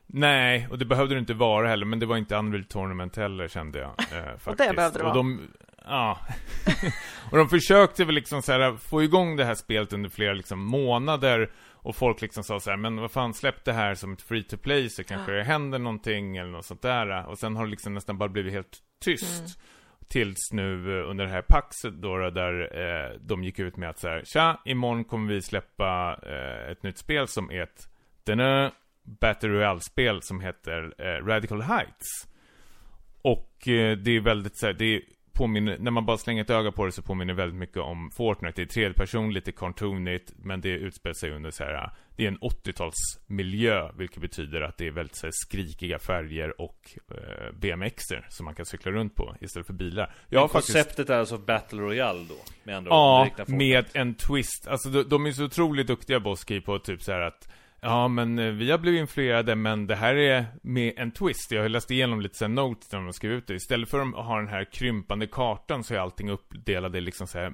Nej, 0.06 0.68
och 0.72 0.78
det 0.78 0.86
behövde 0.86 1.16
det 1.16 1.20
inte 1.20 1.34
vara 1.34 1.68
heller. 1.68 1.86
Men 1.86 2.00
det 2.00 2.06
var 2.06 2.18
inte 2.18 2.36
Unreal 2.36 2.64
Tournament 2.64 3.16
heller 3.16 3.48
kände 3.48 3.80
jag. 3.80 3.96
faktiskt. 3.98 4.14
Eh, 4.14 4.52
och 4.52 4.56
det 4.56 4.74
behövde 4.76 5.00
det 5.00 5.04
vara. 5.04 5.14
De, 5.14 5.48
ja. 5.86 6.20
och 7.32 7.38
de 7.38 7.50
försökte 7.50 8.06
väl 8.06 8.16
liksom 8.16 8.42
så 8.42 8.52
här, 8.52 8.78
få 8.78 9.04
igång 9.04 9.36
det 9.36 9.46
här 9.46 9.56
spelet 9.56 9.94
under 9.94 10.10
flera 10.10 10.34
liksom, 10.34 10.60
månader. 10.60 11.50
Och 11.84 11.96
folk 11.96 12.22
liksom 12.22 12.44
sa 12.44 12.60
så 12.60 12.70
här, 12.70 12.78
men 12.78 13.02
vad 13.02 13.12
fan, 13.12 13.34
släpp 13.34 13.66
det 13.66 13.74
här 13.74 13.96
som 13.96 14.14
ett 14.14 14.22
free 14.22 14.44
to 14.44 14.58
play 14.58 14.90
så 14.90 15.04
kanske 15.04 15.32
det 15.32 15.44
händer 15.44 15.80
någonting 15.80 16.38
eller 16.38 16.52
något 16.52 16.66
sånt 16.66 16.82
där. 16.82 17.26
Och 17.26 17.40
sen 17.40 17.56
har 17.56 17.66
det 17.66 17.72
liksom 17.72 17.94
nästan 17.94 18.18
bara 18.18 18.30
blivit 18.30 18.54
helt 18.54 18.78
tyst. 19.06 19.40
Mm. 19.40 19.52
Tills 20.08 20.52
nu 20.52 21.00
eh, 21.00 21.10
under 21.10 21.26
det 21.26 21.32
här 21.32 21.42
paxet 21.42 21.94
då, 21.94 22.30
där 22.30 22.78
eh, 22.80 23.20
de 23.20 23.44
gick 23.44 23.60
ut 23.60 23.78
med 23.78 23.90
att 23.90 24.00
så 24.00 24.08
här, 24.08 24.24
tja, 24.26 24.62
imorgon 24.66 25.04
kommer 25.04 25.34
vi 25.34 25.42
släppa 25.42 26.20
eh, 26.24 26.72
ett 26.72 26.84
nytt 26.84 26.98
spel 26.98 27.28
som 27.28 27.52
är 27.52 27.62
ett 27.62 27.88
denna 28.24 28.72
Battle 29.04 29.50
Royale-spel 29.50 30.22
som 30.22 30.42
heter 30.42 30.94
eh, 30.98 31.26
Radical 31.26 31.62
Heights. 31.62 32.28
Och 33.22 33.68
eh, 33.68 33.98
det 33.98 34.12
är 34.12 34.22
väldigt 34.22 34.58
så 34.58 34.66
här, 34.66 34.74
det 34.74 34.96
är 34.96 35.02
påminner, 35.34 35.78
när 35.80 35.92
man 35.92 36.06
bara 36.06 36.18
slänger 36.18 36.44
ett 36.44 36.50
öga 36.50 36.72
på 36.72 36.86
det 36.86 36.92
så 36.92 37.02
påminner 37.02 37.34
väldigt 37.34 37.60
mycket 37.60 37.78
om 37.78 38.12
Fortnite. 38.12 38.54
Det 38.56 38.62
är 38.62 38.66
tredje 38.66 38.94
person, 38.94 39.34
lite 39.34 39.52
cartoonigt, 39.52 40.34
men 40.38 40.62
det 40.62 40.70
utspelar 40.70 41.14
sig 41.14 41.32
under 41.32 41.52
så 41.52 41.64
här, 41.64 41.92
det 42.16 42.24
är 42.24 42.28
en 42.28 42.40
80-talsmiljö, 42.40 43.92
vilket 43.98 44.22
betyder 44.22 44.62
att 44.62 44.78
det 44.78 44.88
är 44.88 44.92
väldigt 44.92 45.16
så 45.16 45.26
här, 45.26 45.32
skrikiga 45.34 46.00
färger 46.00 46.62
och 46.62 46.98
eh, 47.12 47.52
BMXer 47.54 48.28
som 48.30 48.46
man 48.46 48.56
kan 48.56 48.66
cykla 48.66 48.92
runt 48.92 49.16
på 49.16 49.36
istället 49.42 49.68
för 49.68 49.74
bilar. 49.74 50.16
Jag 50.30 50.42
men 50.42 50.50
konceptet 50.50 50.88
faktiskt... 50.88 51.10
är 51.10 51.20
alltså 51.20 51.38
Battle 51.38 51.82
Royale 51.82 52.26
då? 52.30 52.36
Med 52.64 52.78
andra 52.78 52.90
ja, 52.90 53.30
med 53.48 53.86
en 53.94 54.16
twist. 54.16 54.68
Alltså 54.68 54.90
de, 54.90 55.04
de 55.04 55.26
är 55.26 55.32
så 55.32 55.44
otroligt 55.44 55.88
duktiga 55.88 56.20
Boski 56.20 56.62
på 56.62 56.80
typ 56.80 57.02
så 57.02 57.12
här 57.12 57.22
att 57.22 57.48
Ja, 57.84 58.08
men 58.08 58.40
eh, 58.40 58.52
vi 58.52 58.72
har 58.72 58.78
blivit 58.78 59.00
influerade, 59.00 59.56
men 59.56 59.88
det 59.88 59.96
här 59.96 60.16
är 60.16 60.46
med 60.62 60.94
en 60.98 61.12
twist. 61.12 61.52
Jag 61.52 61.62
har 61.62 61.70
läst 61.70 61.92
igenom 61.92 62.22
lite 62.22 62.38
sen 62.38 62.56
notes 62.56 62.92
när 62.92 63.00
de 63.00 63.14
skrev 63.14 63.32
ut 63.32 63.48
det. 63.48 63.54
Istället 63.54 63.90
för 63.90 64.00
att 64.00 64.26
ha 64.26 64.38
den 64.38 64.48
här 64.48 64.66
krympande 64.72 65.28
kartan 65.28 65.84
så 65.84 65.94
är 65.94 66.00
allting 66.00 66.30
uppdelade 66.30 66.98
i 66.98 67.02
liksom 67.02 67.28
så 67.28 67.38
här 67.40 67.54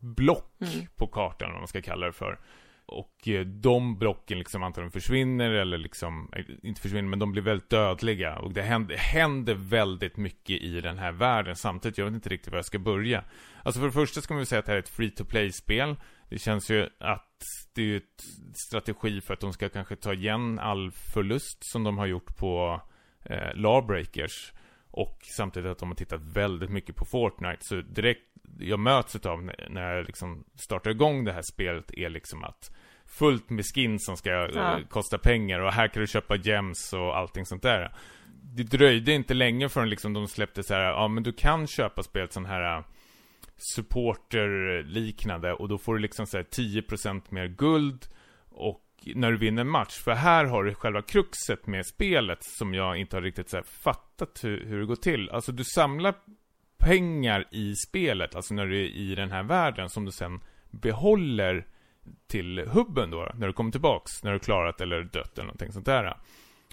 block 0.00 0.52
mm. 0.60 0.86
på 0.96 1.06
kartan, 1.06 1.50
vad 1.50 1.60
man 1.60 1.68
ska 1.68 1.82
kalla 1.82 2.06
det 2.06 2.12
för 2.12 2.38
och 2.88 3.28
eh, 3.28 3.40
de 3.46 3.98
blocken 3.98 4.38
liksom 4.38 4.62
antagligen 4.62 4.92
försvinner 4.92 5.50
eller 5.50 5.78
liksom, 5.78 6.30
eh, 6.36 6.44
inte 6.62 6.80
försvinner 6.80 7.08
men 7.08 7.18
de 7.18 7.32
blir 7.32 7.42
väldigt 7.42 7.70
dödliga. 7.70 8.38
Och 8.38 8.52
det 8.52 8.62
händer, 8.62 8.96
händer 8.96 9.54
väldigt 9.54 10.16
mycket 10.16 10.62
i 10.62 10.80
den 10.80 10.98
här 10.98 11.12
världen 11.12 11.56
samtidigt. 11.56 11.98
Jag 11.98 12.04
vet 12.04 12.14
inte 12.14 12.28
riktigt 12.28 12.52
var 12.52 12.58
jag 12.58 12.64
ska 12.64 12.78
börja. 12.78 13.24
Alltså 13.62 13.80
för 13.80 13.86
det 13.86 13.92
första 13.92 14.20
ska 14.20 14.34
man 14.34 14.38
väl 14.38 14.46
säga 14.46 14.58
att 14.58 14.66
det 14.66 14.72
här 14.72 14.76
är 14.76 14.82
ett 14.82 14.88
free 14.88 15.10
to 15.10 15.24
play-spel. 15.24 15.96
Det 16.28 16.38
känns 16.38 16.70
ju 16.70 16.88
att 17.00 17.42
det 17.74 17.82
är 17.82 17.96
ett 17.96 18.24
strategi 18.68 19.20
för 19.20 19.34
att 19.34 19.40
de 19.40 19.52
ska 19.52 19.68
kanske 19.68 19.96
ta 19.96 20.12
igen 20.12 20.58
all 20.58 20.90
förlust 20.90 21.58
som 21.72 21.84
de 21.84 21.98
har 21.98 22.06
gjort 22.06 22.36
på 22.36 22.82
eh, 23.24 23.54
Lawbreakers. 23.54 24.52
Och 24.90 25.18
samtidigt 25.36 25.70
att 25.70 25.78
de 25.78 25.88
har 25.88 25.96
tittat 25.96 26.20
väldigt 26.22 26.70
mycket 26.70 26.96
på 26.96 27.04
Fortnite. 27.04 27.64
Så 27.64 27.80
direkt 27.80 28.27
jag 28.58 28.78
möts 28.78 29.16
av 29.16 29.50
när 29.68 29.94
jag 29.94 30.06
liksom 30.06 30.44
startar 30.54 30.90
igång 30.90 31.24
det 31.24 31.32
här 31.32 31.42
spelet 31.52 31.90
är 31.94 32.10
liksom 32.10 32.44
att 32.44 32.70
fullt 33.06 33.50
med 33.50 33.64
skins 33.74 34.04
som 34.04 34.16
ska 34.16 34.30
ja. 34.30 34.80
kosta 34.88 35.18
pengar 35.18 35.60
och 35.60 35.72
här 35.72 35.88
kan 35.88 36.00
du 36.00 36.06
köpa 36.06 36.36
gems 36.36 36.92
och 36.92 37.16
allting 37.16 37.46
sånt 37.46 37.62
där. 37.62 37.92
Det 38.42 38.62
dröjde 38.62 39.12
inte 39.12 39.34
länge 39.34 39.68
förrän 39.68 39.90
liksom 39.90 40.12
de 40.12 40.28
släppte 40.28 40.62
så 40.62 40.74
här, 40.74 40.82
ja 40.82 41.08
men 41.08 41.22
du 41.22 41.32
kan 41.32 41.66
köpa 41.66 42.02
spelet 42.02 42.32
sån 42.32 42.46
här 42.46 42.84
supporter-liknande 43.56 45.52
och 45.52 45.68
då 45.68 45.78
får 45.78 45.94
du 45.94 46.00
liksom 46.00 46.26
såhär 46.26 46.44
10% 46.44 47.22
mer 47.28 47.46
guld 47.46 48.06
och 48.48 48.84
när 49.14 49.32
du 49.32 49.38
vinner 49.38 49.60
en 49.60 49.68
match. 49.68 49.98
För 50.04 50.12
här 50.12 50.44
har 50.44 50.64
du 50.64 50.74
själva 50.74 51.02
kruxet 51.02 51.66
med 51.66 51.86
spelet 51.86 52.38
som 52.40 52.74
jag 52.74 52.96
inte 52.96 53.16
har 53.16 53.22
riktigt 53.22 53.50
så 53.50 53.62
fattat 53.62 54.44
hur, 54.44 54.64
hur 54.64 54.80
det 54.80 54.86
går 54.86 54.96
till. 54.96 55.30
Alltså 55.30 55.52
du 55.52 55.64
samlar 55.64 56.14
pengar 56.78 57.44
i 57.50 57.74
spelet, 57.74 58.34
alltså 58.34 58.54
när 58.54 58.66
du 58.66 58.80
är 58.80 58.88
i 58.88 59.14
den 59.14 59.30
här 59.30 59.42
världen 59.42 59.88
som 59.88 60.04
du 60.04 60.12
sen 60.12 60.40
behåller 60.70 61.66
till 62.26 62.58
hubben 62.58 63.10
då, 63.10 63.32
när 63.34 63.46
du 63.46 63.52
kommer 63.52 63.70
tillbaks, 63.70 64.22
när 64.22 64.32
du 64.32 64.38
klarat 64.38 64.80
eller 64.80 65.02
dött 65.02 65.32
eller 65.38 65.46
någonting 65.46 65.72
sånt 65.72 65.86
där. 65.86 66.16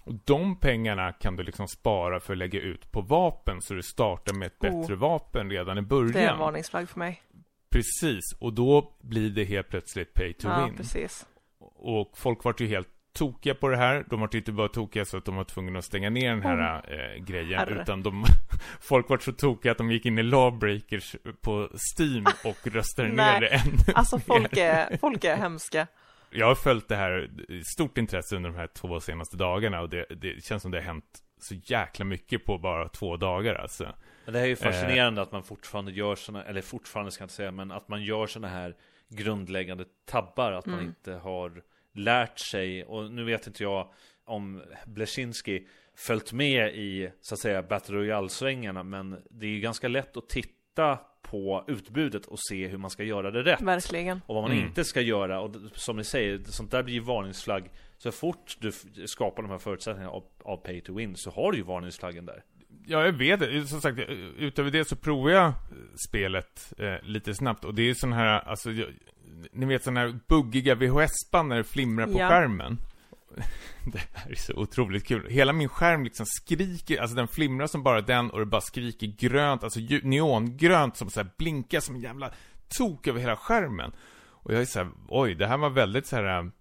Och 0.04 0.14
de 0.26 0.60
pengarna 0.60 1.14
kan 1.14 1.36
du 1.36 1.44
liksom 1.44 1.68
spara 1.68 2.20
för 2.20 2.34
att 2.34 2.38
lägga 2.38 2.62
ut 2.62 2.92
på 2.92 3.02
vapen 3.02 3.62
så 3.62 3.74
du 3.74 3.84
startar 3.84 4.34
med 4.34 4.46
ett 4.46 4.64
oh. 4.64 4.80
bättre 4.82 4.96
vapen 4.96 5.50
redan 5.50 5.78
i 5.78 5.82
början. 5.82 6.12
Det 6.12 6.20
är 6.20 6.34
en 6.34 6.40
varningsflagg 6.40 6.90
för 6.90 7.00
mig. 7.00 7.22
Precis, 7.70 8.24
och 8.40 8.54
då 8.54 8.98
blir 9.02 9.30
det 9.30 9.44
helt 9.44 9.70
plötsligt 9.70 10.14
pay 10.14 10.34
to 10.34 10.48
ja, 10.48 10.66
win. 10.66 10.76
precis. 10.78 11.26
Och 11.60 12.18
folk 12.18 12.44
vart 12.44 12.62
ju 12.62 12.68
helt 12.68 12.95
tokiga 13.16 13.56
på 13.56 13.68
det 13.68 13.78
här. 13.78 14.06
De 14.10 14.20
var 14.20 14.36
inte 14.36 14.52
bara 14.52 14.68
tokiga 14.68 15.06
så 15.06 15.18
att 15.18 15.26
de 15.26 15.36
var 15.36 15.44
tvungna 15.44 15.80
att 15.80 15.86
stänga 15.86 16.10
ner 16.10 16.30
den 16.30 16.42
här 16.42 16.84
mm. 16.88 17.00
äh, 17.00 17.24
grejen. 17.24 17.60
Herre. 17.60 17.82
Utan 17.82 18.04
de, 18.04 18.26
folk 18.82 19.10
var 19.10 19.18
så 19.18 19.32
tokiga 19.32 19.72
att 19.72 19.78
de 19.78 19.92
gick 19.92 20.06
in 20.06 20.20
i 20.20 20.24
Lawbreakers 20.24 21.16
på 21.42 21.70
Steam 21.98 22.26
och 22.44 22.68
röstade 22.68 23.08
ner 23.08 23.40
det 23.40 23.48
ännu 23.48 23.78
Alltså 23.96 24.20
folk 24.20 24.58
är, 24.58 24.98
folk 24.98 25.24
är 25.24 25.36
hemska 25.36 25.88
jag 26.36 26.48
har 26.48 26.56
följt 26.56 26.88
det 26.88 26.96
här 26.96 27.30
i 27.52 27.64
stort 27.64 27.98
intresse 27.98 28.36
under 28.36 28.50
de 28.50 28.56
här 28.56 28.68
två 28.68 29.00
senaste 29.00 29.38
dagarna 29.38 29.82
och 29.82 29.90
det, 29.90 30.06
det 30.10 30.44
känns 30.44 30.62
som 30.62 30.72
det 30.72 30.78
har 30.78 30.84
hänt 30.84 31.20
så 31.42 31.56
jäkla 31.56 32.06
mycket 32.06 32.46
på 32.46 32.58
bara 32.58 32.90
två 32.90 33.18
dagar 33.18 33.56
alltså. 33.56 33.94
Men 34.26 34.34
det 34.34 34.40
är 34.40 34.46
ju 34.46 34.56
fascinerande 34.56 35.22
eh. 35.22 35.28
att 35.28 35.32
man 35.32 35.44
fortfarande 35.44 35.92
gör 35.92 36.16
sådana, 36.16 36.46
eller 36.46 36.62
fortfarande 36.62 37.12
ska 37.12 37.22
jag 37.22 37.26
inte 37.26 37.36
säga, 37.36 37.52
men 37.52 37.72
att 37.72 37.88
man 37.88 38.04
gör 38.04 38.28
sådana 38.28 38.48
här 38.54 38.76
grundläggande 39.10 39.86
tabbar, 40.06 40.52
att 40.52 40.66
mm. 40.68 40.78
man 40.78 40.86
inte 40.86 41.14
har 41.14 41.64
lärt 41.96 42.40
sig, 42.40 42.84
och 42.84 43.12
nu 43.12 43.24
vet 43.24 43.48
inte 43.48 43.64
jag 43.64 43.90
om 44.26 44.64
Blesinski 44.86 45.68
följt 45.98 46.34
med 46.34 46.76
i, 46.76 47.12
så 47.22 47.36
att 47.36 47.40
säga, 47.40 47.64
Battle 47.64 47.96
Royale-svängarna, 47.96 48.84
men 48.84 49.22
det 49.30 49.46
är 49.46 49.50
ju 49.50 49.60
ganska 49.60 49.88
lätt 49.88 50.18
att 50.18 50.30
titta 50.30 51.00
på 51.22 51.64
utbudet 51.68 52.26
och 52.26 52.40
se 52.40 52.68
hur 52.68 52.78
man 52.78 52.90
ska 52.90 53.04
göra 53.04 53.32
det 53.32 53.44
rätt. 53.44 53.62
Verkligen. 53.62 54.22
Och 54.26 54.36
vad 54.36 54.44
man 54.44 54.52
mm. 54.52 54.66
inte 54.66 54.84
ska 54.84 55.02
göra. 55.02 55.42
Och 55.42 55.56
som 55.74 55.98
ni 55.98 56.04
säger, 56.04 56.40
sånt 56.46 56.72
där 56.72 56.84
blir 56.84 56.94
ju 56.94 57.00
varningsflagg. 57.00 57.70
Så 57.98 58.12
fort 58.12 58.58
du 58.60 58.72
skapar 59.08 59.44
de 59.44 59.52
här 59.52 59.58
förutsättningarna 59.58 60.12
av, 60.12 60.24
av 60.44 60.58
pay 60.58 60.82
to 60.82 60.94
win 60.94 61.16
så 61.16 61.32
har 61.32 61.52
du 61.52 61.58
ju 61.58 61.64
varningsflaggen 61.64 62.26
där. 62.26 62.44
Ja, 62.88 63.06
jag 63.06 63.12
vet 63.12 63.70
Som 63.70 63.82
sagt, 63.82 64.00
utöver 64.38 64.72
det 64.72 64.86
så 64.86 64.96
provar 64.96 65.30
jag 65.30 65.54
spelet 66.10 66.74
eh, 66.78 66.96
lite 67.02 67.36
snabbt. 67.36 67.66
Och 67.66 67.76
det 67.76 67.90
är 67.90 67.94
sån 67.94 68.14
här, 68.14 68.40
alltså, 68.40 68.72
jag, 68.72 68.88
ni 69.52 69.66
vet 69.66 69.84
sådana 69.84 70.00
här 70.00 70.20
buggiga 70.28 70.76
VHS-band 70.76 71.50
när 71.50 71.58
det 71.58 71.64
flimrar 71.64 72.06
på 72.06 72.20
ja. 72.20 72.30
skärmen. 72.30 72.78
Det 73.94 74.08
här 74.14 74.32
är 74.32 74.36
så 74.36 74.54
otroligt 74.54 75.08
kul. 75.08 75.30
Hela 75.30 75.54
min 75.54 75.70
skärm 75.70 76.04
liksom 76.04 76.26
skriker, 76.26 77.02
alltså 77.02 77.16
den 77.16 77.28
flimrar 77.28 77.68
som 77.68 77.84
bara 77.84 78.02
den 78.02 78.30
och 78.32 78.40
det 78.40 78.46
bara 78.46 78.62
skriker 78.62 79.08
grönt, 79.08 79.64
alltså 79.64 79.80
neongrönt 80.04 80.98
som 80.98 81.10
så 81.10 81.20
här 81.20 81.30
blinkar 81.38 81.80
som 81.80 81.96
en 81.96 82.02
jävla 82.02 82.32
tok 82.78 83.08
över 83.08 83.20
hela 83.20 83.36
skärmen. 83.36 83.92
Och 84.46 84.54
jag 84.54 84.62
är 84.62 84.66
så 84.66 84.80
här, 84.80 84.90
oj, 85.08 85.36
det 85.36 85.48
här 85.48 85.58
var 85.58 85.70
väldigt 85.70 86.08
så 86.08 86.16
här. 86.16 86.52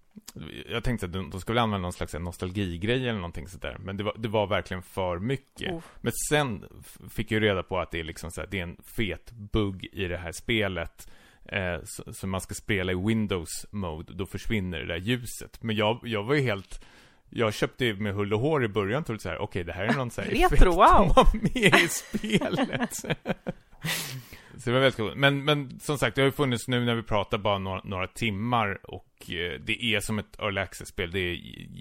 Jag 0.69 0.83
tänkte 0.83 1.05
att 1.05 1.13
de 1.13 1.39
skulle 1.39 1.61
använda 1.61 1.81
någon 1.81 1.93
slags 1.93 2.13
nostalgigrej 2.13 3.09
eller 3.09 3.19
någonting 3.19 3.47
sådär. 3.47 3.77
Men 3.79 3.97
det 3.97 4.03
var, 4.03 4.15
det 4.17 4.27
var 4.27 4.47
verkligen 4.47 4.83
för 4.83 5.19
mycket. 5.19 5.71
Oh. 5.71 5.81
Men 6.01 6.13
sen 6.29 6.65
fick 7.09 7.31
jag 7.31 7.41
reda 7.41 7.63
på 7.63 7.79
att 7.79 7.91
det 7.91 7.99
är 7.99 8.03
liksom 8.03 8.31
så 8.31 8.41
här, 8.41 8.47
det 8.51 8.59
är 8.59 8.63
en 8.63 8.77
fet 8.83 9.31
bugg 9.31 9.85
i 9.91 10.07
det 10.07 10.17
här 10.17 10.31
spelet. 10.31 11.07
Eh, 11.45 11.79
så, 12.13 12.27
man 12.27 12.41
ska 12.41 12.53
spela 12.53 12.91
i 12.91 12.95
Windows 12.95 13.65
mode, 13.71 14.13
då 14.13 14.25
försvinner 14.25 14.79
det 14.79 14.85
där 14.85 14.97
ljuset. 14.97 15.63
Men 15.63 15.75
jag, 15.75 15.99
jag 16.03 16.23
var 16.23 16.35
ju 16.35 16.41
helt 16.41 16.85
jag 17.29 17.53
köpte 17.53 17.85
ju 17.85 17.95
med 17.95 18.13
hull 18.13 18.33
och 18.33 18.39
hår 18.39 18.63
i 18.63 18.67
början, 18.67 19.03
trodde 19.03 19.21
så 19.21 19.29
här, 19.29 19.37
okej 19.37 19.43
okay, 19.43 19.63
det 19.63 19.73
här 19.73 19.83
är 19.83 19.93
någon 19.93 20.11
så 20.11 20.21
här 20.21 20.29
Retro, 20.49 20.71
wow! 20.71 21.13
var 21.15 21.33
med 21.33 21.81
i 21.83 21.87
spelet. 21.87 22.93
så 24.57 24.69
det 24.69 24.71
var 24.71 24.79
väldigt 24.79 24.95
coolt. 24.95 25.15
Men, 25.15 25.45
men 25.45 25.79
som 25.79 25.97
sagt, 25.97 26.15
det 26.15 26.21
har 26.21 26.25
ju 26.25 26.31
funnits 26.31 26.67
nu 26.67 26.85
när 26.85 26.95
vi 26.95 27.03
pratar 27.03 27.37
bara 27.37 27.57
några, 27.57 27.81
några 27.83 28.07
timmar 28.07 28.79
och 28.83 29.29
eh, 29.29 29.59
det 29.65 29.83
är 29.83 29.99
som 29.99 30.19
ett 30.19 30.39
early 30.39 30.61
access-spel. 30.61 31.11
Det 31.11 31.19
är 31.19 31.39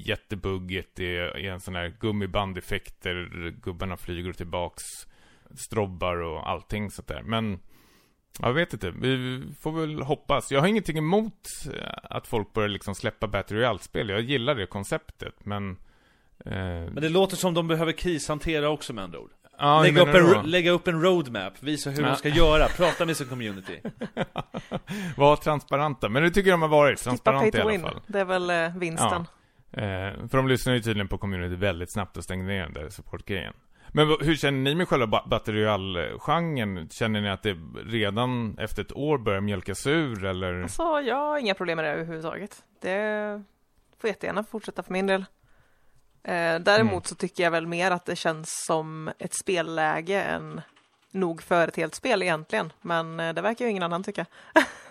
jättebuggigt, 0.08 0.90
det 0.94 1.16
är 1.16 1.44
en 1.44 1.60
sån 1.60 1.74
här 1.74 1.96
gummibandeffekter, 2.00 3.50
gubbarna 3.62 3.96
flyger 3.96 4.32
tillbaks, 4.32 4.82
strobbar 5.54 6.16
och 6.16 6.50
allting 6.50 6.90
sånt 6.90 7.08
där. 7.08 7.22
Men 7.22 7.58
jag 8.40 8.52
vet 8.52 8.72
inte, 8.72 8.90
vi 8.90 9.42
får 9.60 9.72
väl 9.72 10.02
hoppas. 10.02 10.52
Jag 10.52 10.60
har 10.60 10.68
ingenting 10.68 10.98
emot 10.98 11.48
eh, 11.74 11.88
att 12.02 12.26
folk 12.26 12.52
börjar 12.52 12.68
liksom 12.68 12.94
släppa 12.94 13.26
Battle 13.26 13.56
Royale-spel. 13.56 14.08
Jag 14.08 14.20
gillar 14.20 14.54
det 14.54 14.66
konceptet, 14.66 15.34
men... 15.44 15.70
Eh... 16.44 16.52
Men 16.54 16.94
det 16.94 17.08
låter 17.08 17.36
som 17.36 17.54
de 17.54 17.68
behöver 17.68 17.92
krishantera 17.92 18.68
också 18.68 18.92
med 18.92 19.04
andra 19.04 19.18
ord. 19.18 19.30
Ja, 19.58 19.82
lägga, 19.82 20.02
upp 20.02 20.14
en, 20.14 20.50
lägga 20.50 20.70
upp 20.70 20.88
en 20.88 21.02
roadmap, 21.02 21.52
visa 21.60 21.90
hur 21.90 22.02
ja. 22.02 22.08
de 22.08 22.16
ska 22.16 22.28
göra, 22.28 22.68
prata 22.68 23.06
med 23.06 23.16
sin 23.16 23.26
community. 23.26 23.80
Var 25.16 25.36
transparenta, 25.36 26.08
men 26.08 26.22
det 26.22 26.30
tycker 26.30 26.50
jag 26.50 26.58
de 26.58 26.62
har 26.62 26.68
varit. 26.68 26.98
Transparenta 26.98 27.58
i 27.58 27.60
alla 27.60 27.78
fall. 27.78 28.00
Det 28.06 28.20
är 28.20 28.24
väl 28.24 28.50
eh, 28.50 28.76
vinsten. 28.76 29.26
Ja. 29.70 29.82
Eh, 29.82 30.28
för 30.28 30.36
de 30.36 30.48
lyssnar 30.48 30.74
ju 30.74 30.80
tydligen 30.80 31.08
på 31.08 31.18
community 31.18 31.56
väldigt 31.56 31.92
snabbt 31.92 32.16
och 32.16 32.24
stänger 32.24 32.44
ner 32.44 32.62
den 32.62 32.72
där 32.72 32.88
supportgrejen. 32.88 33.54
Men 33.96 34.16
hur 34.20 34.36
känner 34.36 34.58
ni 34.58 34.74
med 34.74 34.88
själva 34.88 35.22
Battle 35.26 35.54
Royale-genren? 35.54 36.88
Känner 36.88 37.20
ni 37.20 37.30
att 37.30 37.42
det 37.42 37.56
redan 37.86 38.58
efter 38.58 38.82
ett 38.82 38.92
år 38.92 39.18
börjar 39.18 39.40
mjölkas 39.40 39.86
ur 39.86 40.24
eller? 40.24 40.62
Alltså, 40.62 40.82
jag 40.82 41.16
har 41.16 41.38
inga 41.38 41.54
problem 41.54 41.76
med 41.76 41.84
det 41.84 41.90
överhuvudtaget. 41.90 42.62
Det 42.80 43.42
får 44.00 44.08
jättegärna 44.08 44.44
fortsätta 44.44 44.82
för 44.82 44.92
min 44.92 45.06
del. 45.06 45.20
Eh, 46.22 46.58
däremot 46.60 46.92
mm. 46.92 47.02
så 47.02 47.14
tycker 47.14 47.42
jag 47.44 47.50
väl 47.50 47.66
mer 47.66 47.90
att 47.90 48.06
det 48.06 48.16
känns 48.16 48.48
som 48.66 49.10
ett 49.18 49.34
spelläge 49.34 50.22
än 50.22 50.60
nog 51.10 51.42
för 51.42 51.68
ett 51.68 51.76
helt 51.76 51.94
spel 51.94 52.22
egentligen. 52.22 52.72
Men 52.80 53.20
eh, 53.20 53.34
det 53.34 53.42
verkar 53.42 53.64
ju 53.64 53.70
ingen 53.70 53.82
annan 53.82 54.02
tycka. 54.02 54.26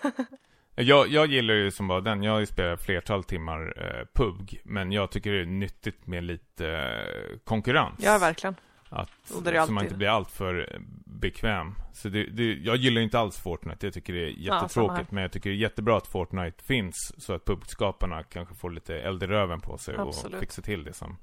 jag, 0.75 1.07
jag 1.07 1.27
gillar 1.27 1.53
ju 1.53 1.71
som 1.71 1.87
bara 1.87 2.01
den. 2.01 2.23
Jag 2.23 2.31
har 2.31 2.39
ju 2.39 2.45
spelat 2.45 2.83
flertal 2.83 3.23
timmar 3.23 3.73
eh, 3.77 4.05
PUBG. 4.13 4.61
Men 4.63 4.91
jag 4.91 5.11
tycker 5.11 5.31
det 5.31 5.41
är 5.41 5.45
nyttigt 5.45 6.07
med 6.07 6.23
lite 6.23 6.67
eh, 6.67 7.37
konkurrens. 7.43 7.99
Ja, 8.03 8.17
verkligen. 8.17 8.55
Att, 8.95 9.09
så 9.23 9.71
man 9.71 9.83
inte 9.83 9.95
blir 9.95 10.07
alltför 10.07 10.79
bekväm. 11.05 11.75
Så 11.93 12.09
det, 12.09 12.23
det, 12.23 12.53
jag 12.53 12.75
gillar 12.75 13.01
inte 13.01 13.19
alls 13.19 13.39
Fortnite. 13.39 13.85
Jag 13.85 13.93
tycker 13.93 14.13
det 14.13 14.23
är 14.23 14.29
jättetråkigt. 14.29 15.07
Ja, 15.09 15.15
men 15.15 15.21
jag 15.21 15.31
tycker 15.31 15.49
det 15.49 15.55
är 15.55 15.57
jättebra 15.57 15.97
att 15.97 16.07
Fortnite 16.07 16.63
finns. 16.63 17.13
Så 17.17 17.33
att 17.33 17.45
publikskaparna 17.45 18.23
kanske 18.23 18.55
får 18.55 18.71
lite 18.71 18.99
eld 18.99 19.23
i 19.23 19.27
röven 19.27 19.61
på 19.61 19.77
sig 19.77 19.95
Absolut. 19.97 20.33
och 20.33 20.39
fixar 20.39 20.63
till 20.63 20.83
det 20.83 20.93
som 20.93 21.17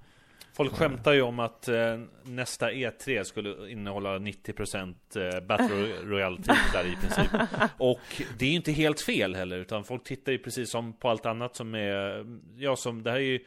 Folk 0.52 0.72
skämtar 0.72 1.12
ju 1.12 1.22
om 1.22 1.38
att 1.38 1.68
eh, 1.68 1.98
nästa 2.22 2.70
E3 2.70 3.24
skulle 3.24 3.70
innehålla 3.70 4.18
90% 4.18 4.94
eh, 5.14 5.46
Battle 5.46 5.92
Royale-titlar 6.02 6.86
i 6.86 6.96
princip. 6.96 7.30
Och 7.78 8.00
det 8.38 8.44
är 8.44 8.50
ju 8.50 8.56
inte 8.56 8.72
helt 8.72 9.00
fel 9.00 9.34
heller, 9.34 9.58
utan 9.58 9.84
folk 9.84 10.04
tittar 10.04 10.32
ju 10.32 10.38
precis 10.38 10.70
som 10.70 10.92
på 10.92 11.08
allt 11.08 11.26
annat 11.26 11.56
som 11.56 11.74
är, 11.74 12.24
ja 12.56 12.76
som, 12.76 13.02
det 13.02 13.10
här 13.10 13.18
är 13.18 13.22
ju 13.22 13.40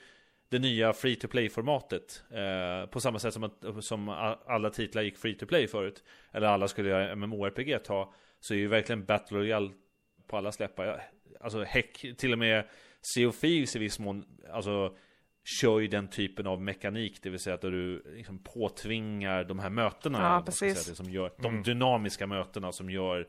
det 0.54 0.60
nya 0.60 0.94
free 0.94 1.16
to 1.16 1.28
play-formatet. 1.28 2.24
Eh, 2.32 2.90
på 2.90 3.00
samma 3.00 3.20
sätt 3.20 3.34
som, 3.34 3.44
att, 3.44 3.84
som 3.84 4.10
alla 4.48 4.70
titlar 4.70 5.02
gick 5.02 5.18
free 5.18 5.34
to 5.36 5.46
play 5.46 5.68
förut. 5.68 6.04
Eller 6.32 6.48
alla 6.48 6.68
skulle 6.68 6.90
göra 6.90 7.16
MMORPG 7.16 7.84
ta. 7.84 8.14
Så 8.40 8.54
är 8.54 8.58
ju 8.58 8.68
verkligen 8.68 9.06
Battle 9.06 9.38
Royale 9.38 9.72
på 10.28 10.38
alla 10.38 10.52
släppar. 10.52 11.04
Alltså 11.40 11.64
heck, 11.64 12.06
till 12.18 12.34
och 12.34 12.40
med 12.40 12.66
Sea 13.02 13.28
of 13.28 13.40
Thieves 13.40 13.76
i 13.76 13.80
viss 13.80 14.00
mån. 14.00 14.26
Alltså 14.52 14.96
kör 15.62 15.80
ju 15.80 15.88
den 15.88 16.08
typen 16.08 16.48
av 16.48 16.62
mekanik, 16.62 17.24
det 17.24 17.30
vill 17.30 17.40
säga 17.40 17.54
att 17.54 17.62
du 17.62 18.04
liksom 18.16 18.44
påtvingar 18.44 19.44
de 19.44 19.60
här 19.60 19.70
mötena. 19.70 20.20
Ja, 20.22 20.44
precis. 20.46 20.86
Det 20.86 20.96
som 20.96 21.10
gör, 21.10 21.34
de 21.38 21.46
mm. 21.46 21.64
dynamiska 21.64 22.28
mötena 22.28 22.72
som 22.72 22.90
gör 22.90 23.28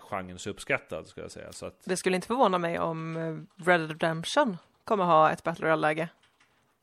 genren 0.00 0.38
så 0.38 0.50
uppskattad, 0.50 1.06
skulle 1.06 1.24
jag 1.24 1.30
säga. 1.30 1.52
Så 1.52 1.66
att, 1.66 1.84
Det 1.84 1.96
skulle 1.96 2.16
inte 2.16 2.26
förvåna 2.26 2.58
mig 2.58 2.78
om 2.78 3.16
eh, 3.16 3.64
Red 3.66 3.80
Dead 3.80 3.90
Redemption 3.90 4.56
kommer 4.84 5.04
ha 5.04 5.30
ett 5.30 5.42
Battle 5.42 5.66
Royale-läge. 5.66 6.08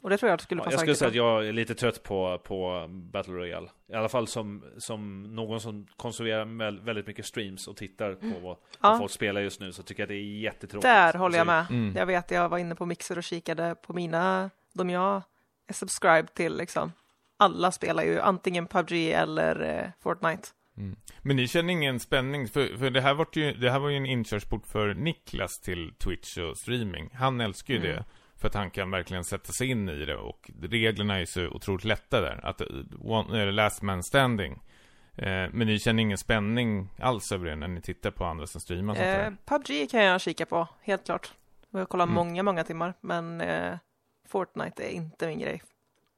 Och 0.03 0.09
det 0.09 0.17
tror 0.17 0.29
jag 0.29 0.33
att 0.35 0.41
skulle 0.41 0.59
ja, 0.61 0.63
passa 0.63 0.73
jag 0.73 0.79
skulle 0.79 0.95
säga 0.95 1.09
att 1.09 1.15
jag 1.15 1.47
är 1.47 1.53
lite 1.53 1.75
trött 1.75 2.03
på, 2.03 2.41
på 2.43 2.85
Battle 2.89 3.33
Royale. 3.33 3.67
I 3.87 3.93
alla 3.93 4.09
fall 4.09 4.27
som, 4.27 4.63
som 4.77 5.23
någon 5.35 5.61
som 5.61 5.87
konsumerar 5.97 6.45
väl- 6.45 6.79
väldigt 6.79 7.07
mycket 7.07 7.25
streams 7.25 7.67
och 7.67 7.77
tittar 7.77 8.13
på 8.15 8.27
vad, 8.27 8.41
vad 8.43 8.57
Ja. 8.81 8.97
folk 8.97 9.11
spelar 9.11 9.41
just 9.41 9.59
nu, 9.59 9.71
så 9.71 9.83
tycker 9.83 10.01
jag 10.03 10.09
det 10.09 10.15
är 10.15 10.39
jättetråkigt. 10.41 10.83
Där 10.83 11.13
håller 11.13 11.37
jag 11.37 11.49
Alltså, 11.49 11.73
med. 11.73 11.83
Mm. 11.83 11.95
Jag 11.97 12.05
vet, 12.05 12.31
jag 12.31 12.49
var 12.49 12.57
inne 12.57 12.75
på 12.75 12.85
Mixer 12.85 13.17
och 13.17 13.23
kikade 13.23 13.75
på 13.75 13.93
mina, 13.93 14.49
de 14.73 14.89
jag 14.89 15.21
är 15.67 15.73
subscribed 15.73 16.33
till 16.33 16.57
liksom. 16.57 16.91
Alla 17.37 17.71
spelar 17.71 18.03
ju 18.03 18.19
antingen 18.19 18.67
PubG 18.67 18.91
eller 19.11 19.79
eh, 19.79 19.89
Fortnite. 20.03 20.47
Mm. 20.77 20.95
Men 21.21 21.35
ni 21.35 21.47
känner 21.47 21.73
ingen 21.73 21.99
spänning? 21.99 22.47
För, 22.47 22.77
för 22.77 22.89
det, 22.89 23.01
här 23.01 23.13
var 23.13 23.27
ju, 23.33 23.53
det 23.53 23.71
här 23.71 23.79
var 23.79 23.89
ju 23.89 23.97
en 23.97 24.05
inkörsport 24.05 24.67
för 24.67 24.93
Niklas 24.93 25.59
till 25.59 25.93
Twitch 25.97 26.37
och 26.37 26.57
streaming. 26.57 27.09
Han 27.13 27.41
älskar 27.41 27.73
ju 27.73 27.79
Mm. 27.79 27.91
det. 27.91 28.05
För 28.43 28.47
att 28.47 28.55
han 28.55 28.71
kan 28.71 28.91
verkligen 28.91 29.23
sätta 29.23 29.51
sig 29.53 29.69
in 29.69 29.89
i 29.89 30.05
det 30.05 30.15
och 30.15 30.51
reglerna 30.61 31.15
är 31.15 31.19
ju 31.19 31.25
så 31.25 31.47
otroligt 31.47 31.83
lätta 31.83 32.21
där. 32.21 32.39
Att, 32.43 32.61
eh, 32.61 32.67
one, 33.01 33.41
eller 33.41 33.51
last 33.51 33.81
man 33.81 34.03
standing. 34.03 34.53
Eh, 35.15 35.49
men 35.51 35.67
ni 35.67 35.79
känner 35.79 36.01
ingen 36.01 36.17
spänning 36.17 36.89
alls 36.99 37.31
över 37.31 37.45
det 37.45 37.55
när 37.55 37.67
ni 37.67 37.81
tittar 37.81 38.11
på 38.11 38.25
andra 38.25 38.47
som 38.47 38.61
streamar 38.61 38.95
sånt 38.95 39.07
Eh? 39.07 39.29
PubG 39.45 39.89
kan 39.91 40.03
jag 40.03 40.21
kika 40.21 40.45
på, 40.45 40.67
helt 40.81 41.05
klart. 41.05 41.33
Jag 41.69 41.89
kollar 41.89 42.03
Mm. 42.05 42.15
många, 42.15 42.43
många 42.43 42.63
timmar. 42.63 42.93
Men 43.01 43.41
eh, 43.41 43.77
Fortnite 44.27 44.83
är 44.83 44.89
inte 44.91 45.27
min 45.27 45.39
grej. 45.39 45.61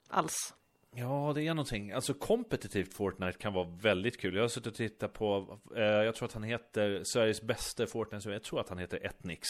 Alls. 0.10 0.54
Ja, 0.96 1.32
det 1.36 1.44
är 1.48 1.54
någonting. 1.54 1.92
Alltså 1.92 2.14
kompetitivt 2.14 2.94
Fortnite 2.94 3.38
kan 3.38 3.54
vara 3.54 3.68
väldigt 3.82 4.22
kul. 4.22 4.36
Jag 4.36 4.44
har 4.44 4.48
suttit 4.48 4.68
och 4.68 4.76
tittat 4.76 5.14
på, 5.14 5.60
eh, 5.76 5.84
jag 5.84 6.16
tror 6.16 6.28
att 6.28 6.34
han 6.34 6.44
heter 6.44 7.02
Sveriges 7.04 7.42
bästa 7.42 7.88
Fortnite, 7.88 8.30
jag 8.30 8.44
tror 8.44 8.60
att 8.60 8.70
han 8.70 8.78
heter 8.78 9.06
Etnix. 9.06 9.48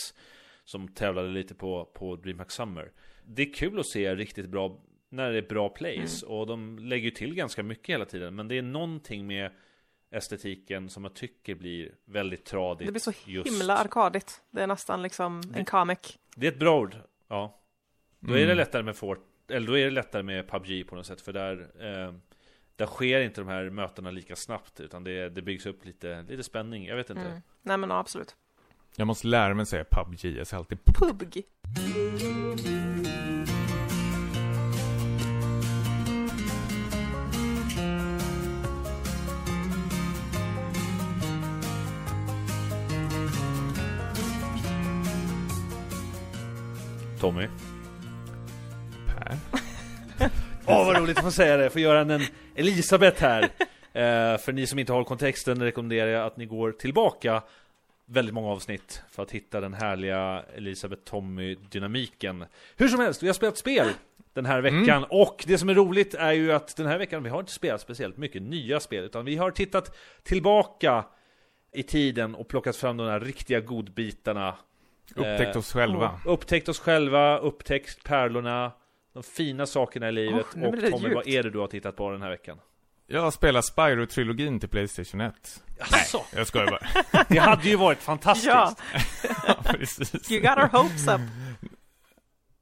Som 0.65 0.87
tävlade 0.87 1.27
lite 1.29 1.55
på, 1.55 1.85
på 1.85 2.15
DreamHack 2.15 2.51
Summer. 2.51 2.91
Det 3.25 3.41
är 3.41 3.53
kul 3.53 3.79
att 3.79 3.85
se 3.87 4.15
riktigt 4.15 4.49
bra, 4.49 4.81
när 5.09 5.31
det 5.31 5.37
är 5.37 5.41
bra 5.49 5.69
plays. 5.69 6.23
Och 6.23 6.47
de 6.47 6.79
lägger 6.79 7.05
ju 7.05 7.11
till 7.11 7.35
ganska 7.35 7.63
mycket 7.63 7.89
hela 7.93 8.05
tiden. 8.05 8.35
Men 8.35 8.47
det 8.47 8.57
är 8.57 8.61
någonting 8.61 9.27
med 9.27 9.51
estetiken 10.11 10.89
som 10.89 11.03
jag 11.03 11.13
tycker 11.15 11.55
blir 11.55 11.95
väldigt 12.05 12.45
tradigt. 12.45 12.85
Det 12.87 12.91
blir 12.91 13.01
så 13.01 13.11
just- 13.25 13.47
himla 13.49 13.77
arkadigt. 13.77 14.41
Det 14.51 14.61
är 14.61 14.67
nästan 14.67 15.01
liksom 15.01 15.41
en 15.55 15.65
comic. 15.65 16.17
Det 16.35 16.47
är 16.47 16.51
ett 16.51 16.59
bra 16.59 16.79
ord, 16.79 16.95
ja. 17.27 17.61
Då 18.19 18.33
är 18.33 18.37
det 18.37 18.43
Mm. 18.43 18.57
lättare 18.57 18.83
med 18.83 18.95
Fort, 18.95 19.27
eller 19.51 19.67
då 19.67 19.77
är 19.77 19.85
det 19.85 19.91
lättare 19.91 20.23
med 20.23 20.47
PubG 20.49 20.87
på 20.87 20.95
något 20.95 21.05
sätt, 21.05 21.21
för 21.21 21.33
där 21.33 21.71
eh, 21.79 22.13
Där 22.77 22.85
sker 22.85 23.19
inte 23.21 23.41
de 23.41 23.47
här 23.47 23.69
mötena 23.69 24.11
lika 24.11 24.35
snabbt, 24.35 24.79
utan 24.79 25.03
det, 25.03 25.29
det 25.29 25.41
byggs 25.41 25.65
upp 25.65 25.85
lite, 25.85 26.25
lite 26.29 26.43
spänning, 26.43 26.85
jag 26.85 26.95
vet 26.95 27.09
inte 27.09 27.21
Mm. 27.21 27.41
Nej 27.61 27.77
men 27.77 27.91
absolut. 27.91 28.35
Jag 28.97 29.07
måste 29.07 29.27
lära 29.27 29.53
mig 29.53 29.65
säga 29.65 29.83
PubG, 29.83 30.25
jag 30.25 30.47
säger 30.47 30.59
alltid 30.59 30.85
PubG. 30.85 31.43
Tommy 47.19 47.47
Per. 49.07 49.37
Åh 50.65 50.85
vad 50.85 50.97
roligt 50.97 51.17
att 51.17 51.23
få 51.23 51.31
säga 51.31 51.57
det, 51.57 51.69
få 51.69 51.79
göra 51.79 52.13
en 52.13 52.21
Elisabeth 52.55 53.21
här 53.21 53.43
eh, 53.93 54.37
För 54.37 54.51
ni 54.51 54.67
som 54.67 54.79
inte 54.79 54.93
har 54.93 55.03
kontexten 55.03 55.61
rekommenderar 55.61 56.07
jag 56.07 56.25
att 56.25 56.37
ni 56.37 56.45
går 56.45 56.71
tillbaka 56.71 57.41
Väldigt 58.05 58.33
många 58.33 58.49
avsnitt 58.49 59.01
för 59.09 59.23
att 59.23 59.31
hitta 59.31 59.61
den 59.61 59.73
härliga 59.73 60.43
Elisabeth 60.55 61.03
Tommy-dynamiken. 61.03 62.45
Hur 62.77 62.87
som 62.87 62.99
helst, 62.99 63.23
vi 63.23 63.27
har 63.27 63.33
spelat 63.33 63.57
spel 63.57 63.87
den 64.33 64.45
här 64.45 64.61
veckan. 64.61 65.05
Och 65.09 65.43
det 65.47 65.57
som 65.57 65.69
är 65.69 65.73
roligt 65.73 66.13
är 66.13 66.31
ju 66.31 66.51
att 66.51 66.75
den 66.75 66.85
här 66.85 66.97
veckan 66.97 67.23
vi 67.23 67.29
har 67.29 67.39
inte 67.39 67.51
spelat 67.51 67.81
speciellt 67.81 68.17
mycket 68.17 68.41
nya 68.41 68.79
spel 68.79 69.03
utan 69.03 69.25
vi 69.25 69.35
har 69.35 69.51
tittat 69.51 69.97
tillbaka 70.23 71.05
i 71.73 71.83
tiden 71.83 72.35
och 72.35 72.47
plockat 72.47 72.75
fram 72.75 72.97
de 72.97 73.07
här 73.07 73.19
riktiga 73.19 73.59
godbitarna. 73.59 74.55
Upptäckt 75.15 75.55
Eh, 75.55 75.57
oss 75.57 75.73
själva. 75.73 76.19
Upptäckt 76.25 76.69
oss 76.69 76.79
själva, 76.79 77.37
upptäckt 77.37 78.03
pärlorna 78.03 78.71
De 79.13 79.23
fina 79.23 79.65
sakerna 79.65 80.09
i 80.09 80.11
livet 80.11 80.45
nu 80.55 80.67
och 80.67 80.91
Tommy, 80.91 81.13
vad 81.13 81.27
är 81.27 81.43
det 81.43 81.49
du 81.49 81.59
har 81.59 81.67
tittat 81.67 81.95
på 81.95 82.11
den 82.11 82.21
här 82.21 82.29
veckan? 82.29 82.59
Jag 83.07 83.21
har 83.21 83.31
spelat 83.31 83.65
Spyro-trilogin 83.65 84.59
till 84.59 84.69
Playstation 84.69 85.21
1. 85.21 85.33
Alltså, 85.79 86.21
Jag 86.35 86.47
skojar 86.47 86.67
bara. 86.67 87.23
det 87.29 87.39
hade 87.39 87.69
ju 87.69 87.75
varit 87.75 88.01
fantastiskt! 88.01 88.47
Ja, 88.47 88.75
ja, 89.47 89.55
precis. 89.65 90.31
you 90.31 90.41
got 90.41 90.57
our 90.57 90.67
hopes 90.67 91.07
up. 91.07 91.21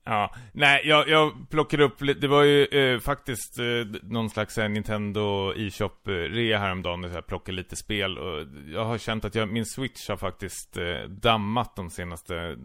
Ja, 0.06 0.36
nej, 0.52 0.82
jag, 0.86 1.10
jag 1.10 1.50
plockade 1.50 1.84
upp 1.84 2.00
det 2.22 2.28
var 2.28 2.44
ju 2.44 2.66
eh, 2.66 3.00
faktiskt 3.00 3.60
eh, 3.60 3.66
någon 4.04 4.30
slags 4.30 4.58
eh, 4.58 4.70
Nintendo 4.70 5.54
e-shop-rea 5.56 6.60
häromdagen, 6.60 7.02
där 7.02 7.10
jag 7.10 7.28
plockade 7.28 7.56
lite 7.56 7.76
spel 7.76 8.18
och 8.18 8.48
jag 8.68 8.86
har 8.86 8.98
känt 8.98 9.26
att 9.26 9.36
jag, 9.36 9.50
min 9.50 9.66
Switch 9.66 10.10
har 10.10 10.18
faktiskt 10.18 10.78
eh, 10.78 11.10
dammat 11.10 11.76
de 11.76 11.90
senaste, 11.90 12.58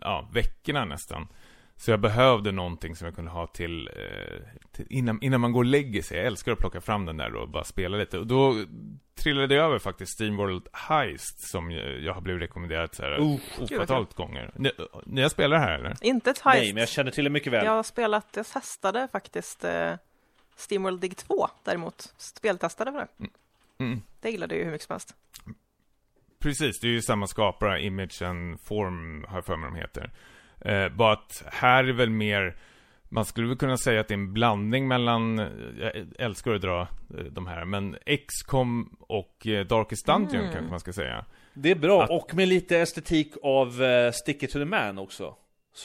ja, 0.00 0.28
veckorna 0.32 0.84
nästan. 0.84 1.28
Så 1.76 1.90
jag 1.90 2.00
behövde 2.00 2.52
någonting 2.52 2.96
som 2.96 3.04
jag 3.04 3.14
kunde 3.14 3.30
ha 3.30 3.46
till, 3.46 3.88
eh, 3.88 4.38
till 4.58 4.63
innan, 4.78 5.22
innan 5.22 5.40
man 5.40 5.52
går 5.52 5.60
och 5.60 5.64
lägger 5.64 6.02
sig. 6.02 6.16
Jag 6.18 6.26
älskar 6.26 6.52
att 6.52 6.58
plocka 6.58 6.80
fram 6.80 7.06
den 7.06 7.16
där 7.16 7.34
och 7.34 7.48
bara 7.48 7.64
spela 7.64 7.96
lite. 7.96 8.18
Och 8.18 8.26
då 8.26 8.64
trillade 9.14 9.54
jag 9.54 9.64
över 9.64 9.78
faktiskt 9.78 10.12
Steamworld 10.12 10.68
Heist, 10.72 11.50
som 11.50 11.70
jag, 11.70 12.14
har 12.14 12.20
blivit 12.20 12.42
rekommenderad 12.42 12.94
så 12.94 13.02
här 13.02 13.18
Oh, 13.18 13.40
ofatalt 13.60 14.14
gånger. 14.14 14.50
Ni, 14.54 14.70
ni 15.06 15.22
har 15.22 15.28
spelat 15.28 15.60
det 15.60 15.64
här 15.66 15.78
eller? 15.78 15.96
Inte 16.00 16.30
ett 16.30 16.42
Nej, 16.44 16.58
heist. 16.58 16.74
men 16.74 16.80
jag 16.80 16.88
känner 16.88 17.10
till 17.10 17.24
det 17.24 17.30
mycket 17.30 17.52
väl 17.52 17.64
Jag 17.64 17.72
har 17.72 17.82
spelat, 17.82 18.26
jag 18.36 18.46
testade 18.46 19.08
faktiskt 19.12 19.64
eh, 19.64 19.92
Steamworld 20.56 21.00
Dig 21.00 21.10
2 21.10 21.48
däremot. 21.64 22.14
Speltestade 22.16 22.92
för 22.92 22.98
det. 22.98 23.28
Mm. 23.84 24.02
Det 24.20 24.30
gillade 24.30 24.54
jag 24.54 24.58
ju 24.58 24.64
hur 24.64 24.72
mycket 24.72 24.86
som 24.86 24.94
helst. 24.94 25.14
Precis, 26.38 26.80
det 26.80 26.86
är 26.86 26.90
ju 26.90 27.02
samma 27.02 27.26
skapare, 27.26 27.82
Image 27.82 28.22
and 28.22 28.60
Form 28.60 29.24
har 29.28 29.36
jag 29.36 29.44
för 29.44 29.56
mig 29.56 29.70
de 29.70 29.76
heter. 29.76 30.10
Eh, 30.60 30.88
bara 30.88 31.12
att 31.12 31.42
här 31.46 31.84
är 31.84 31.92
väl 31.92 32.10
mer, 32.10 32.56
man 33.14 33.24
skulle 33.24 33.48
väl 33.48 33.56
kunna 33.56 33.76
säga 33.76 34.00
att 34.00 34.08
det 34.08 34.14
är 34.14 34.18
en 34.18 34.32
blandning 34.32 34.88
mellan, 34.88 35.38
jag 35.80 35.92
älskar 36.18 36.54
att 36.54 36.62
dra 36.62 36.80
eh, 36.80 37.24
de 37.24 37.46
här, 37.46 37.64
men 37.64 37.96
XCOM 38.28 38.96
och 39.00 39.46
eh, 39.46 39.66
Darkest 39.66 40.06
Dungeon 40.06 40.34
Mm. 40.40 40.52
kanske 40.52 40.70
man 40.70 40.80
ska 40.80 40.92
säga. 40.92 41.24
Det 41.54 41.70
är 41.70 41.74
bra, 41.74 42.02
Att- 42.02 42.10
och 42.10 42.34
med 42.34 42.48
lite 42.48 42.78
estetik 42.78 43.32
av 43.42 43.82
uh, 43.82 44.10
Stick 44.12 44.42
it 44.42 44.50
to 44.50 44.58
the 44.58 44.64
man 44.64 44.98
också 44.98 45.34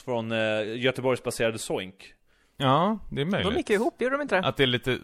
Från 0.06 0.32
uh, 0.32 0.78
Göteborgsbaserade 0.78 1.58
Zoink 1.60 2.14
Ja, 2.58 3.00
det 3.12 3.22
är 3.22 3.26
De 3.26 3.32
möjligt. 3.32 3.58
gick 3.58 3.70
ju 3.70 3.76
ihop, 3.76 4.02
gjorde 4.02 4.16
de 4.16 4.22
inte 4.22 4.42
det? 4.42 4.48
Att 4.48 4.58
det 4.58 4.64
är 4.64 4.68
lite, 4.68 4.98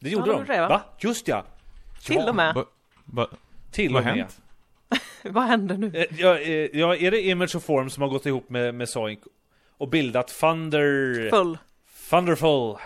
Det 0.00 0.10
gjorde 0.10 0.26
Ja, 0.30 0.32
de 0.38 0.44
de, 0.46 0.52
det, 0.52 0.60
va? 0.60 0.68
va? 0.68 0.82
Just 0.98 1.28
ja! 1.28 1.44
Till 2.06 2.16
ja, 2.16 2.28
och 2.28 2.36
med. 2.36 2.54
va, 2.54 2.64
va, 3.04 3.28
Till 3.70 3.92
vad 3.92 4.00
och 4.00 4.04
med 4.06 4.14
hänt? 4.16 4.40
Vad 5.24 5.42
händer 5.44 5.76
nu? 5.78 6.06
Ja, 6.10 6.38
ja, 6.72 6.96
är 6.96 7.10
det 7.10 7.20
Image 7.22 7.56
och 7.56 7.62
Form 7.62 7.90
som 7.90 8.02
har 8.02 8.08
gått 8.10 8.26
ihop 8.26 8.50
med, 8.50 8.74
med 8.74 8.88
Zoink 8.88 9.20
och 9.84 9.90
bildat 9.90 10.28
Thunder... 10.40 11.30
Full. 11.30 11.58
Thunderful? 12.10 12.76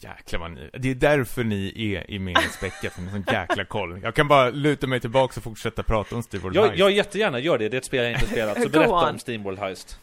Jäklar 0.00 0.40
vad 0.40 0.50
ni, 0.50 0.70
det 0.72 0.90
är 0.90 0.94
därför 0.94 1.44
ni 1.44 1.94
är 1.94 2.10
i 2.10 2.18
min 2.18 2.36
späcka, 2.36 2.90
för 2.90 3.02
ni 3.02 3.08
har 3.08 3.22
sån 3.22 3.34
jäkla 3.34 3.64
koll. 3.64 4.00
Jag 4.02 4.14
kan 4.14 4.28
bara 4.28 4.50
luta 4.50 4.86
mig 4.86 5.00
tillbaka 5.00 5.32
och 5.36 5.44
fortsätta 5.44 5.82
prata 5.82 6.16
om 6.16 6.22
Steve 6.22 6.42
World 6.42 6.56
Jag, 6.56 6.62
Heist. 6.62 6.78
jag 6.78 6.90
jättegärna 6.90 7.38
gör 7.38 7.58
det, 7.58 7.68
det 7.68 7.76
är 7.76 7.78
ett 7.78 7.84
spel 7.84 8.04
jag 8.04 8.12
inte 8.12 8.26
spelat, 8.26 8.62
så 8.62 8.68
berätta 8.72 8.94
on. 8.94 9.08
om 9.08 9.18
Steamworld 9.18 9.58
Heist 9.58 10.00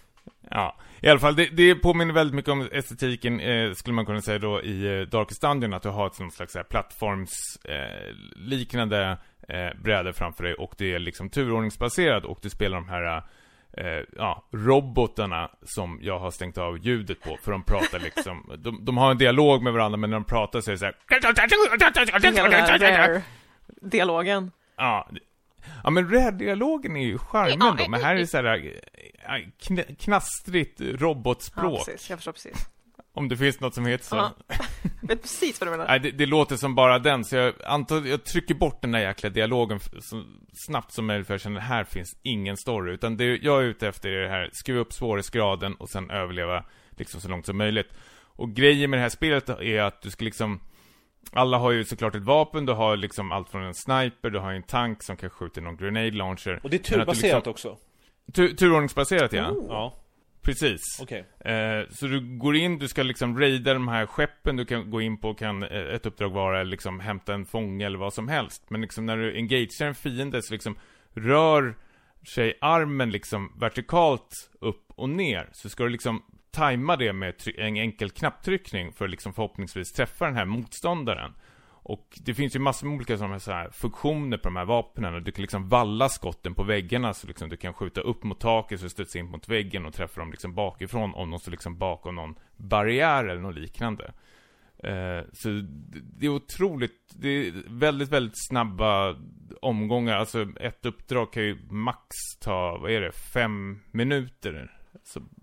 Ja, 0.49 0.75
i 1.01 1.09
alla 1.09 1.19
fall, 1.19 1.35
det, 1.35 1.45
det 1.45 1.75
påminner 1.75 2.13
väldigt 2.13 2.35
mycket 2.35 2.51
om 2.51 2.69
estetiken, 2.71 3.39
eh, 3.39 3.73
skulle 3.73 3.93
man 3.93 4.05
kunna 4.05 4.21
säga 4.21 4.39
då, 4.39 4.61
i 4.61 4.99
eh, 4.99 5.01
Darkest 5.01 5.41
Dungeon, 5.41 5.73
att 5.73 5.83
du 5.83 5.89
har 5.89 6.07
ett 6.07 6.15
sånt 6.15 6.33
slags 6.33 6.53
så 6.53 6.59
här 6.59 6.63
plattformsliknande 6.63 8.13
eh, 8.35 8.49
liknande, 8.49 9.17
eh, 9.47 9.81
brädor 9.83 10.11
framför 10.11 10.43
dig, 10.43 10.53
och 10.53 10.73
det 10.77 10.93
är 10.93 10.99
liksom 10.99 11.29
turordningsbaserat, 11.29 12.25
och 12.25 12.39
du 12.41 12.49
spelar 12.49 12.77
de 12.77 12.89
här 12.89 13.23
eh, 13.77 13.85
ja, 14.17 14.47
robotarna 14.51 15.51
som 15.63 15.99
jag 16.01 16.19
har 16.19 16.31
stängt 16.31 16.57
av 16.57 16.77
ljudet 16.77 17.21
på, 17.21 17.37
för 17.43 17.51
de 17.51 17.63
pratar 17.63 17.99
liksom, 17.99 18.51
de, 18.57 18.85
de 18.85 18.97
har 18.97 19.11
en 19.11 19.17
dialog 19.17 19.63
med 19.63 19.73
varandra, 19.73 19.97
men 19.97 20.09
när 20.09 20.17
de 20.17 20.23
pratar 20.23 20.61
så 20.61 20.69
är 20.71 20.73
det 20.73 20.77
så 20.79 20.85
här 20.85 20.95
Rare-dialogen. 23.81 24.51
Ja, 24.77 25.09
ja 25.83 25.89
men 25.89 26.09
Rare-dialogen 26.11 26.95
är 26.97 27.05
ju 27.05 27.17
charmen 27.17 27.59
då, 27.77 27.89
men 27.89 28.01
här 28.03 28.15
är 28.15 28.19
det 28.19 28.27
så 28.27 28.37
här 28.37 28.45
eh, 29.25 29.31
kn- 29.61 29.95
knastrigt 29.95 30.79
Ja, 30.79 30.85
robotspråk. 30.97 31.85
precis. 31.85 32.09
Jag 32.09 32.19
förstår 32.19 32.31
precis. 32.31 32.67
Om 33.15 33.29
det 33.29 33.37
finns 33.37 33.59
något 33.59 33.73
som 33.73 33.85
heter 33.85 34.05
så. 34.05 34.15
Ja. 34.15 34.31
Jag 35.01 35.07
vet 35.07 35.21
precis 35.21 35.59
vad 35.59 35.67
du 35.67 35.71
menar. 35.71 35.87
Nej, 35.87 35.99
det, 35.99 36.11
det 36.11 36.25
låter 36.25 36.55
som 36.55 36.75
bara 36.75 36.99
den, 36.99 37.25
så 37.25 37.35
jag 37.35 37.53
antar, 37.65 38.01
jag 38.01 38.23
trycker 38.23 38.55
bort 38.55 38.81
den 38.81 38.91
där 38.91 38.99
jäkla 38.99 39.29
dialogen 39.29 39.79
så 39.79 40.23
snabbt 40.67 40.91
som 40.91 41.05
möjligt, 41.05 41.27
för 41.27 41.33
jag 41.33 41.41
känner 41.41 41.59
här 41.59 41.83
finns 41.83 42.15
ingen 42.23 42.57
story. 42.57 42.93
Utan 42.93 43.17
det 43.17 43.25
jag 43.25 43.61
är 43.61 43.65
ute 43.65 43.87
efter 43.87 44.09
är 44.09 44.21
det 44.21 44.29
här, 44.29 44.49
skruva 44.53 44.81
upp 44.81 44.93
svårighetsgraden 44.93 45.75
och 45.75 45.89
sen 45.89 46.11
överleva 46.11 46.63
liksom 46.89 47.21
så 47.21 47.27
långt 47.27 47.45
som 47.45 47.57
möjligt. 47.57 47.87
Och 48.35 48.53
grejen 48.53 48.89
med 48.89 48.99
det 48.99 49.01
här 49.01 49.09
spelet 49.09 49.49
är 49.49 49.81
att 49.81 50.01
du 50.01 50.09
ska 50.09 50.25
liksom 50.25 50.59
alla 51.31 51.57
har 51.57 51.71
ju 51.71 51.83
såklart 51.83 52.15
ett 52.15 52.23
vapen, 52.23 52.65
du 52.65 52.73
har 52.73 52.97
liksom 52.97 53.31
allt 53.31 53.49
från 53.49 53.63
en 53.63 53.73
sniper, 53.73 54.29
du 54.29 54.39
har 54.39 54.51
en 54.51 54.63
tank 54.63 55.03
som 55.03 55.17
kan 55.17 55.29
skjuta 55.29 55.61
någon 55.61 55.77
grenade 55.77 56.11
launcher. 56.11 56.59
Och 56.63 56.69
det 56.69 56.77
är 56.77 56.83
turbaserat 56.97 57.45
liksom- 57.45 57.71
också. 57.71 57.77
Tu 58.33 58.55
turordningsbaserat 58.55 59.33
ja. 59.33 59.51
Oh. 59.51 59.65
Ja, 59.69 60.02
Precis. 60.43 60.81
okej. 61.01 61.25
Eh, 61.39 61.89
så 61.89 62.07
du 62.07 62.37
går 62.37 62.55
in, 62.55 62.79
du 62.79 62.87
ska 62.87 63.03
liksom 63.03 63.39
raida 63.39 63.73
de 63.73 63.87
här 63.87 64.05
skeppen, 64.05 64.55
du 64.55 64.65
kan 64.65 64.89
gå 64.89 65.01
in 65.01 65.17
på, 65.17 65.33
kan 65.33 65.63
eh, 65.63 65.95
ett 65.95 66.05
uppdrag 66.05 66.29
vara 66.29 66.63
liksom 66.63 66.99
hämta 66.99 67.33
en 67.33 67.45
fånge 67.45 67.85
eller 67.85 67.97
vad 67.97 68.13
som 68.13 68.27
helst. 68.27 68.69
Men 68.69 68.81
liksom 68.81 69.05
när 69.05 69.17
du 69.17 69.35
engagerar 69.35 69.87
en 69.87 69.95
fiende 69.95 70.41
så 70.41 70.53
liksom 70.53 70.75
rör 71.13 71.75
sig 72.27 72.57
armen 72.61 73.11
liksom 73.11 73.53
vertikalt 73.59 74.51
upp 74.59 74.83
och 74.95 75.09
ner. 75.09 75.49
Så 75.51 75.69
ska 75.69 75.83
du 75.83 75.89
liksom 75.89 76.23
tajma 76.51 76.95
det 76.95 77.13
med 77.13 77.33
en 77.57 77.77
enkel 77.77 78.09
knapptryckning 78.09 78.91
för 78.93 79.05
att 79.05 79.11
liksom 79.11 79.33
förhoppningsvis 79.33 79.91
träffa 79.91 80.25
den 80.25 80.35
här 80.35 80.45
motståndaren. 80.45 81.33
Och 81.85 82.19
det 82.25 82.33
finns 82.33 82.55
ju 82.55 82.59
massor 82.59 82.87
med 82.87 82.95
olika 82.95 83.17
sådana 83.17 83.37
här 83.47 83.69
funktioner 83.71 84.37
på 84.37 84.43
de 84.43 84.55
här 84.55 84.65
vapnen 84.65 85.13
och 85.15 85.21
du 85.23 85.31
kan 85.31 85.41
liksom 85.41 85.69
valla 85.69 86.09
skotten 86.09 86.55
på 86.55 86.63
väggarna 86.63 87.13
så 87.13 87.27
liksom 87.27 87.49
du 87.49 87.57
kan 87.57 87.73
skjuta 87.73 88.01
upp 88.01 88.23
mot 88.23 88.39
taket 88.39 88.79
så 88.79 88.89
studsar 88.89 89.19
in 89.19 89.25
mot 89.25 89.49
väggen 89.49 89.85
och 89.85 89.93
träffa 89.93 90.19
dem 90.21 90.31
liksom 90.31 90.53
bakifrån 90.55 91.13
om 91.13 91.29
de 91.31 91.39
står 91.39 91.51
liksom 91.51 91.77
bakom 91.77 92.15
någon 92.15 92.35
barriär 92.57 93.23
eller 93.25 93.41
något 93.41 93.55
liknande. 93.55 94.13
Eh, 94.83 95.21
så 95.33 95.49
det- 96.19 96.25
är 96.25 96.29
otroligt, 96.29 97.13
det 97.15 97.27
är 97.29 97.53
väldigt, 97.67 98.09
väldigt 98.09 98.47
snabba 98.49 99.15
omgångar. 99.61 100.17
Alltså 100.17 100.47
ett 100.59 100.85
uppdrag 100.85 101.33
kan 101.33 101.43
ju 101.43 101.57
max 101.69 102.07
ta, 102.41 102.77
vad 102.77 102.91
är 102.91 103.01
det, 103.01 103.11
fem 103.11 103.79
minuter 103.91 104.71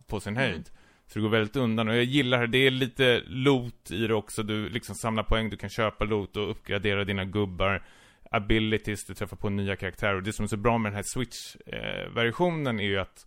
på 0.06 0.20
sin 0.20 0.36
höjd. 0.36 0.70
Så 1.12 1.18
det 1.18 1.22
går 1.22 1.28
väldigt 1.28 1.56
undan 1.56 1.88
och 1.88 1.96
jag 1.96 2.04
gillar 2.04 2.40
det. 2.40 2.46
Det 2.46 2.66
är 2.66 2.70
lite 2.70 3.22
loot 3.26 3.90
i 3.90 4.06
det 4.06 4.14
också. 4.14 4.42
Du 4.42 4.68
liksom 4.68 4.94
samlar 4.94 5.22
poäng, 5.22 5.50
du 5.50 5.56
kan 5.56 5.70
köpa 5.70 6.04
loot 6.04 6.36
och 6.36 6.50
uppgradera 6.50 7.04
dina 7.04 7.24
gubbar. 7.24 7.82
Abilities, 8.30 9.04
du 9.04 9.14
träffar 9.14 9.36
på 9.36 9.50
nya 9.50 9.76
karaktärer. 9.76 10.14
Och 10.14 10.22
det 10.22 10.32
som 10.32 10.44
är 10.44 10.48
så 10.48 10.56
bra 10.56 10.78
med 10.78 10.92
den 10.92 10.96
här 10.96 11.02
Switch-versionen 11.02 12.80
är 12.80 12.84
ju 12.84 12.98
att 12.98 13.26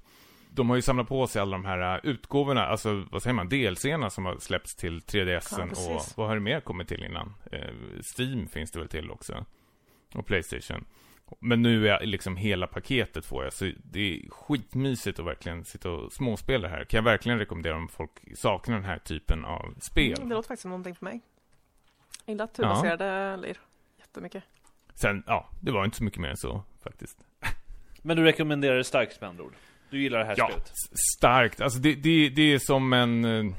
de 0.50 0.70
har 0.70 0.76
ju 0.76 0.82
samlat 0.82 1.08
på 1.08 1.28
sig 1.28 1.42
alla 1.42 1.52
de 1.52 1.66
här 1.66 1.96
uh, 1.96 2.12
utgåvorna, 2.12 2.66
alltså 2.66 3.06
vad 3.12 3.24
säger 3.24 3.34
man, 3.34 3.50
DLCerna 3.50 4.10
som 4.10 4.26
har 4.26 4.38
släppts 4.38 4.76
till 4.76 5.00
3DSen 5.00 5.72
Ja, 5.76 5.96
och 5.96 6.02
vad 6.16 6.28
har 6.28 6.36
det 6.36 6.42
mer 6.42 6.60
kommit 6.60 6.88
till 6.88 7.04
innan? 7.04 7.34
Eh, 7.52 7.60
Steam 8.18 8.48
finns 8.48 8.72
det 8.72 8.80
väl 8.80 8.88
till 8.88 9.12
också? 9.12 9.46
Och 10.14 10.26
Playstation. 10.26 10.86
Men 11.40 11.62
nu 11.62 11.88
är 11.90 12.06
liksom 12.06 12.38
hela 12.38 12.68
paketet 12.68 13.26
får 13.26 13.44
jag, 13.44 13.54
så 13.54 13.72
det 13.84 14.00
är 14.16 14.30
skitmysigt 14.30 15.20
att 15.20 15.26
verkligen 15.26 15.66
sitta 15.66 15.90
och 15.92 16.14
småspela 16.14 16.68
här. 16.68 16.84
Kan 16.86 16.98
jag 16.98 17.04
verkligen 17.04 17.40
rekommendera 17.40 17.76
om 17.76 17.88
folk 17.88 18.12
saknar 18.36 18.76
den 18.76 18.86
här 18.86 18.98
typen 19.00 19.46
av 19.46 19.74
spel. 19.82 20.14
Mm, 20.18 20.30
det 20.30 20.36
låter 20.36 20.48
faktiskt 20.48 20.62
som 20.62 20.72
någonting 20.72 20.96
för 20.96 21.06
mig. 21.06 21.22
Jag 22.26 22.34
gillar 22.34 22.48
turbaserade 22.48 23.38
lir 23.38 23.58
jättemycket. 24.00 24.44
Sen, 24.96 25.24
ja, 25.28 25.50
det 25.62 25.72
var 25.72 25.86
inte 25.86 25.98
så 25.98 26.04
mycket 26.04 26.20
mer 26.20 26.30
än 26.30 26.38
så 26.38 26.64
faktiskt. 26.84 27.18
Men 28.02 28.18
du 28.18 28.24
rekommenderar 28.24 28.76
det 28.78 28.84
starkt 28.84 29.22
med 29.22 29.30
andra 29.30 29.44
ord? 29.44 29.54
Du 29.90 30.02
gillar 30.02 30.20
det 30.20 30.26
här 30.26 30.36
Ja, 30.38 30.48
spelet? 30.48 30.68
s- 30.68 30.98
starkt. 31.18 31.62
Alltså 31.62 31.80
det, 31.80 31.96
det, 31.96 32.30
det 32.30 32.54
är 32.54 32.60
som 32.60 32.94
en... 32.94 33.26
eh, 33.26 33.54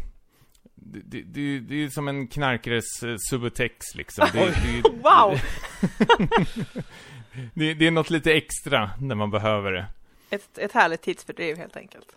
Det, 0.74 1.22
det, 1.22 1.58
det, 1.60 1.74
är 1.84 1.88
som 1.88 2.08
en 2.08 2.28
knarkares 2.28 3.02
eh, 3.02 3.16
Subutex 3.30 3.94
liksom. 3.94 4.28
Det, 4.32 4.38
det, 4.46 4.88
Wow! 4.90 5.38
det, 7.55 7.74
det 7.74 7.87
är 7.87 7.91
något 7.91 8.11
lite 8.11 8.32
extra 8.32 8.91
när 9.01 9.14
man 9.14 9.30
behöver 9.30 9.72
det. 9.72 9.87
Ett, 10.30 10.59
ett 10.59 10.72
härligt 10.72 11.03
tidsfördriv 11.03 11.57
helt 11.57 11.76
enkelt. 11.76 12.16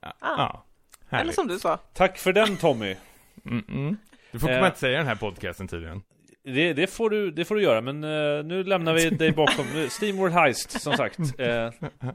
Ja, 0.00 0.12
Ah. 0.20 0.36
ja 0.38 0.64
Eller 1.10 1.18
härligt. 1.18 1.34
som 1.34 1.46
du 1.48 1.58
sa. 1.58 1.76
Tack 1.76 2.18
för 2.18 2.32
den 2.32 2.56
Tommy! 2.56 2.96
Mm 3.44 3.62
-mm. 3.68 3.96
Du 4.32 4.38
får 4.38 4.50
Eh. 4.50 4.56
man 4.60 4.66
inte 4.66 4.78
säga 4.78 4.92
i 4.92 4.96
den 4.96 5.06
här 5.06 5.14
podcasten 5.14 5.68
tydligen. 5.68 6.02
Det, 6.44 6.72
det, 6.72 6.86
får 6.86 7.10
du, 7.10 7.30
det 7.30 7.44
får 7.44 7.54
du 7.54 7.62
göra, 7.62 7.80
men 7.80 8.04
eh, 8.04 8.44
nu 8.44 8.64
lämnar 8.64 8.94
vi 8.94 9.10
dig 9.10 9.32
bakom. 9.32 9.66
Nu, 9.74 9.88
Steamworld 9.88 10.34
Heist, 10.34 10.80
som 10.80 10.92
sagt. 10.96 11.18
Uh, 11.40 11.70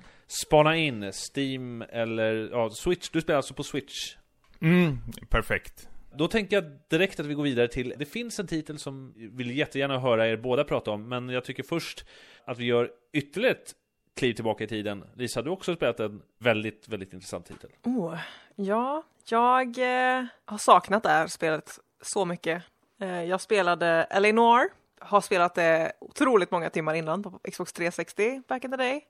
spana 0.46 0.76
in 0.78 1.12
Steam 1.14 1.82
eller 1.82 2.50
ja, 2.52 2.70
Switch. 2.70 3.10
Du 3.10 3.22
spelar 3.22 3.38
alltså 3.38 3.54
på 3.54 3.64
Switch. 3.64 4.16
Mm, 4.62 4.98
perfekt. 5.30 5.88
Då 6.18 6.28
tänker 6.28 6.56
jag 6.56 6.64
direkt 6.90 7.20
att 7.20 7.26
vi 7.26 7.34
går 7.34 7.44
vidare 7.44 7.68
till, 7.68 7.94
det 7.98 8.06
finns 8.06 8.40
en 8.40 8.48
titel 8.48 8.80
som 8.80 9.14
vill 9.16 9.58
jättegärna 9.58 10.00
höra 10.00 10.28
er 10.28 10.38
båda 10.38 10.64
prata 10.64 10.92
om, 10.92 11.10
men 11.10 11.30
jag 11.30 11.44
tycker 11.44 11.64
först 11.64 12.06
att 12.46 12.58
vi 12.58 12.66
gör 12.66 12.92
ytterligare 13.14 13.56
ett 13.56 13.76
kliv 14.16 14.34
tillbaka 14.34 14.64
i 14.64 14.68
tiden. 14.68 15.04
Lisa, 15.16 15.42
du 15.42 15.50
har 15.50 15.58
också 15.58 15.76
spelat 15.76 16.00
en 16.00 16.22
väldigt, 16.40 16.88
väldigt 16.88 17.14
intressant 17.14 17.46
titel. 17.46 17.70
Oh, 17.84 18.18
ja, 18.56 19.04
jag 19.30 19.78
eh, 19.78 20.26
har 20.46 20.58
saknat 20.58 21.04
det 21.04 21.10
här 21.10 21.28
spelet 21.28 21.80
så 22.02 22.26
mycket. 22.26 22.64
Eh, 23.02 23.24
jag 23.24 23.42
spelade 23.42 23.88
Eleanor, 23.88 24.62
har 25.00 25.22
spelat 25.22 25.56
det 25.56 25.94
otroligt 26.02 26.52
många 26.52 26.70
timmar 26.70 26.94
innan 26.94 27.24
på 27.24 27.40
Xbox 27.52 27.74
360 27.74 28.42
back 28.48 28.64
in 28.64 28.72
the 28.72 28.78
day. 28.78 29.02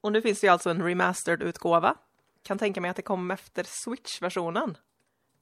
Och 0.00 0.12
nu 0.12 0.22
finns 0.22 0.40
det 0.40 0.46
ju 0.46 0.52
alltså 0.52 0.70
en 0.70 0.82
remastered 0.82 1.42
utgåva. 1.42 1.96
Kan 2.42 2.58
tänka 2.58 2.80
mig 2.80 2.90
att 2.90 2.96
det 2.96 3.02
kom 3.02 3.30
efter 3.30 3.64
Switch-versionen. 3.64 4.76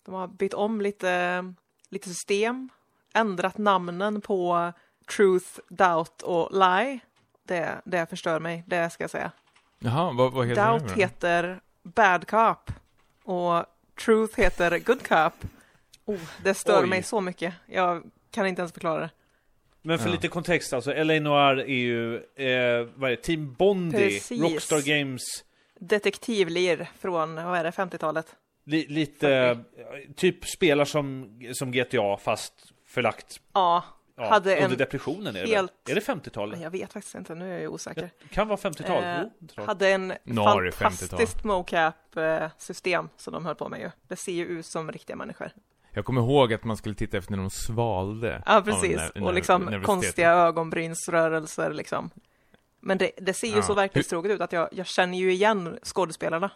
De 0.05 0.14
har 0.14 0.26
bytt 0.28 0.55
om 0.55 0.80
lite, 0.80 1.44
lite 1.88 2.09
system, 2.09 2.68
ändrat 3.14 3.59
namnen 3.59 4.20
på 4.20 4.72
Truth, 5.16 5.46
Doubt 5.68 6.22
och 6.22 6.48
Lie. 6.52 7.00
Det, 7.42 7.80
det 7.84 8.07
förstör 8.11 8.40
mig, 8.40 8.64
det 8.66 8.90
ska 8.90 9.05
jag 9.05 9.11
säga. 9.11 9.30
Jaha, 9.78 10.12
vad, 10.12 10.32
vad 10.32 10.46
heter 10.46 10.66
Doubt 10.72 10.88
det 10.94 11.00
heter 11.00 11.61
Bad 11.82 12.26
Cop 12.28 12.70
och 13.24 13.64
Truth 14.05 14.40
heter 14.40 14.78
Good 14.78 15.09
Cop. 15.09 15.32
Oh, 16.05 16.20
det 16.42 16.55
stör 16.55 16.82
Oj. 16.82 16.88
mig 16.88 17.02
så 17.02 17.20
mycket. 17.20 17.55
Jag 17.66 18.02
kan 18.30 18.46
inte 18.46 18.61
ens 18.62 18.72
förklara 18.72 19.00
det. 19.00 19.11
Men 19.82 19.98
för 19.98 20.07
Ja. 20.07 20.12
lite 20.12 20.28
kontext 20.28 20.72
alltså, 20.72 20.92
L.A. 20.92 21.20
Noir 21.20 21.59
är 21.61 21.66
ju, 21.66 22.16
eh, 22.16 22.86
vad 22.94 23.11
är 23.11 23.16
det, 23.16 23.22
Team 23.22 23.55
Bondi, 23.55 23.96
Precis. 23.98 24.42
Rockstar 24.42 24.80
Games, 24.80 25.22
Detektivlir 25.80 26.90
från, 26.98 27.34
vad 27.34 27.59
är 27.59 27.64
det, 27.64 27.70
50-talet? 27.70 28.26
Li, 28.64 28.86
lite, 28.88 29.30
eh, 29.34 29.58
typ 30.16 30.44
spelar 30.44 30.84
som, 30.84 31.38
som 31.54 31.72
GTA 31.72 32.16
fast 32.16 32.52
förlagt 32.86 33.40
Ja, 33.52 33.84
ja, 34.16 34.28
Hade 34.28 34.50
under 34.56 34.64
en 34.70 34.76
depressionen 34.78 35.36
är 35.36 35.42
det 35.46 35.48
helt- 35.54 35.72
väl? 35.88 35.90
Är 35.96 36.00
det 36.00 36.06
50-tal? 36.06 36.56
jag 36.60 36.70
vet 36.70 36.92
faktiskt 36.92 37.14
inte, 37.14 37.34
nu 37.34 37.54
är 37.58 37.62
jag 37.62 37.72
osäker. 37.72 38.10
Det 38.22 38.28
kan 38.28 38.48
vara 38.48 38.56
50-tal, 38.58 39.02
Eh, 39.04 39.20
det. 39.38 39.62
Hade 39.62 39.88
en 39.90 40.12
50-tal. 40.12 40.72
fantastiskt 40.72 41.44
mocap-system 41.44 43.08
som 43.16 43.32
de 43.32 43.46
höll 43.46 43.54
på 43.54 43.68
med 43.68 43.80
ju. 43.80 43.90
Det 44.08 44.16
ser 44.16 44.32
ju 44.32 44.46
ut 44.46 44.66
som 44.66 44.92
riktiga 44.92 45.16
människor. 45.16 45.50
Jag 45.90 46.04
kommer 46.04 46.20
ihåg 46.20 46.52
att 46.54 46.64
man 46.64 46.76
skulle 46.76 46.94
titta 46.94 47.16
efter 47.18 47.30
när 47.32 47.38
de 47.38 47.50
svalde. 47.50 48.42
Ja, 48.46 48.62
precis. 48.64 48.96
ner- 48.96 49.22
och 49.24 49.34
liksom 49.34 49.82
konstiga 49.84 50.30
ögonbrynsrörelser 50.32 51.72
liksom. 51.72 52.10
Men 52.80 52.98
det, 52.98 53.10
det 53.16 53.34
ser 53.34 53.46
ju 53.48 53.56
Ja. 53.56 53.62
så 53.62 53.74
verklighetstroget 53.74 54.32
ut 54.32 54.40
att 54.40 54.52
jag, 54.52 54.68
jag 54.72 54.86
känner 54.86 55.18
ju 55.18 55.32
igen 55.32 55.78
skådespelarna. 55.84 56.50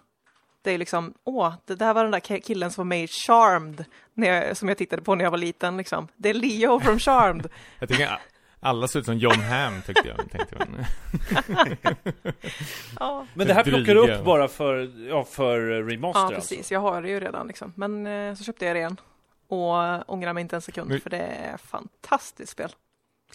Det 0.69 0.73
är 0.75 0.79
liksom, 0.79 1.14
åh, 1.25 1.55
det 1.64 1.75
där 1.75 1.95
var 1.95 2.03
den 2.03 2.11
där 2.11 2.21
ki- 2.21 2.41
killen 2.41 2.71
som 2.71 2.83
var 2.83 2.89
med 2.89 3.05
i 3.05 3.07
Charmed, 3.09 3.85
när 4.14 4.29
jag, 4.47 4.57
som 4.57 4.69
jag 4.69 4.79
tittade 4.79 5.03
på 5.03 5.14
när 5.14 5.25
jag 5.25 5.31
var 5.31 5.39
liten 5.39 5.77
liksom. 5.77 6.09
Det 6.16 6.29
är 6.31 6.35
Leo 6.35 6.81
från 6.81 6.99
Charmed. 6.99 7.49
Jag 7.79 7.89
tycker 7.89 8.19
alla 8.61 8.89
ser 8.89 8.99
ut 9.01 9.05
som 9.05 9.19
John 9.19 9.41
Hamm 9.41 9.83
tyckte 9.83 10.09
jag. 10.09 10.31
Tänkte 10.31 10.57
jag. 10.59 10.69
ja, 13.01 13.27
Men 13.35 13.47
det 13.47 13.55
här 13.55 13.64
plockar 13.64 13.95
du 13.95 14.01
upp 14.12 14.25
bara 14.25 14.49
för, 14.49 15.07
ja, 15.09 15.25
för 15.25 15.61
remaster 15.83 16.21
ja 16.21 16.27
alltså? 16.27 16.41
precis. 16.55 16.73
Jag 16.73 16.81
har 16.81 17.03
det 17.03 17.09
ju 17.09 17.21
redan 17.21 17.47
liksom. 17.47 17.73
Men 17.77 18.07
eh, 18.07 18.35
så 18.35 18.45
köpte 18.45 18.66
jag 18.66 18.77
det 18.77 18.81
igen. 18.81 18.97
Och 19.49 19.85
äh, 19.85 20.01
ångrar 20.07 20.33
mig 20.33 20.41
inte 20.41 20.57
en 20.57 20.62
sekund, 20.62 20.91
Men- 20.91 21.01
för 21.01 21.11
det 21.11 21.19
är 21.23 21.57
fantastiskt 21.57 22.53
spel. 22.53 22.71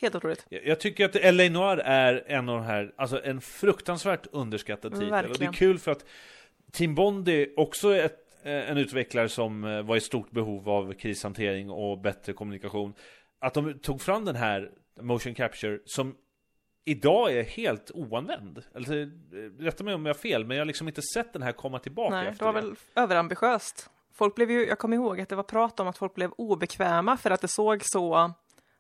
Helt 0.02 0.16
otroligt. 0.16 0.46
Jag 0.50 0.80
tycker 0.80 1.06
att 1.06 1.16
L.A. 1.16 1.50
Noir 1.50 1.78
är 1.78 2.24
en 2.28 2.50
av 2.50 2.56
de 2.56 2.66
här, 2.66 2.92
alltså 2.98 3.24
en 3.24 3.42
fruktansvärt 3.42 4.28
underskattad 4.32 4.92
titel. 4.92 5.06
Och 5.06 5.12
det 5.12 5.18
är 5.18 5.24
Verkligen. 5.28 5.54
kul 5.54 5.80
för 5.80 5.92
att 5.92 6.06
Team 6.74 6.96
Bondi 6.96 7.54
också 7.58 7.96
ett, 7.96 8.20
eh, 8.44 8.70
en 8.70 8.78
utvecklare 8.78 9.30
som 9.30 9.64
eh, 9.64 9.82
var 9.82 9.96
i 9.96 10.02
stort 10.02 10.32
behov 10.32 10.70
av 10.70 10.94
krishantering 10.94 11.70
och 11.70 12.00
bättre 12.00 12.34
kommunikation. 12.34 12.94
Att 13.40 13.54
de 13.54 13.80
tog 13.80 14.02
fram 14.02 14.26
den 14.26 14.36
här 14.36 14.72
motion 15.02 15.34
capture 15.34 15.80
som 15.86 16.16
idag 16.86 17.34
är 17.34 17.44
helt 17.44 17.92
oanvänd. 17.94 18.64
Alltså, 18.76 18.96
eh, 18.96 19.08
rätta 19.60 19.84
mig 19.84 19.94
om 19.94 20.06
jag 20.06 20.14
har 20.14 20.20
fel, 20.20 20.46
men 20.46 20.58
jag 20.58 20.62
har 20.62 20.66
liksom 20.66 20.88
inte 20.88 21.02
sett 21.02 21.34
den 21.34 21.42
här 21.42 21.52
komma 21.52 21.80
tillbaka 21.80 22.16
Nej, 22.16 22.28
efter 22.28 22.46
det 22.46 22.52
var 22.52 22.62
väl 22.62 22.76
överambitiöst. 22.96 23.90
Folk 24.14 24.36
blev 24.36 24.52
ju, 24.52 24.68
jag 24.68 24.80
kommer 24.80 24.98
ihåg 24.98 25.22
att 25.22 25.30
det 25.30 25.36
var 25.36 25.44
prat 25.44 25.80
om 25.80 25.88
att 25.88 25.98
folk 25.98 26.16
blev 26.16 26.32
obekväma 26.32 27.18
för 27.18 27.32
att 27.32 27.42
det 27.42 27.48
såg 27.48 27.82
så, 27.86 28.34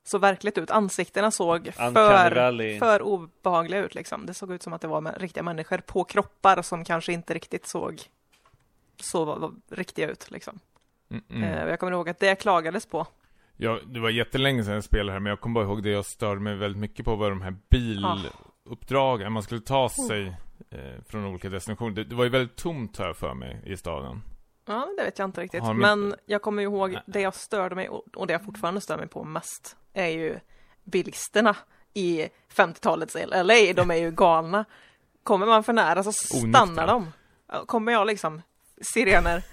så 0.03 0.17
verkligt 0.17 0.57
ut. 0.57 0.71
Ansiktena 0.71 1.31
såg 1.31 1.73
för, 1.73 2.79
för 2.79 3.01
obehagliga 3.01 3.79
ut 3.79 3.95
liksom. 3.95 4.25
Det 4.25 4.33
såg 4.33 4.51
ut 4.51 4.63
som 4.63 4.73
att 4.73 4.81
det 4.81 4.87
var 4.87 5.01
med 5.01 5.21
riktiga 5.21 5.43
människor 5.43 5.77
på 5.77 6.03
kroppar 6.03 6.61
som 6.61 6.85
kanske 6.85 7.13
inte 7.13 7.33
riktigt 7.33 7.67
såg 7.67 8.01
så 8.99 9.25
var, 9.25 9.39
var 9.39 9.51
riktiga 9.71 10.09
ut 10.09 10.31
liksom. 10.31 10.59
Mm, 11.11 11.23
mm. 11.29 11.69
Jag 11.69 11.79
kommer 11.79 11.91
ihåg 11.93 12.09
att 12.09 12.19
det 12.19 12.35
klagades 12.35 12.85
på. 12.85 13.07
Ja, 13.57 13.79
det 13.85 13.99
var 13.99 14.09
jättelänge 14.09 14.63
sedan 14.63 14.73
jag 14.73 14.83
spelade 14.83 15.11
här, 15.11 15.19
men 15.19 15.29
jag 15.29 15.39
kommer 15.39 15.53
bara 15.53 15.65
ihåg 15.65 15.83
det 15.83 15.89
jag 15.89 16.05
störde 16.05 16.41
mig 16.41 16.55
väldigt 16.55 16.81
mycket 16.81 17.05
på 17.05 17.15
var 17.15 17.29
de 17.29 17.41
här 17.41 17.55
biluppdragen. 17.69 19.33
Man 19.33 19.43
skulle 19.43 19.61
ta 19.61 19.89
sig 19.89 20.27
eh, 20.69 21.01
från 21.07 21.25
olika 21.25 21.49
destinationer. 21.49 21.91
Det, 21.91 22.03
det 22.03 22.15
var 22.15 22.23
ju 22.23 22.29
väldigt 22.29 22.55
tomt 22.55 22.97
här 22.97 23.13
för 23.13 23.33
mig 23.33 23.61
i 23.65 23.77
staden. 23.77 24.21
Ja, 24.65 24.87
det 24.97 25.03
vet 25.03 25.19
jag 25.19 25.27
inte 25.27 25.41
riktigt. 25.41 25.63
Har 25.63 25.73
Men 25.73 26.15
jag 26.25 26.41
kommer 26.41 26.63
ihåg 26.63 26.97
det 27.05 27.21
jag 27.21 27.35
störde 27.35 27.75
mig 27.75 27.89
och 27.89 28.03
och 28.15 28.27
det 28.27 28.33
jag 28.33 28.43
fortfarande 28.45 28.81
stör 28.81 28.97
mig 28.97 29.07
på 29.07 29.23
mest 29.23 29.75
är 29.93 30.07
ju 30.07 30.39
bilisterna 30.83 31.55
i 31.93 32.27
50-talets 32.55 33.15
LA. 33.27 33.73
De 33.73 33.91
är 33.91 33.95
ju 33.95 34.11
galna. 34.15 34.65
Kommer 35.23 35.45
man 35.45 35.63
för 35.63 35.73
nära 35.73 36.03
så 36.03 36.11
stannar 36.11 36.63
Onyktra. 36.63 36.85
de. 36.85 37.11
Kommer 37.65 37.91
jag 37.91 38.07
liksom 38.07 38.41
sirener 38.81 39.43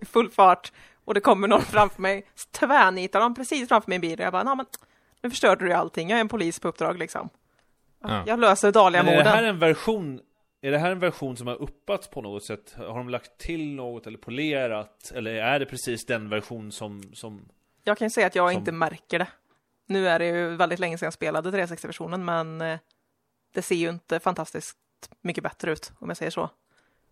i 0.00 0.04
full 0.04 0.30
fart 0.30 0.72
och 1.04 1.14
det 1.14 1.20
kommer 1.20 1.48
någon 1.48 1.62
framför 1.62 2.02
mig, 2.02 2.26
tvärnitar 2.50 3.20
de 3.20 3.34
precis 3.34 3.68
framför 3.68 3.90
min 3.90 4.00
bil. 4.00 4.18
Jag 4.20 4.32
bara, 4.32 4.42
"Nå, 4.42 4.54
men 4.54 4.66
nu 5.22 5.30
förstörde 5.30 5.64
du 5.64 5.68
ju 5.70 5.74
allting. 5.76 6.10
Jag 6.10 6.16
är 6.16 6.20
en 6.20 6.28
polis 6.28 6.60
på 6.60 6.68
uppdrag 6.68 6.98
liksom. 6.98 7.28
Ja. 8.02 8.22
Jag 8.26 8.38
löser 8.40 8.72
dåliga 8.72 9.02
Men 9.02 9.14
är 9.14 9.24
det 9.24 9.30
här 9.30 9.42
en 9.42 9.58
version 9.58 10.20
är 10.60 10.70
det 10.70 10.78
här 10.78 10.90
en 10.92 10.98
version 10.98 11.36
som 11.36 11.46
har 11.46 11.54
uppats 11.62 12.08
på 12.08 12.22
något 12.22 12.44
sätt? 12.44 12.74
Har 12.76 12.86
de 12.98 13.08
lagt 13.08 13.38
till 13.38 13.74
något 13.74 14.06
eller 14.06 14.18
polerat? 14.18 15.12
Eller 15.14 15.34
är 15.34 15.58
det 15.58 15.66
precis 15.66 16.06
den 16.06 16.28
version 16.28 16.72
som, 16.72 17.02
som 17.14 17.48
Jag 17.84 17.98
kan 17.98 18.06
ju 18.06 18.10
säga 18.10 18.26
att 18.26 18.34
jag 18.34 18.50
som- 18.52 18.58
inte 18.58 18.72
märker 18.72 19.18
det. 19.18 19.28
Nu 19.86 20.08
är 20.08 20.18
det 20.18 20.26
ju 20.26 20.56
väldigt 20.56 20.78
länge 20.78 20.98
sedan 20.98 21.06
jag 21.06 21.12
spelade 21.12 21.50
360-versionen, 21.50 22.24
men 22.24 22.60
eh, 22.60 22.78
det 23.54 23.62
ser 23.62 23.74
ju 23.74 23.88
inte 23.90 24.20
fantastiskt 24.20 24.78
mycket 25.22 25.44
bättre 25.44 25.72
ut, 25.72 25.92
om 25.98 26.08
jag 26.08 26.16
säger 26.16 26.30
så. 26.30 26.50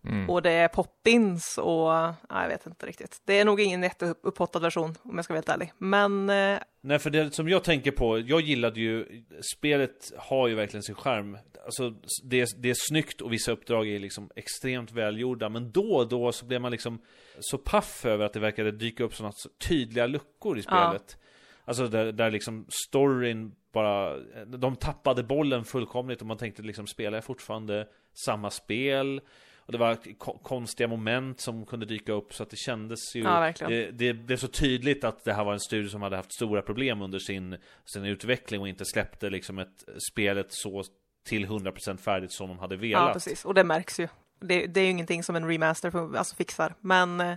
Mm. 0.07 0.29
Och 0.29 0.41
det 0.41 0.51
är 0.51 0.67
pop-ins 0.67 1.57
och, 1.57 1.91
nej, 2.29 2.41
jag 2.41 2.47
vet 2.47 2.65
inte 2.65 2.85
riktigt. 2.85 3.21
Det 3.25 3.39
är 3.39 3.45
nog 3.45 3.61
ingen 3.61 3.83
jätteuppottad 3.83 4.59
version, 4.59 4.95
om 5.03 5.15
jag 5.15 5.23
ska 5.25 5.33
vara 5.33 5.37
helt 5.37 5.49
ärlig. 5.49 5.73
Men 5.77 6.29
eh, 6.29 6.59
Nej 6.81 6.99
för 6.99 7.09
det 7.09 7.33
som 7.33 7.49
jag 7.49 7.63
tänker 7.63 7.91
på, 7.91 8.19
jag 8.19 8.41
gillade 8.41 8.79
ju 8.79 9.23
Spelet 9.55 10.11
har 10.17 10.47
ju 10.47 10.55
verkligen 10.55 10.83
sin 10.83 10.95
skärm 10.95 11.37
Alltså 11.65 11.93
det, 12.23 12.47
det 12.57 12.69
är 12.69 12.75
snyggt 12.89 13.21
och 13.21 13.33
vissa 13.33 13.51
uppdrag 13.51 13.87
är 13.87 13.99
liksom 13.99 14.29
extremt 14.35 14.91
välgjorda 14.91 15.49
Men 15.49 15.71
då 15.71 15.95
och 15.95 16.07
då 16.09 16.31
så 16.31 16.45
blev 16.45 16.61
man 16.61 16.71
liksom 16.71 17.01
Så 17.39 17.57
paff 17.57 18.05
över 18.05 18.25
att 18.25 18.33
det 18.33 18.39
verkade 18.39 18.71
dyka 18.71 19.03
upp 19.03 19.15
sådana 19.15 19.33
tydliga 19.67 20.07
luckor 20.07 20.57
i 20.57 20.63
Ja. 20.69 20.87
spelet 20.89 21.17
Alltså 21.65 21.87
där, 21.87 22.11
där 22.11 22.31
liksom 22.31 22.65
storyn 22.87 23.51
bara 23.73 24.17
De 24.45 24.75
tappade 24.75 25.23
bollen 25.23 25.65
fullkomligt 25.65 26.21
och 26.21 26.27
man 26.27 26.37
tänkte 26.37 26.61
liksom 26.61 26.87
Spelar 26.87 27.17
jag 27.17 27.23
fortfarande 27.23 27.87
samma 28.25 28.49
spel? 28.49 29.21
Och 29.65 29.71
det 29.71 29.77
var 29.77 29.97
ko- 30.17 30.37
konstiga 30.43 30.87
moment 30.87 31.41
som 31.41 31.65
kunde 31.65 31.85
dyka 31.85 32.11
upp 32.13 32.33
så 32.33 32.43
att 32.43 32.49
det 32.49 32.57
kändes 32.57 32.99
ju 33.15 33.21
Ja, 33.23 33.53
det, 33.59 33.91
det 33.91 34.13
blev 34.13 34.37
så 34.37 34.47
tydligt 34.47 35.03
att 35.03 35.23
det 35.23 35.33
här 35.33 35.43
var 35.43 35.53
en 35.53 35.59
studio 35.59 35.89
som 35.89 36.01
hade 36.01 36.15
haft 36.15 36.33
stora 36.33 36.61
problem 36.61 37.01
under 37.01 37.19
sin, 37.19 37.57
sin 37.85 38.05
utveckling 38.05 38.61
och 38.61 38.67
inte 38.67 38.85
släppte 38.85 39.29
liksom 39.29 39.59
ett 39.59 39.83
spelet 40.11 40.47
så 40.49 40.83
till 41.27 41.45
100% 41.45 41.97
färdigt 41.97 42.31
som 42.31 42.47
de 42.47 42.59
hade 42.59 42.75
velat. 42.75 43.07
ja, 43.07 43.13
precis. 43.13 43.45
Och 43.45 43.53
det 43.53 43.63
märks 43.63 43.99
ju. 43.99 44.07
Det, 44.39 44.65
det 44.67 44.79
är 44.79 44.83
ju 44.85 44.89
ingenting 44.91 45.23
som 45.23 45.35
en 45.35 45.47
remaster 45.47 46.15
alltså 46.17 46.35
fixar. 46.35 46.73
Men 46.79 47.21
eh, 47.21 47.35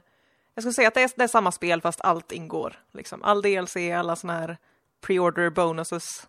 jag 0.54 0.62
skulle 0.62 0.72
säga 0.72 0.88
att 0.88 0.94
det 0.94 1.02
är, 1.02 1.10
det 1.16 1.22
är 1.24 1.28
samma 1.28 1.52
spel 1.52 1.80
fast 1.80 2.00
allt 2.00 2.32
ingår. 2.32 2.76
Liksom. 2.92 3.22
All 3.22 3.42
DLC, 3.42 3.76
alla 3.76 4.16
sådana 4.16 4.38
här 4.40 4.56
pre-order 5.06 5.50
bonuses 5.50 6.28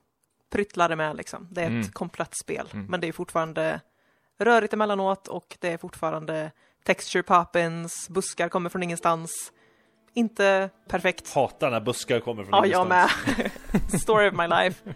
pryttlar 0.50 0.90
är 0.90 0.96
med 0.96 1.16
liksom. 1.18 1.48
Det 1.52 1.62
är 1.62 1.66
ett 1.66 1.70
Mm. 1.72 1.88
komplett 1.92 2.38
spel. 2.44 2.68
Mm. 2.74 2.86
Men 2.86 3.00
det 3.02 3.08
är 3.08 3.12
fortfarande 3.12 3.82
rörigt 4.40 4.74
emellanåt 4.74 5.28
och 5.28 5.58
det 5.60 5.74
är 5.74 5.78
fortfarande 5.78 6.52
texture 6.84 7.24
pop-ins, 7.24 8.10
buskar 8.10 8.50
kommer 8.50 8.70
från 8.70 8.84
ingenstans. 8.84 9.52
Inte 10.14 10.70
perfekt. 10.88 11.34
Hatar 11.34 11.72
när 11.72 11.82
buskar 11.82 12.20
kommer 12.20 12.44
från 12.44 12.54
Ja, 12.54 12.66
jag 12.66 12.88
med. 12.88 13.10
ingenstans. 13.26 14.02
Story 14.02 14.30
of 14.30 14.34
my 14.36 14.48
life. 14.48 14.94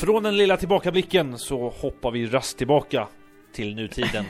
Från 0.00 0.22
den 0.22 0.36
lilla 0.36 0.56
tillbakablicken 0.56 1.38
så 1.38 1.68
hoppar 1.68 2.10
vi 2.10 2.26
rast 2.26 2.58
tillbaka 2.58 3.08
till 3.52 3.74
nutiden. 3.74 4.24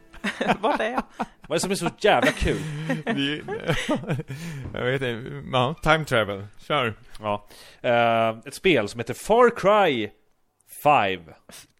Vart 0.60 0.80
är 0.80 0.90
jag? 0.90 1.02
Vad 1.16 1.50
är 1.50 1.54
det 1.54 1.60
som 1.60 1.70
är 1.70 1.74
så 1.74 1.90
jävla 1.98 2.30
kul? 2.32 2.56
Vi- 3.14 3.42
jag 4.74 4.84
vet 4.84 5.02
inte, 5.02 5.42
ja, 5.52 5.74
time 5.82 6.04
travel, 6.04 6.46
kör. 6.58 6.94
Ja. 7.20 7.46
Eh, 7.80 8.28
ett 8.46 8.54
spel 8.54 8.88
som 8.88 9.00
heter 9.00 9.14
Far 9.14 9.50
Cry 9.56 10.10
5. 10.82 11.20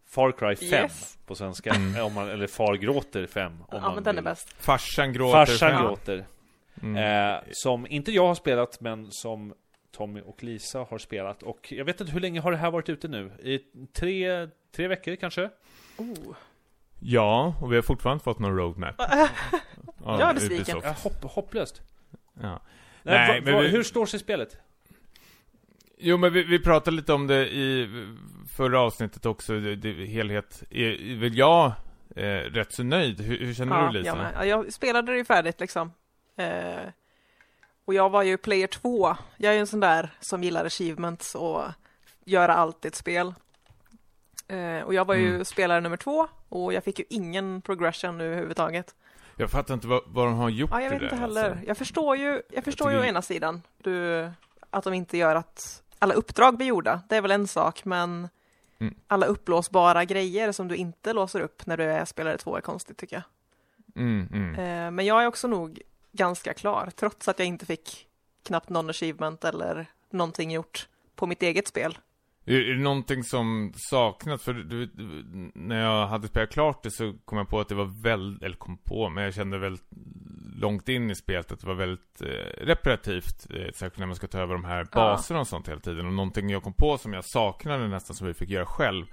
Far 0.09 0.31
Cry 0.31 0.55
5 0.69 0.83
Yes. 0.83 1.17
på 1.27 1.35
svenska. 1.35 1.73
Om 2.05 2.13
man, 2.13 2.29
eller 2.29 2.47
Far 2.47 2.75
gråter 2.75 3.25
5. 3.27 3.51
Om 3.51 3.65
Ja, 3.71 3.79
man 3.79 3.95
men 3.95 4.03
den 4.03 4.15
är 4.17 4.21
vill. 4.21 4.23
bäst. 4.23 4.55
Farsan 4.59 5.13
gråter. 5.13 5.45
Farsan 5.45 5.81
gråter. 5.83 6.25
Mm. 6.81 7.33
Eh, 7.35 7.39
som 7.51 7.87
inte 7.87 8.11
jag 8.11 8.27
har 8.27 8.35
spelat, 8.35 8.81
men 8.81 9.11
som 9.11 9.53
Tommy 9.93 10.21
och 10.21 10.43
Lisa 10.43 10.79
har 10.89 10.97
spelat. 10.97 11.43
Och 11.43 11.71
jag 11.71 11.85
vet 11.85 12.01
inte 12.01 12.13
hur 12.13 12.19
länge 12.19 12.39
har 12.39 12.51
det 12.51 12.57
här 12.57 12.71
varit 12.71 12.89
ute 12.89 13.07
nu? 13.07 13.31
I 13.43 13.59
tre, 13.93 14.49
tre 14.75 14.87
veckor 14.87 15.15
kanske? 15.15 15.49
Oh. 15.97 16.35
Ja, 16.99 17.55
och 17.61 17.71
vi 17.71 17.75
har 17.75 17.81
fortfarande 17.83 18.15
inte 18.15 18.23
fått 18.23 18.39
någon 18.39 18.57
roadmap. 18.57 18.95
Jag 20.05 20.21
är 20.21 20.33
besviken. 20.33 20.79
Ja, 20.83 20.95
hopp, 21.03 21.23
hopplöst. 21.23 21.81
Ja. 22.41 22.61
Nej, 23.03 23.27
Nej, 23.27 23.41
men 23.41 23.61
vi- 23.61 23.67
Hur 23.67 23.83
står 23.83 24.05
sig 24.05 24.19
spelet? 24.19 24.57
Jo, 25.97 26.17
men 26.17 26.33
vi, 26.33 26.43
vi 26.43 26.59
pratade 26.59 26.97
lite 26.97 27.13
om 27.13 27.27
det 27.27 27.49
i 27.53 27.89
förra 28.49 28.79
avsnittet 28.81 29.25
också. 29.25 29.59
Det, 29.59 29.75
det, 29.75 30.05
helhet 30.05 30.63
är 30.69 31.15
väl 31.19 31.37
jag 31.37 31.71
eh, 32.15 32.23
rätt 32.25 32.71
så 32.73 32.83
nöjd. 32.83 33.21
Hur, 33.21 33.37
hur 33.45 33.53
känner 33.53 33.75
Ja, 33.81 33.87
du 33.91 33.99
Lisa? 33.99 34.31
Ja, 34.35 34.45
jag 34.45 34.73
spelade 34.73 35.11
det 35.11 35.17
ju 35.17 35.25
färdigt 35.25 35.59
liksom. 35.59 35.91
Eh, 36.35 36.75
och 37.85 37.93
jag 37.93 38.09
var 38.09 38.23
ju 38.23 38.37
player 38.37 38.67
2. 38.67 39.15
Jag 39.37 39.49
är 39.49 39.53
ju 39.53 39.59
en 39.59 39.67
sån 39.67 39.79
där 39.79 40.09
som 40.19 40.43
gillar 40.43 40.65
achievements 40.65 41.35
och 41.35 41.63
göra 42.25 42.55
allt 42.55 42.85
i 42.85 42.87
ett 42.87 42.95
spel. 42.95 43.33
Eh, 44.47 44.79
och 44.85 44.93
jag 44.93 45.05
var 45.05 45.15
ju 45.15 45.29
Mm. 45.29 45.45
spelare 45.45 45.81
nummer 45.81 45.97
två 45.97 46.27
och 46.49 46.73
jag 46.73 46.83
fick 46.83 46.99
ju 46.99 47.05
ingen 47.09 47.61
progression 47.61 48.17
nu 48.17 48.25
överhuvudtaget. 48.25 48.95
Jag 49.37 49.49
fattar 49.49 49.73
inte 49.73 49.87
vad, 49.87 50.01
vad 50.05 50.25
de 50.27 50.33
har 50.35 50.49
gjort 50.49 50.69
Ja, 50.73 50.81
jag 50.81 50.89
vet 50.89 51.01
inte 51.01 51.15
heller. 51.15 51.49
alltså. 51.49 51.65
Jag 51.67 51.77
förstår 51.77 52.15
ju, 52.17 52.41
jag 52.49 52.63
förstår 52.63 52.91
ju 52.91 52.97
tycker- 52.97 53.05
å 53.07 53.09
ena 53.09 53.21
sidan 53.21 53.61
du, 53.77 54.29
att 54.69 54.83
de 54.83 54.93
inte 54.93 55.17
gör 55.17 55.35
att 55.35 55.83
alla 55.99 56.13
uppdrag 56.13 56.57
blir 56.57 56.67
gjorda. 56.67 57.01
Det 57.09 57.15
är 57.17 57.21
väl 57.21 57.31
en 57.31 57.47
sak, 57.47 57.85
men 57.85 58.29
Mm. 58.79 58.95
alla 59.07 59.25
upplåsbara 59.25 60.05
grejer 60.05 60.51
som 60.51 60.67
du 60.67 60.75
inte 60.75 61.13
låser 61.13 61.39
upp 61.39 61.65
när 61.65 61.77
du 61.77 61.83
är 61.83 62.05
spelare 62.05 62.37
två 62.37 62.57
är 62.57 62.61
konstigt 62.61 62.97
tycker 62.97 63.15
jag. 63.15 63.23
Mm, 64.03 64.27
mm. 64.33 64.55
Eh, 64.55 64.91
Men 64.91 65.05
jag 65.05 65.23
är 65.23 65.27
också 65.27 65.47
nog 65.47 65.81
ganska 66.13 66.53
klar, 66.53 66.91
trots 66.95 67.27
att 67.27 67.39
jag 67.39 67.47
inte 67.47 67.65
fick 67.65 68.07
knappt 68.43 68.69
någon 68.69 68.89
achievement 68.89 69.43
eller 69.43 69.85
någonting 70.09 70.51
gjort 70.51 70.87
på 71.15 71.27
mitt 71.27 71.43
eget 71.43 71.67
spel. 71.67 71.97
Är, 72.45 72.59
det 72.59 72.83
någonting 72.83 73.23
som 73.23 73.73
saknas? 73.75 74.43
För 74.43 74.53
du, 74.53 74.85
du, 74.85 75.23
när 75.55 75.83
jag 75.83 76.07
hade 76.07 76.27
spelat 76.27 76.51
klart 76.51 76.83
det 76.83 76.91
så 76.91 77.13
kom 77.25 77.37
jag 77.37 77.49
på 77.49 77.59
att 77.59 77.69
det 77.69 77.75
var 77.75 78.03
väldigt, 78.03 78.43
eller 78.43 78.55
kom 78.55 78.77
på, 78.77 79.09
men 79.09 79.23
jag 79.23 79.33
kände 79.33 79.57
väldigt 79.57 79.87
långt 80.55 80.89
in 80.89 81.11
i 81.11 81.15
spelet 81.15 81.51
att 81.51 81.59
det 81.59 81.67
var 81.67 81.73
väldigt 81.73 82.21
eh, 82.21 82.65
reparativt, 82.65 83.47
eh, 83.49 83.71
särskilt 83.73 83.97
när 83.97 84.05
man 84.05 84.15
ska 84.15 84.27
ta 84.27 84.39
över 84.39 84.53
de 84.53 84.63
här 84.63 84.87
baserna 84.91 85.39
och 85.39 85.47
sånt 85.47 85.69
hela 85.69 85.79
tiden. 85.79 86.05
Och 86.05 86.13
någonting 86.13 86.49
jag 86.49 86.63
kom 86.63 86.73
på 86.73 86.97
som 86.97 87.13
jag 87.13 87.25
saknade 87.25 87.87
nästan 87.87 88.15
som 88.15 88.27
vi 88.27 88.33
fick 88.33 88.49
göra 88.49 88.65
själv, 88.65 89.05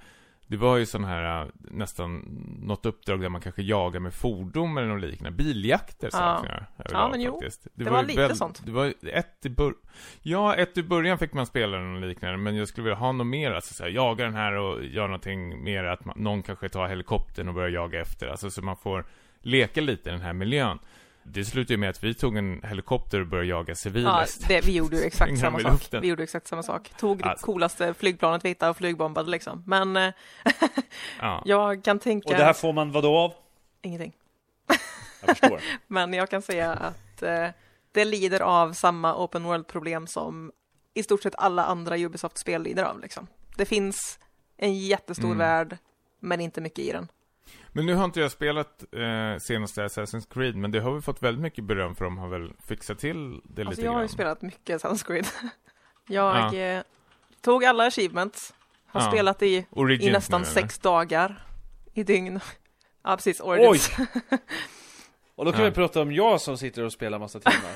det 0.50 0.56
var 0.56 0.76
ju 0.76 0.86
sån 0.86 1.04
här, 1.04 1.42
eh, 1.42 1.48
nästan 1.70 2.24
något 2.62 2.86
uppdrag 2.86 3.20
där 3.20 3.28
man 3.28 3.40
kanske 3.40 3.62
jagar 3.62 4.00
med 4.00 4.14
fordon 4.14 4.78
eller 4.78 4.88
något 4.88 5.00
liknande. 5.00 5.36
Biljakter 5.36 6.10
saknar 6.10 6.66
jag 6.76 6.86
överlag 6.86 7.10
men 7.10 7.20
jo. 7.20 7.32
faktiskt. 7.32 7.66
Det 7.74 7.84
var 7.84 8.02
ju 8.02 8.06
lite 8.06 8.36
sånt. 8.36 8.62
Det 8.64 8.72
var 8.72 8.94
ett 9.02 9.46
i 9.46 9.50
bör... 9.50 9.74
Ja, 10.22 10.54
ett 10.54 10.78
i 10.78 10.82
början 10.82 11.18
fick 11.18 11.32
man 11.32 11.46
spela 11.46 11.78
något 11.78 12.08
liknande, 12.08 12.36
men 12.36 12.56
jag 12.56 12.68
skulle 12.68 12.84
vilja 12.84 12.96
ha 12.96 13.12
något 13.12 13.26
mer, 13.26 13.50
alltså 13.50 13.74
så 13.74 13.82
här, 13.82 13.90
jaga 13.90 14.24
den 14.24 14.34
här 14.34 14.52
och 14.52 14.84
göra 14.84 15.06
någonting 15.06 15.64
mer, 15.64 15.84
att 15.84 16.04
man, 16.04 16.14
någon 16.18 16.42
kanske 16.42 16.68
tar 16.68 16.88
helikoptern 16.88 17.48
och 17.48 17.54
börjar 17.54 17.68
jaga 17.68 18.00
efter, 18.00 18.28
alltså 18.28 18.50
så 18.50 18.62
man 18.62 18.76
får 18.76 19.04
leka 19.42 19.80
lite 19.80 20.08
i 20.08 20.12
den 20.12 20.22
här 20.22 20.32
miljön. 20.32 20.78
Det 21.32 21.44
slutade 21.44 21.72
ju 21.74 21.76
med 21.78 21.90
att 21.90 22.04
vi 22.04 22.14
tog 22.14 22.36
en 22.36 22.62
helikopter 22.64 23.20
och 23.20 23.26
började 23.26 23.48
jaga 23.48 23.74
civila 23.74 24.20
Ja, 24.20 24.46
det, 24.48 24.60
vi 24.60 24.72
gjorde 24.72 24.96
ju 24.96 25.02
exakt 25.02 25.38
samma 25.38 25.60
sak. 25.60 25.88
Vi 26.02 26.08
gjorde 26.08 26.22
exakt 26.22 26.46
samma 26.48 26.62
sak. 26.62 26.90
Tog 26.98 27.18
det 27.18 27.24
Alltså. 27.24 27.46
coolaste 27.46 27.94
flygplanet 27.94 28.44
vi 28.44 28.48
hittade 28.48 28.70
och 28.70 28.76
flygbombade 28.76 29.30
liksom. 29.30 29.62
Men 29.66 29.96
eh, 29.96 30.12
Ja. 31.20 31.42
jag 31.44 31.84
kan 31.84 31.98
tänka... 31.98 32.28
Och 32.28 32.34
det 32.34 32.44
här 32.44 32.52
får 32.52 32.72
man 32.72 32.92
vad 32.92 33.02
då 33.04 33.16
av? 33.16 33.32
Ingenting. 33.82 34.12
Jag 35.20 35.38
förstår. 35.38 35.60
Men 35.86 36.12
jag 36.12 36.30
kan 36.30 36.42
säga 36.42 36.72
att 36.72 37.22
eh, 37.22 37.48
det 37.92 38.04
lider 38.04 38.40
av 38.40 38.72
samma 38.72 39.24
open 39.24 39.44
world-problem 39.44 40.06
som 40.06 40.52
i 40.94 41.02
stort 41.02 41.22
sett 41.22 41.34
alla 41.38 41.64
andra 41.64 41.96
Ubisoft-spel 41.98 42.62
lider 42.62 42.84
av. 42.84 43.00
Liksom. 43.00 43.26
Det 43.56 43.64
finns 43.64 44.18
en 44.56 44.74
jättestor 44.78 45.24
Mm. 45.24 45.38
värld, 45.38 45.78
men 46.20 46.40
inte 46.40 46.60
mycket 46.60 46.78
i 46.78 46.92
den. 46.92 47.08
Men 47.72 47.86
nu 47.86 47.94
har 47.94 48.04
inte 48.04 48.20
jag 48.20 48.30
spelat 48.30 48.84
eh, 48.94 49.38
senaste 49.40 49.84
Assassin's 49.86 50.32
Creed, 50.34 50.56
men 50.56 50.70
det 50.70 50.80
har 50.80 50.92
vi 50.92 51.00
fått 51.00 51.22
väldigt 51.22 51.42
mycket 51.42 51.64
beröm 51.64 51.94
för 51.94 52.04
de 52.04 52.18
har 52.18 52.28
väl 52.28 52.52
fixat 52.66 52.98
till 52.98 53.40
det 53.44 53.62
Alltså 53.62 53.70
lite 53.70 53.82
jag 53.82 53.92
har 53.92 53.98
ju 54.00 54.06
grann. 54.06 54.08
spelat 54.08 54.42
mycket 54.42 54.82
Assassin's 54.82 55.06
Creed. 55.06 55.26
jag 56.08 56.54
Ja. 56.54 56.58
eh, 56.58 56.82
tog 57.40 57.64
alla 57.64 57.86
achievements, 57.86 58.54
har 58.86 59.00
Ja. 59.00 59.10
spelat 59.10 59.42
i, 59.42 59.66
Origins 59.70 60.08
i 60.08 60.12
nästan 60.12 60.42
eller? 60.42 60.50
sex 60.52 60.78
dagar 60.78 61.42
i 61.94 62.02
dygn. 62.02 62.40
Ja, 63.02 63.16
precis. 63.16 63.40
Origins. 63.40 63.90
Och 65.34 65.44
då 65.44 65.52
kan 65.52 65.60
Ja. 65.60 65.66
vi 65.68 65.74
prata 65.74 66.02
om 66.02 66.12
jag 66.12 66.40
som 66.40 66.58
sitter 66.58 66.82
och 66.84 66.92
spelar 66.92 67.18
massa 67.18 67.40
timmar. 67.40 67.72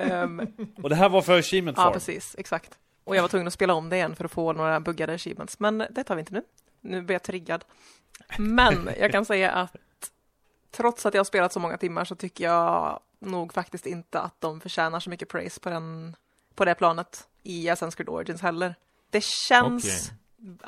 Ehm, 0.00 0.40
och 0.82 0.88
det 0.88 0.96
här 0.96 1.08
var 1.08 1.22
för 1.22 1.38
Achievement 1.38 1.76
ja, 1.78 1.82
Farm. 1.84 1.92
precis. 1.92 2.34
Exakt. 2.38 2.78
Och 3.04 3.16
jag 3.16 3.22
var 3.22 3.28
tvungen 3.28 3.46
att 3.46 3.52
spela 3.52 3.74
om 3.74 3.88
det 3.88 3.96
igen 3.96 4.16
för 4.16 4.24
att 4.24 4.30
få 4.32 4.52
några 4.52 4.80
buggade 4.80 5.14
achievements. 5.14 5.60
Men 5.60 5.84
det 5.90 6.04
tar 6.04 6.14
vi 6.14 6.20
inte 6.20 6.32
nu. 6.34 6.42
Nu 6.80 7.02
blir 7.02 7.14
jag 7.14 7.22
triggad. 7.22 7.64
Men 8.38 8.90
jag 8.98 9.12
kan 9.12 9.24
säga 9.24 9.50
att 9.50 9.76
trots 10.70 11.06
att 11.06 11.14
jag 11.14 11.18
har 11.18 11.24
spelat 11.24 11.52
så 11.52 11.60
många 11.60 11.76
timmar 11.76 12.04
så 12.04 12.14
tycker 12.14 12.44
jag 12.44 13.00
nog 13.18 13.52
faktiskt 13.52 13.86
inte 13.86 14.20
att 14.20 14.40
de 14.40 14.60
förtjänar 14.60 15.00
så 15.00 15.10
mycket 15.10 15.28
praise 15.28 15.60
på, 15.60 15.70
den, 15.70 16.16
på 16.54 16.64
det 16.64 16.74
planet 16.74 17.28
i 17.42 17.68
Assassin's 17.68 17.96
Creed 17.96 18.08
Origins 18.08 18.42
heller. 18.42 18.74
Det 19.10 19.24
känns, 19.24 20.12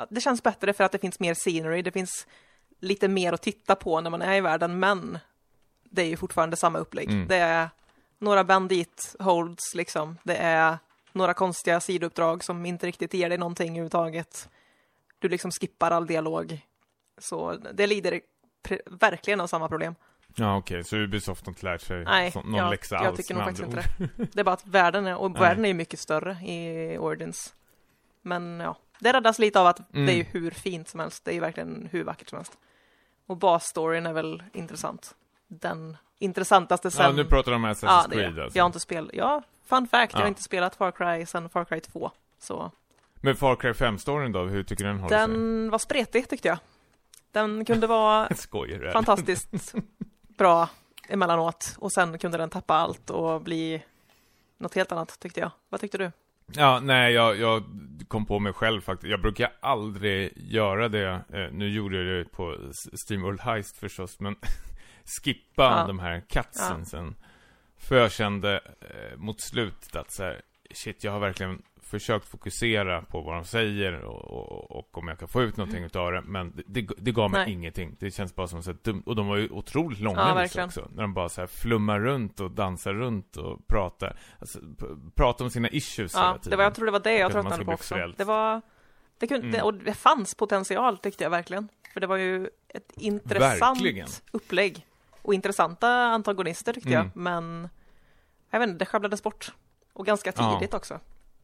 det 0.08 0.20
känns 0.20 0.42
bättre 0.42 0.72
för 0.72 0.84
att 0.84 0.92
det 0.92 0.98
finns 0.98 1.20
mer 1.20 1.34
scenery, 1.34 1.82
det 1.82 1.92
finns 1.92 2.26
lite 2.80 3.08
mer 3.08 3.32
att 3.32 3.42
titta 3.42 3.74
på 3.74 4.00
när 4.00 4.10
man 4.10 4.22
är 4.22 4.36
i 4.36 4.40
världen, 4.40 4.78
men 4.78 5.18
det 5.84 6.02
är 6.02 6.06
ju 6.06 6.16
fortfarande 6.16 6.56
samma 6.56 6.78
upplägg. 6.78 7.10
Mm. 7.10 7.28
Det 7.28 7.36
är 7.36 7.68
några 8.18 8.44
bandit 8.44 9.16
holds 9.18 9.74
liksom, 9.74 10.18
det 10.22 10.36
är 10.36 10.78
några 11.12 11.34
konstiga 11.34 11.80
sidouppdrag 11.80 12.44
som 12.44 12.66
inte 12.66 12.86
riktigt 12.86 13.14
ger 13.14 13.28
dig 13.28 13.38
någonting 13.38 13.68
överhuvudtaget. 13.68 14.48
Du 15.18 15.28
liksom 15.28 15.50
skippar 15.50 15.90
all 15.90 16.06
dialog. 16.06 16.60
Så 17.18 17.52
det 17.72 17.86
lider 17.86 18.20
verkligen 18.86 19.40
av 19.40 19.46
samma 19.46 19.68
problem. 19.68 19.94
Ja, 20.34 20.56
okej, 20.56 20.84
så 20.84 20.96
Ubisoft 20.96 21.46
har 21.46 21.50
inte 21.50 21.64
lärt 21.64 21.80
sig 21.80 22.04
Nej, 22.04 22.32
någon 22.34 22.54
jag, 22.54 22.70
läxa 22.70 22.94
jag 22.94 23.06
alls 23.06 23.16
tycker 23.16 23.34
nog 23.34 23.44
faktiskt 23.44 23.62
inte 23.68 23.84
det. 24.16 24.26
Det 24.32 24.40
är 24.40 24.44
bara 24.44 24.52
att 24.52 24.66
världen 24.66 25.06
är, 25.06 25.16
och 25.16 25.30
Nej. 25.30 25.40
världen 25.40 25.64
är 25.64 25.68
ju 25.68 25.74
mycket 25.74 26.00
större 26.00 26.32
i 26.32 26.96
Origins. 27.00 27.54
Men 28.22 28.60
ja, 28.60 28.76
det 28.98 29.12
räddas 29.12 29.38
lite 29.38 29.60
av 29.60 29.66
att 29.66 29.94
Mm. 29.94 30.06
det 30.06 30.12
är 30.12 30.16
ju 30.16 30.22
hur 30.22 30.50
fint 30.50 30.88
som 30.88 31.00
helst. 31.00 31.24
Det 31.24 31.30
är 31.30 31.34
ju 31.34 31.40
verkligen 31.40 31.88
hur 31.92 32.04
vackert 32.04 32.28
som 32.28 32.36
helst. 32.36 32.58
Och 33.26 33.36
basstoryn 33.36 34.06
är 34.06 34.12
väl 34.12 34.42
intressant. 34.52 35.14
Den 35.48 35.96
intressantaste 36.18 36.90
sen. 36.90 37.04
Ja, 37.04 37.12
nu 37.12 37.24
pratar 37.24 37.52
de 37.52 37.64
om 37.64 37.70
Assassin's 37.70 37.86
Ja, 37.86 38.06
Creed 38.10 38.38
alltså. 38.38 38.58
Jag 38.58 38.64
har 38.64 38.66
inte 38.68 38.80
spelat, 38.80 39.10
ja, 39.14 39.42
fun 39.66 39.88
fact, 39.88 40.12
jag 40.12 40.18
har 40.20 40.24
Ja. 40.24 40.28
inte 40.28 40.42
spelat 40.42 40.76
Far 40.76 40.90
Cry 40.90 41.26
sen 41.26 41.48
Far 41.48 41.64
Cry 41.64 41.80
2. 41.80 42.10
Så 42.38 42.70
Men 43.14 43.36
Far 43.36 43.56
Cry 43.56 43.72
5-storyn 43.72 44.32
då, 44.32 44.42
hur 44.44 44.62
tycker 44.62 44.84
du 44.84 44.90
den 44.90 44.98
håller 45.00 45.18
den 45.18 45.70
var 45.70 45.78
spretig 45.78 46.28
tyckte 46.28 46.48
jag. 46.48 46.58
Den 47.36 47.64
kunde 47.64 47.86
vara 47.86 48.28
fantastiskt 48.92 49.74
bra 50.38 50.68
emellanåt 51.08 51.76
och 51.78 51.92
sen 51.92 52.18
kunde 52.18 52.38
den 52.38 52.50
tappa 52.50 52.74
allt 52.74 53.10
och 53.10 53.42
bli 53.42 53.82
något 54.58 54.74
helt 54.74 54.92
annat 54.92 55.20
tyckte 55.20 55.40
jag. 55.40 55.50
Vad 55.68 55.80
tyckte 55.80 55.98
du? 55.98 56.12
Ja, 56.52 56.80
nej, 56.80 57.12
jag, 57.12 57.36
jag 57.36 57.62
kom 58.08 58.26
på 58.26 58.38
mig 58.38 58.52
själv 58.52 58.80
faktiskt. 58.80 59.10
Jag 59.10 59.20
brukar 59.22 59.52
aldrig 59.60 60.32
göra 60.36 60.88
det. 60.88 61.08
Eh, 61.32 61.52
nu 61.52 61.68
gjorde 61.68 61.96
jag 61.96 62.06
det 62.24 62.32
på 62.32 62.56
Steamworld 63.04 63.40
Heist 63.40 63.76
förstås, 63.76 64.20
men 64.20 64.36
skippa 65.22 65.62
Ja. 65.80 65.86
de 65.86 65.98
här 65.98 66.20
cutscenesen. 66.28 67.14
För 67.78 67.96
jag 67.96 68.12
kände 68.12 68.60
eh, 68.80 69.16
mot 69.18 69.40
slutet 69.40 69.96
att 69.96 70.10
så 70.12 70.22
här, 70.22 70.42
shit, 70.74 71.04
jag 71.04 71.12
har 71.12 71.20
verkligen 71.20 71.62
försökt 71.86 72.28
fokusera 72.28 73.02
på 73.02 73.20
vad 73.20 73.34
de 73.34 73.44
säger 73.44 74.00
och, 74.04 74.24
och, 74.24 74.70
och 74.78 74.98
om 74.98 75.08
jag 75.08 75.18
kan 75.18 75.28
få 75.28 75.42
ut 75.42 75.56
någonting 75.56 75.84
utav 75.84 76.12
det, 76.12 76.20
men 76.22 76.52
det, 76.56 76.62
det, 76.66 76.88
det 76.98 77.12
gav 77.12 77.30
mig 77.30 77.44
Nej. 77.44 77.52
ingenting. 77.54 77.96
Det 78.00 78.10
känns 78.10 78.34
bara 78.34 78.48
som 78.48 78.62
så 78.62 78.72
dumt. 78.72 79.02
Och 79.06 79.16
de 79.16 79.26
var 79.28 79.36
ju 79.36 79.48
otroligt 79.50 80.00
långa 80.00 80.48
Ja, 80.56 80.64
också. 80.64 80.88
När 80.94 81.02
de 81.02 81.14
bara 81.14 81.28
så 81.28 81.40
här 81.40 81.46
flummar 81.48 82.00
runt 82.00 82.40
och 82.40 82.50
dansar 82.50 82.94
runt 82.94 83.36
och 83.36 83.68
pratar. 83.68 84.18
Alltså, 84.40 84.58
pratar 85.14 85.44
om 85.44 85.50
sina 85.50 85.68
issues 85.70 86.14
hela 86.14 86.26
Ja, 86.26 86.32
tiden. 86.38 86.50
det 86.50 86.56
var, 86.56 86.64
jag 86.64 86.74
tror 86.74 86.86
det 86.86 86.92
var 86.92 87.00
det 87.00 87.18
jag 87.18 87.32
tröttnade 87.32 87.64
på 87.64 87.72
också. 87.72 87.94
frälst. 87.94 88.18
Det 88.18 88.24
var, 88.24 88.60
det 89.18 89.26
kunde, 89.26 89.46
Mm. 89.48 89.62
och 89.64 89.74
det 89.74 89.94
fanns 89.94 90.34
potential 90.34 90.98
tyckte 90.98 91.24
jag 91.24 91.30
verkligen. 91.30 91.68
För 91.92 92.00
det 92.00 92.06
var 92.06 92.16
ju 92.16 92.48
ett 92.68 92.92
intressant 92.96 93.78
Verkligen. 93.80 94.08
upplägg. 94.32 94.86
Och 95.22 95.34
intressanta 95.34 95.88
antagonister 95.88 96.72
tyckte 96.72 96.88
Mm. 96.94 97.02
jag, 97.14 97.16
men 97.22 97.68
jag 98.50 98.58
vet 98.60 98.68
inte, 98.68 98.78
det 98.78 98.86
sjabblades 98.86 99.22
bort. 99.22 99.52
Och 99.92 100.06
ganska 100.06 100.32
Ja. 100.36 100.58
tidigt 100.58 100.74
också. 100.74 101.00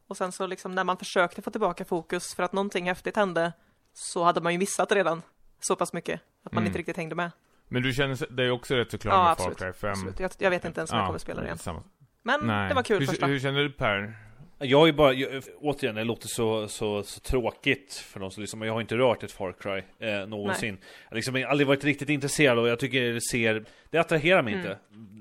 Och 0.06 0.16
sen 0.16 0.32
så 0.32 0.46
liksom 0.46 0.74
när 0.74 0.84
man 0.84 0.96
försökte 0.96 1.42
få 1.42 1.50
tillbaka 1.50 1.84
fokus 1.84 2.34
för 2.34 2.42
att 2.42 2.52
någonting 2.52 2.86
häftigt 2.88 3.16
hände 3.16 3.52
så 3.92 4.24
hade 4.24 4.40
man 4.40 4.52
ju 4.52 4.58
missat 4.58 4.92
redan 4.92 5.22
så 5.60 5.76
pass 5.76 5.92
mycket 5.92 6.20
att 6.44 6.52
man 6.52 6.62
Mm. 6.62 6.66
inte 6.66 6.78
riktigt 6.78 6.96
hängde 6.96 7.14
med. 7.14 7.30
Men 7.68 7.82
du 7.82 7.92
känner 7.92 8.32
dig 8.36 8.50
också 8.50 8.74
rätt 8.74 8.90
så 8.90 8.98
klar 8.98 9.12
Ja, 9.12 9.22
med 9.22 9.32
absolut. 9.32 9.58
Far 9.58 9.66
Cry 9.66 9.72
5? 9.72 9.90
Absolut. 9.90 10.20
Jag, 10.20 10.30
jag 10.38 10.50
vet 10.50 10.64
inte 10.64 10.80
ens 10.80 10.92
om 10.92 10.98
jag 10.98 11.06
kommer 11.06 11.18
spela 11.18 11.40
det 11.40 11.46
igen. 11.46 11.58
Samma. 11.58 11.82
Men 12.22 12.46
Nej. 12.46 12.68
det 12.68 12.74
var 12.74 12.82
kul 12.82 12.98
hur, 13.00 13.06
första. 13.06 13.26
Hur 13.26 13.38
känner 13.40 13.60
du 13.60 13.70
Per? 13.72 14.14
Jag 14.58 14.88
är 14.88 14.92
bara, 14.92 15.12
jag, 15.12 15.42
återigen, 15.60 15.94
det 15.94 16.04
låter 16.04 16.28
så, 16.28 16.68
så, 16.68 17.02
så 17.02 17.20
tråkigt 17.20 17.94
för 17.94 18.20
de 18.20 18.30
som 18.30 18.58
men 18.58 18.66
jag 18.68 18.74
har 18.74 18.80
inte 18.80 18.96
rört 18.96 19.22
ett 19.22 19.32
Far 19.32 19.52
Cry 19.60 19.82
eh, 20.08 20.26
någonsin. 20.26 20.78
Jag 20.80 21.10
har 21.10 21.14
liksom 21.16 21.44
aldrig 21.48 21.66
varit 21.66 21.84
riktigt 21.84 22.08
intresserad 22.08 22.58
och 22.58 22.68
jag 22.68 22.78
tycker 22.78 23.02
det 23.12 23.20
ser, 23.20 23.64
det 23.90 23.98
attraherar 23.98 24.42
mig 24.42 24.54
Mm. 24.54 24.66
inte 24.66 24.78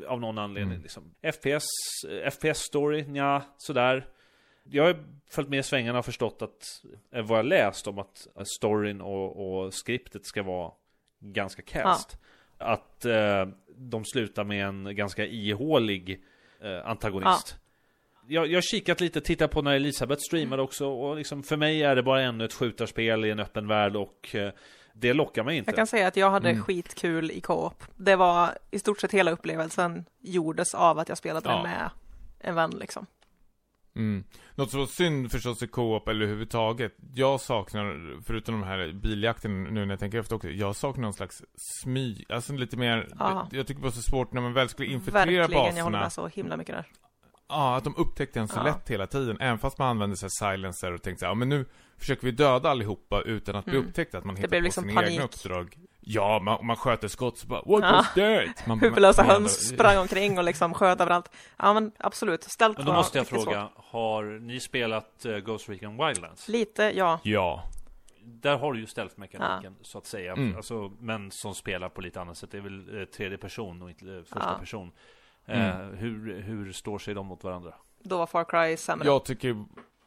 av 0.07 0.19
någon 0.21 0.37
anledning. 0.37 0.71
Mm. 0.73 0.81
Liksom. 0.81 1.03
FPS, 1.21 1.63
eh, 2.09 2.29
FPS-story, 2.31 3.15
ja 3.17 3.41
sådär. 3.57 4.05
Jag 4.63 4.83
har 4.83 4.95
följt 5.29 5.49
med 5.49 5.59
i 5.59 5.63
svängarna 5.63 5.99
och 5.99 6.05
förstått 6.05 6.41
att, 6.41 6.83
eh, 7.11 7.23
vad 7.25 7.37
jag 7.39 7.45
läst 7.45 7.87
om 7.87 7.99
att 7.99 8.27
eh, 8.37 8.43
storyn 8.57 9.01
och, 9.01 9.63
och 9.65 9.73
skriptet 9.73 10.25
ska 10.25 10.43
vara 10.43 10.71
ganska 11.19 11.61
cast. 11.61 12.17
Att 12.57 13.05
eh, 13.05 13.47
de 13.75 14.05
slutar 14.05 14.43
med 14.43 14.65
en 14.65 14.95
ganska 14.95 15.25
ihålig 15.25 16.23
eh, 16.61 16.87
antagonist. 16.89 17.55
Jag, 18.27 18.47
jag 18.47 18.57
har 18.57 18.61
kikat 18.61 19.01
lite, 19.01 19.21
tittat 19.21 19.51
på 19.51 19.61
när 19.61 19.71
Elisabeth 19.75 20.21
streamade 20.21 20.61
också 20.61 20.87
och 20.87 21.15
liksom 21.17 21.43
för 21.43 21.57
mig 21.57 21.83
är 21.83 21.95
det 21.95 22.03
bara 22.03 22.21
ännu 22.21 22.45
ett 22.45 22.53
skjutarspel 22.53 23.25
i 23.25 23.29
en 23.31 23.39
öppen 23.39 23.67
värld 23.67 23.95
och 23.95 24.35
eh, 24.35 24.51
det 24.93 25.13
lockar 25.13 25.43
mig 25.43 25.57
inte. 25.57 25.69
Jag 25.69 25.75
kan 25.75 25.87
säga 25.87 26.07
att 26.07 26.17
jag 26.17 26.31
hade 26.31 26.49
Mm. 26.49 26.63
skitkul 26.63 27.31
i 27.31 27.41
co-op. 27.41 27.83
Det 27.95 28.15
var 28.15 28.49
i 28.71 28.79
stort 28.79 28.99
sett 29.01 29.11
hela 29.11 29.31
upplevelsen 29.31 30.05
gjordes 30.19 30.75
av 30.75 30.99
att 30.99 31.09
jag 31.09 31.17
spelade 31.17 31.49
Ja. 31.49 31.63
med 31.63 31.89
en 32.39 32.55
vän 32.55 32.71
liksom. 32.79 33.05
Mm. 33.95 34.23
Något 34.55 34.71
som 34.71 34.79
var 34.79 34.87
synd 34.87 35.31
förstås 35.31 35.63
i 35.63 35.67
co-op 35.67 36.07
eller 36.07 36.21
överhuvudtaget. 36.21 36.95
Jag 37.13 37.41
saknar, 37.41 38.15
förutom 38.25 38.59
de 38.61 38.67
här 38.67 38.91
biljakten 38.93 39.63
nu 39.63 39.85
när 39.85 39.93
jag 39.93 39.99
tänker 39.99 40.19
efter 40.19 40.35
också, 40.35 40.49
jag 40.49 40.75
saknar 40.75 41.01
någon 41.01 41.13
slags 41.13 41.43
smy, 41.57 42.25
alltså 42.29 42.53
lite 42.53 42.77
mer, 42.77 43.07
Ja. 43.19 43.47
jag, 43.51 43.59
jag 43.59 43.67
tycker 43.67 43.81
det 43.81 43.87
var 43.87 43.91
så 43.91 44.01
svårt 44.01 44.33
när 44.33 44.41
man 44.41 44.53
väl 44.53 44.69
skulle 44.69 44.89
infiltrera 44.91 45.25
Verkligen, 45.25 45.37
jag 45.41 45.83
håller 45.83 45.97
baserna. 45.99 45.99
med 45.99 46.13
så 46.13 46.27
himla 46.27 46.57
mycket 46.57 46.75
där. 46.75 46.85
Ja, 47.49 47.75
att 47.75 47.83
de 47.83 47.95
upptäckte 47.95 48.39
en 48.39 48.47
så 48.47 48.59
Ja. 48.59 48.63
lätt 48.63 48.89
hela 48.89 49.07
tiden. 49.07 49.37
Även 49.39 49.59
fast 49.59 49.77
man 49.77 49.87
använde 49.87 50.17
sig 50.17 50.29
silencer 50.29 50.93
och 50.93 51.01
tänkte 51.03 51.19
så 51.19 51.25
här, 51.25 51.31
ja 51.31 51.35
men 51.35 51.49
nu 51.49 51.65
försöker 51.97 52.23
vi 52.23 52.31
döda 52.31 52.69
allihopa 52.69 53.21
utan 53.21 53.55
att 53.55 53.65
bli 53.65 53.75
Mm. 53.75 53.87
upptäckta. 53.87 54.17
Att 54.17 54.25
man 54.25 54.35
hittar 54.35 54.49
på 54.57 54.63
liksom 54.63 54.83
sina 54.83 54.93
panik. 55.01 55.11
egna 55.13 55.23
uppdrag. 55.25 55.77
Ja, 56.03 56.39
man, 56.39 56.65
man 56.65 56.75
sköt 56.75 57.03
ett 57.03 57.11
skott 57.11 57.37
så 57.37 57.47
bara, 57.47 57.61
what 57.65 57.83
Ja. 57.83 57.91
was 57.91 58.13
that? 58.13 58.67
Man 58.67 58.79
Huvudlösa 58.81 59.23
höns 59.23 59.67
sprang 59.69 59.97
omkring 59.97 60.37
och 60.37 60.43
liksom 60.43 60.73
sköt 60.73 61.01
överallt. 61.01 61.31
Ja 61.57 61.73
men 61.73 61.91
absolut, 61.99 62.43
ställt 62.43 62.77
Men 62.77 62.85
då 62.85 62.93
måste 62.93 63.17
jag 63.17 63.27
fråga, 63.27 63.69
har 63.75 64.23
ni 64.39 64.59
spelat 64.59 65.25
uh, 65.25 65.37
Ghost 65.37 65.69
Recon 65.69 65.97
Wildlands? 66.07 66.41
svårt. 66.43 66.53
Lite, 66.53 66.83
ja. 66.97 67.19
Ja. 67.23 67.63
Där 68.23 68.57
har 68.57 68.73
du 68.73 68.79
ju 68.79 68.85
stealth-mekaniken 68.85 69.75
så 69.81 69.97
att 69.97 70.05
säga. 70.05 70.33
Mm. 70.33 70.55
Alltså, 70.57 70.91
men 70.99 71.31
som 71.31 71.55
spelar 71.55 71.89
på 71.89 72.01
lite 72.01 72.21
annat 72.21 72.37
sätt. 72.37 72.51
Det 72.51 72.57
är 72.57 72.61
väl 72.61 72.99
eh, 72.99 73.05
tredje 73.05 73.37
person 73.37 73.81
och 73.81 73.89
inte 73.89 74.05
eh, 74.05 74.19
första 74.23 74.51
Ja. 74.53 74.59
person. 74.59 74.91
Eh, 75.45 75.75
Mm. 75.81 75.97
hur, 75.97 76.41
hur 76.41 76.71
står 76.73 76.99
sig 76.99 77.13
de 77.13 77.27
mot 77.27 77.43
varandra? 77.43 77.73
Då 78.03 78.17
var 78.17 78.25
Far 78.27 78.43
Cry 78.43 78.77
sämre. 78.77 79.07
Jag 79.07 79.25
tycker, 79.25 79.65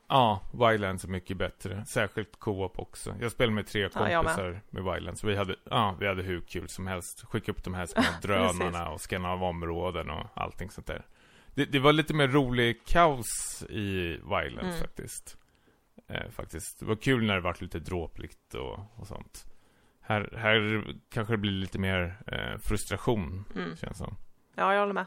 ja, 0.09 0.40
Wildlands 0.52 1.05
är 1.05 1.09
mycket 1.09 1.36
bättre. 1.36 1.84
Särskilt 1.84 2.38
co-op 2.38 2.78
också. 2.78 3.14
Jag 3.20 3.32
spelade 3.32 3.55
med 3.55 3.66
tre 3.66 3.80
Ja, 3.82 3.88
jag 3.94 4.24
med. 4.24 4.34
kompisar 4.36 4.61
med 4.70 4.84
Wildlands. 4.94 5.24
Vi 5.24 5.36
hade, 5.36 5.57
ja, 5.70 5.96
vi 6.00 6.07
hade 6.09 6.22
hur 6.22 6.40
kul 6.40 6.68
som 6.68 6.86
helst. 6.86 7.24
Skicka 7.24 7.52
upp 7.52 7.64
de 7.64 7.74
här 7.74 7.86
små 7.86 8.02
drönarna 8.22 8.88
och 8.90 9.00
scanna 9.00 9.30
av 9.32 9.42
områden 9.42 10.11
och 10.11 10.26
allting 10.34 10.70
sånt 10.70 10.86
där. 10.86 11.07
Det, 11.55 11.64
det 11.64 11.78
var 11.78 11.92
lite 11.92 12.14
mer 12.14 12.28
rolig 12.28 12.84
kaos 12.86 13.62
i 13.68 14.09
Wildlands 14.11 14.61
Mm. 14.62 14.78
faktiskt. 14.80 15.36
Eh, 16.09 16.30
faktiskt. 16.30 16.78
Det 16.80 16.86
var 16.86 16.96
kul 16.96 17.26
när 17.26 17.34
det 17.34 17.40
var 17.40 17.57
lite 17.61 17.78
dråpligt 17.78 18.55
och, 18.55 18.78
och 18.94 19.07
sånt. 19.07 19.44
Här, 20.00 20.34
här 20.38 20.84
kanske 21.11 21.32
det 21.32 21.38
blir 21.38 21.50
lite 21.52 21.78
mer 21.78 22.16
eh, 22.26 22.59
frustration, 22.59 23.44
Mm. 23.55 23.76
känns 23.76 23.98
som. 23.98 24.16
Ja, 24.55 24.72
jag 24.74 24.80
håller 24.80 24.92
med. 24.92 25.07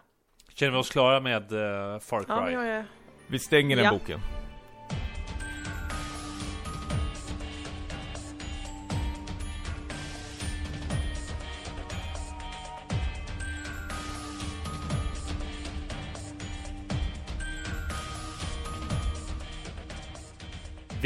Känner 0.54 0.72
vi 0.72 0.78
oss 0.78 0.90
klara 0.92 1.20
med 1.20 1.52
eh, 1.52 2.00
Far 2.00 2.20
Cry? 2.24 2.28
Ja, 2.36 2.52
jag 2.52 2.68
är... 2.68 2.86
Vi 3.28 3.40
stänger 3.40 3.76
den 3.76 3.86
Ja. 3.86 3.92
boken. 3.92 4.20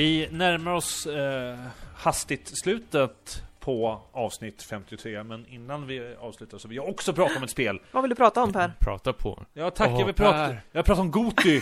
Vi 0.01 0.27
närmar 0.31 0.73
oss 0.73 1.05
eh, 1.05 1.55
hastigt 1.95 2.51
slutet 2.63 3.43
på 3.59 4.01
avsnitt 4.11 4.63
53 4.63 5.23
Men 5.23 5.45
innan 5.47 5.87
vi 5.87 6.15
avslutar 6.19 6.57
så 6.57 6.67
vill 6.67 6.75
jag 6.75 6.89
också 6.89 7.13
prata 7.13 7.37
om 7.37 7.43
ett 7.43 7.49
spel 7.49 7.79
Vad 7.91 8.03
vill 8.03 8.09
du 8.09 8.15
prata 8.15 8.43
om 8.43 8.53
Per? 8.53 8.73
Prata 8.79 9.13
på. 9.13 9.43
Ja 9.53 9.69
tack, 9.69 9.89
Åh, 9.91 9.99
jag 9.99 10.05
vill 10.05 10.15
prata. 10.15 10.55
Jag 10.71 10.85
pratar 10.85 11.01
om 11.01 11.11
Goti 11.11 11.57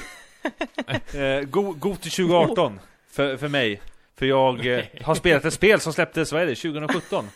eh, 1.14 1.42
Go, 1.42 1.74
Goti 1.74 2.10
2018 2.10 2.80
för, 3.12 3.38
för 3.38 3.48
mig 3.48 3.82
För 4.16 4.26
jag 4.26 4.66
eh, 4.66 4.86
har 5.02 5.16
spelat 5.16 5.46
ett 5.46 5.54
spel 5.54 5.80
som 5.80 5.94
släpptes, 5.94 6.32
vad 6.32 6.42
är 6.42 6.46
det, 6.46 6.56
2017? 6.56 7.30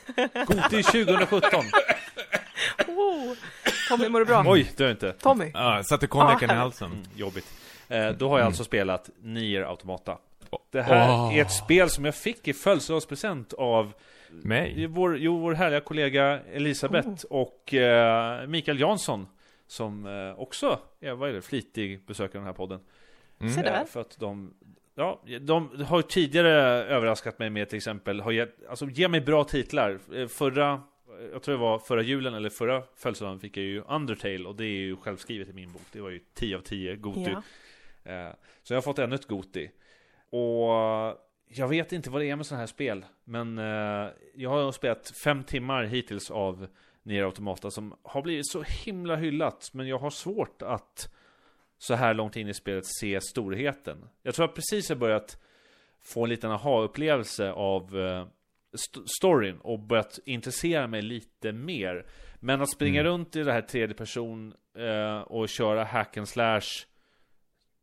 Goti 0.48 0.84
2017 0.84 1.66
Oh. 2.88 3.34
Tommy, 3.90 4.10
mår 4.10 4.20
du 4.20 4.26
bra? 4.26 4.44
Oj, 4.48 4.72
det 4.78 4.86
är 4.86 4.92
inte. 4.92 5.12
Tommy? 5.12 5.52
Ja, 5.54 5.84
satte 5.84 6.08
konjaken 6.08 6.50
Ah, 6.50 6.54
i 6.54 6.58
halsen. 6.58 6.92
Mm, 6.92 7.04
jobbigt. 7.16 7.46
Eh, 7.88 8.10
då 8.10 8.30
har 8.30 8.40
jag 8.40 8.46
alltså 8.46 8.64
spelat 8.64 9.10
Nier 9.22 9.62
Automata. 9.62 10.18
Det 10.72 10.82
här 10.82 11.10
Åh. 11.10 11.38
är 11.38 11.42
ett 11.42 11.52
spel 11.52 11.90
som 11.90 12.06
jag 12.06 12.16
fick 12.16 12.48
i 12.48 12.54
födelsedagspresent 12.54 13.54
av 13.54 13.94
Mig? 14.32 14.88
vår, 14.88 15.18
jo, 15.18 15.38
vår 15.40 15.54
härliga 15.54 15.80
kollega 15.82 16.40
Elisabeth 16.54 17.26
och 17.30 17.74
eh, 17.74 18.48
Mikael 18.48 18.80
Jansson. 18.80 19.28
Som 19.68 20.06
eh, 20.06 20.40
också 20.40 20.80
är, 21.00 21.14
vad 21.14 21.30
är 21.30 21.34
det, 21.34 21.42
flitig 21.42 22.06
besökare 22.06 22.38
av 22.38 22.42
den 22.42 22.46
här 22.46 22.54
podden. 22.54 22.80
Mm. 23.40 23.66
Eh, 23.66 23.86
för 23.86 24.02
att 24.02 24.20
de, 24.20 24.54
ja, 24.96 25.22
de 25.42 25.84
har 25.88 25.98
ju 25.98 26.04
tidigare 26.04 26.52
överraskat 26.84 27.40
mig 27.40 27.50
med 27.50 27.70
till 27.70 27.78
exempel, 27.78 28.22
har 28.22 28.32
gett, 28.32 28.68
alltså 28.70 28.86
ge 28.86 29.08
mig 29.08 29.22
bra 29.22 29.44
titlar. 29.44 30.00
Eh, 30.16 30.28
Förra, 30.28 30.82
jag 31.32 31.44
tror 31.44 31.56
det 31.56 31.62
var 31.62 31.80
förra 31.80 32.02
julen 32.02 32.34
eller 32.34 32.50
förra 32.50 32.84
födelsedagen 32.96 33.40
fick 33.40 33.58
jag 33.58 33.66
ju 33.66 33.82
Undertale 33.82 34.46
och 34.46 34.56
det 34.56 34.66
är 34.66 34.68
ju 34.82 34.96
självskrivet 34.96 35.50
i 35.50 35.54
min 35.54 35.72
bok. 35.72 35.82
Det 35.92 36.02
var 36.02 36.10
ju 36.10 36.20
10 36.34 36.58
av 36.58 36.62
10 36.62 36.96
Goti. 36.96 37.36
Ja. 38.04 38.12
Eh, 38.12 38.34
Så 38.64 38.74
jag 38.74 38.78
har 38.78 38.82
fått 38.82 39.00
ännu 39.00 39.16
ett 39.16 39.28
Goti. 39.28 39.70
Och 40.38 41.18
jag 41.48 41.68
vet 41.68 41.92
inte 41.92 42.10
vad 42.10 42.22
det 42.22 42.30
är 42.30 42.36
med 42.36 42.46
sådana 42.46 42.60
här 42.60 42.68
spel. 42.68 43.06
Men 43.24 43.58
eh, 43.58 44.10
jag 44.36 44.50
har 44.50 44.72
spelat 44.72 45.12
fem 45.24 45.44
timmar 45.44 45.84
hittills 45.84 46.32
av 46.32 46.68
Nier 47.04 47.24
Automata 47.24 47.72
som 47.72 47.96
har 48.04 48.22
blivit 48.22 48.48
så 48.48 48.62
himla 48.64 49.16
hyllat. 49.16 49.70
Men 49.74 49.88
jag 49.88 50.00
har 50.00 50.10
svårt 50.10 50.62
att 50.62 51.14
så 51.78 51.94
här 51.94 52.14
långt 52.14 52.36
in 52.36 52.48
i 52.48 52.54
spelet 52.54 52.86
se 52.86 53.22
storheten. 53.22 54.10
Jag 54.22 54.36
tror 54.36 54.46
att 54.46 54.56
precis 54.56 54.90
har 54.90 54.96
börjat 54.96 55.38
få 56.02 56.24
en 56.24 56.30
liten 56.30 56.52
aha-upplevelse 56.52 57.52
av 57.52 58.00
eh, 58.00 58.28
st- 58.74 59.08
storyn 59.20 59.58
och 59.60 59.80
börjat 59.80 60.20
intressera 60.26 60.88
mig 60.88 61.02
lite 61.02 61.52
mer. 61.52 62.06
Men 62.40 62.62
att 62.62 62.70
springa 62.72 63.00
Mm. 63.02 63.12
runt 63.14 63.36
i 63.36 63.44
det 63.44 63.52
här 63.54 63.62
tredje 63.62 63.96
person 63.96 64.54
eh, 64.78 65.20
och 65.22 65.50
köra 65.50 65.84
hack 65.84 66.18
and 66.18 66.30
slash 66.30 66.62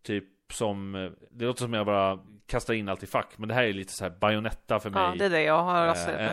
Typ 0.03 0.25
som, 0.53 0.95
eh, 0.95 1.11
det 1.31 1.45
låter 1.45 1.63
som 1.63 1.73
jag 1.73 1.87
bara 1.87 2.19
kastar 2.47 2.75
in 2.75 2.89
allt 2.89 3.03
i 3.03 3.07
fack 3.07 3.33
Men 3.37 3.49
det 3.49 3.55
här 3.55 3.65
är 3.65 3.73
lite 3.73 3.93
så 3.93 4.05
här 4.05 4.11
bajonetta 4.21 4.81
för 4.81 4.91
mig. 4.91 5.03
Ja, 5.03 5.15
det 5.19 5.25
är 5.25 5.31
det 5.31 5.43
jag 5.43 5.63
har 5.63 5.83
Eh, 5.83 5.87
rasslat 5.87 6.21
eh. 6.21 6.33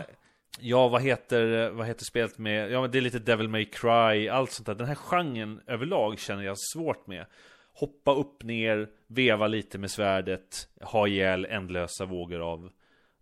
Ja, 0.60 0.88
vad 0.88 1.02
heter, 1.02 1.70
vad 1.70 1.86
heter 1.86 2.04
spelet 2.04 2.38
med, 2.38 2.70
ja 2.70 2.80
men 2.80 2.90
det 2.90 2.98
är 2.98 3.02
lite 3.02 3.18
Devil 3.18 3.48
May 3.48 3.64
Cry, 3.64 4.28
allt 4.28 4.50
sånt 4.50 4.66
där. 4.66 4.74
Den 4.74 4.86
här 4.86 4.94
genren 4.94 5.60
överlag 5.66 6.18
känner 6.18 6.42
jag 6.42 6.58
svårt 6.58 7.06
med. 7.06 7.26
Hoppa 7.72 8.14
upp, 8.14 8.42
ner, 8.42 8.88
veva 9.06 9.46
lite 9.46 9.78
med 9.78 9.90
svärdet 9.90 10.68
Ha 10.80 11.06
ihjäl 11.06 11.44
ändlösa 11.44 12.04
vågor 12.04 12.40
av, 12.40 12.70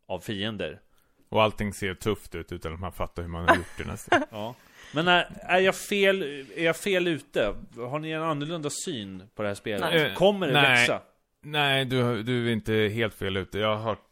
av 0.06 0.20
fiender. 0.20 0.80
Och 1.28 1.42
allting 1.42 1.72
ser 1.72 1.94
tufft 1.94 2.34
ut 2.34 2.52
utan 2.52 2.74
att 2.74 2.80
man 2.80 2.92
fattar 2.92 3.22
hur 3.22 3.28
man 3.28 3.48
har 3.48 3.56
gjort 3.56 3.78
det 3.78 3.84
nästan. 3.84 4.22
Ja 4.30 4.54
Men 4.92 5.08
är, 5.08 5.26
är 5.42 5.60
jag 5.60 5.76
fel, 5.76 6.22
är 6.56 6.64
jag 6.64 6.76
fel 6.76 7.08
ute? 7.08 7.54
Har 7.76 7.98
ni 7.98 8.10
en 8.10 8.22
annorlunda 8.22 8.70
syn 8.70 9.22
på 9.34 9.42
det 9.42 9.48
här 9.48 9.54
spelet? 9.54 9.80
Nej. 9.80 10.14
Kommer 10.14 10.46
det 10.46 10.52
Nej. 10.52 10.62
växa? 10.62 11.00
Nej, 11.42 11.84
du, 11.84 12.22
du 12.22 12.48
är 12.48 12.52
inte 12.52 12.72
helt 12.72 13.14
fel 13.14 13.36
ute. 13.36 13.58
Jag 13.58 13.76
har 13.76 13.82
hört 13.82 14.02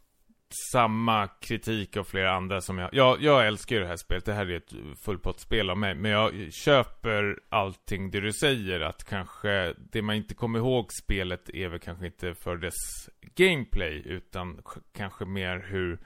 samma 0.73 1.27
kritik 1.27 1.97
av 1.97 2.05
flera 2.05 2.33
andra 2.33 2.61
som 2.61 2.79
jag... 2.79 2.91
Jag, 2.93 3.23
jag 3.23 3.47
älskar 3.47 3.77
ju 3.77 3.83
det 3.83 3.89
här 3.89 3.97
spelet. 3.97 4.25
Det 4.25 4.33
här 4.33 4.51
är 4.51 4.57
ett 4.57 4.73
fullpottspel 5.05 5.71
av 5.71 5.79
mig. 5.79 5.95
Men 5.95 6.11
jag 6.11 6.53
köper 6.53 7.39
allting 7.49 8.11
det 8.11 8.21
du 8.21 8.33
säger. 8.33 8.81
Att 8.81 9.05
kanske 9.05 9.75
det 9.93 10.03
man 10.03 10.17
inte 10.17 10.35
kommer 10.35 10.59
ihåg 10.59 10.93
spelet 10.93 11.51
är 11.51 11.69
väl 11.69 11.79
kanske 11.79 12.07
inte 12.07 12.35
för 12.35 12.57
dess 12.57 12.75
gameplay. 13.35 14.03
Utan 14.05 14.63
kanske 14.97 15.25
mer 15.25 15.67
hur 15.69 15.99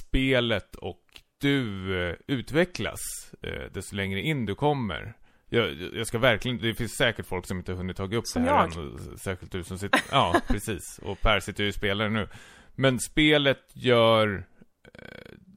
spelet 0.00 0.74
och 0.74 1.21
du 1.42 1.94
eh, 2.08 2.16
utvecklas. 2.26 3.00
Eh, 3.42 3.72
desto 3.72 3.96
längre 3.96 4.20
in 4.20 4.46
du 4.46 4.54
kommer. 4.54 5.14
Jag, 5.48 5.72
jag 5.94 6.06
ska 6.06 6.18
verkligen, 6.18 6.58
det 6.58 6.74
finns 6.74 6.92
säkert 6.92 7.26
folk 7.26 7.46
som 7.46 7.58
inte 7.58 7.72
har 7.72 7.76
hunnit 7.76 7.96
tagit 7.96 8.18
upp 8.18 8.26
Som 8.26 8.42
det 8.42 8.50
här 8.50 8.70
jag. 8.74 8.84
än, 8.84 9.18
Särskilt 9.18 9.52
du 9.52 9.64
som 9.64 9.78
sitter, 9.78 10.00
ja 10.10 10.40
precis. 10.48 11.00
Och 11.02 11.20
Per 11.20 11.40
sitter 11.40 11.62
ju 11.64 11.68
och 11.68 11.74
spelar 11.74 12.08
nu. 12.08 12.28
Men 12.74 13.00
spelet 13.00 13.62
gör, 13.72 14.44
eh, 14.94 15.00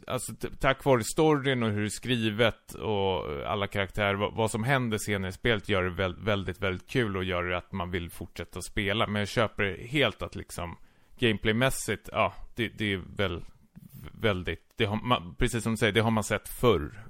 alltså 0.08 0.34
tack 0.60 0.86
vare 0.86 1.04
storyn 1.04 1.64
och 1.64 1.70
hur 1.70 1.80
det 1.82 1.88
är 1.88 1.90
skrivet 1.90 2.74
och 2.74 3.48
alla 3.48 3.68
karaktärer, 3.68 4.14
vad, 4.14 4.34
vad 4.34 4.52
som 4.52 4.64
händer 4.64 4.98
senare 4.98 5.30
i 5.30 5.34
spelet 5.34 5.70
gör 5.70 5.84
det 5.84 5.90
väl, 5.90 6.16
väldigt, 6.16 6.62
väldigt 6.62 6.90
kul 6.90 7.18
och 7.18 7.24
gör 7.24 7.44
det 7.44 7.58
att 7.58 7.72
man 7.72 7.92
vill 7.92 8.10
fortsätta 8.10 8.62
spela. 8.62 9.08
Men 9.08 9.20
jag 9.20 9.28
köper 9.30 9.78
helt 9.88 10.22
att 10.22 10.36
liksom 10.36 10.78
gameplaymässigt, 11.20 12.10
ja, 12.12 12.34
det, 12.56 12.68
det 12.68 12.94
är 12.94 13.02
väl 13.16 13.44
väldigt, 14.12 14.65
det 14.78 14.86
har 14.86 14.96
man, 15.04 15.36
precis 15.36 15.64
som 15.64 15.74
du 15.74 15.78
säger, 15.78 15.94
det 15.94 16.02
har 16.02 16.12
man 16.12 16.24
sett 16.24 16.48
förr. 16.48 17.04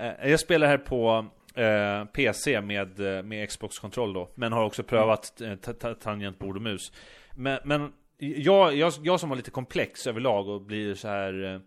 Eh, 0.00 0.30
Jag 0.30 0.40
spelar 0.40 0.66
här 0.66 0.78
på 0.78 1.26
eh, 1.54 2.04
PC 2.04 2.60
med, 2.60 3.16
eh, 3.16 3.22
med 3.22 3.48
Xbox-kontroll 3.48 4.12
då 4.12 4.30
Men 4.34 4.52
har 4.52 4.64
också 4.64 4.82
prövat 4.82 5.40
eh, 5.40 5.54
ta- 5.54 5.72
ta- 5.72 5.94
tangentbord 5.94 6.56
och 6.56 6.62
mus 6.62 6.92
Men, 7.36 7.58
men 7.64 7.92
jag, 8.18 8.76
jag, 8.76 8.92
jag 9.02 9.20
som 9.20 9.28
har 9.30 9.36
lite 9.36 9.50
komplex 9.50 10.06
överlag 10.06 10.48
och 10.48 10.62
blir 10.62 10.94
så 10.94 11.08
här 11.08 11.54
eh, 11.54 11.60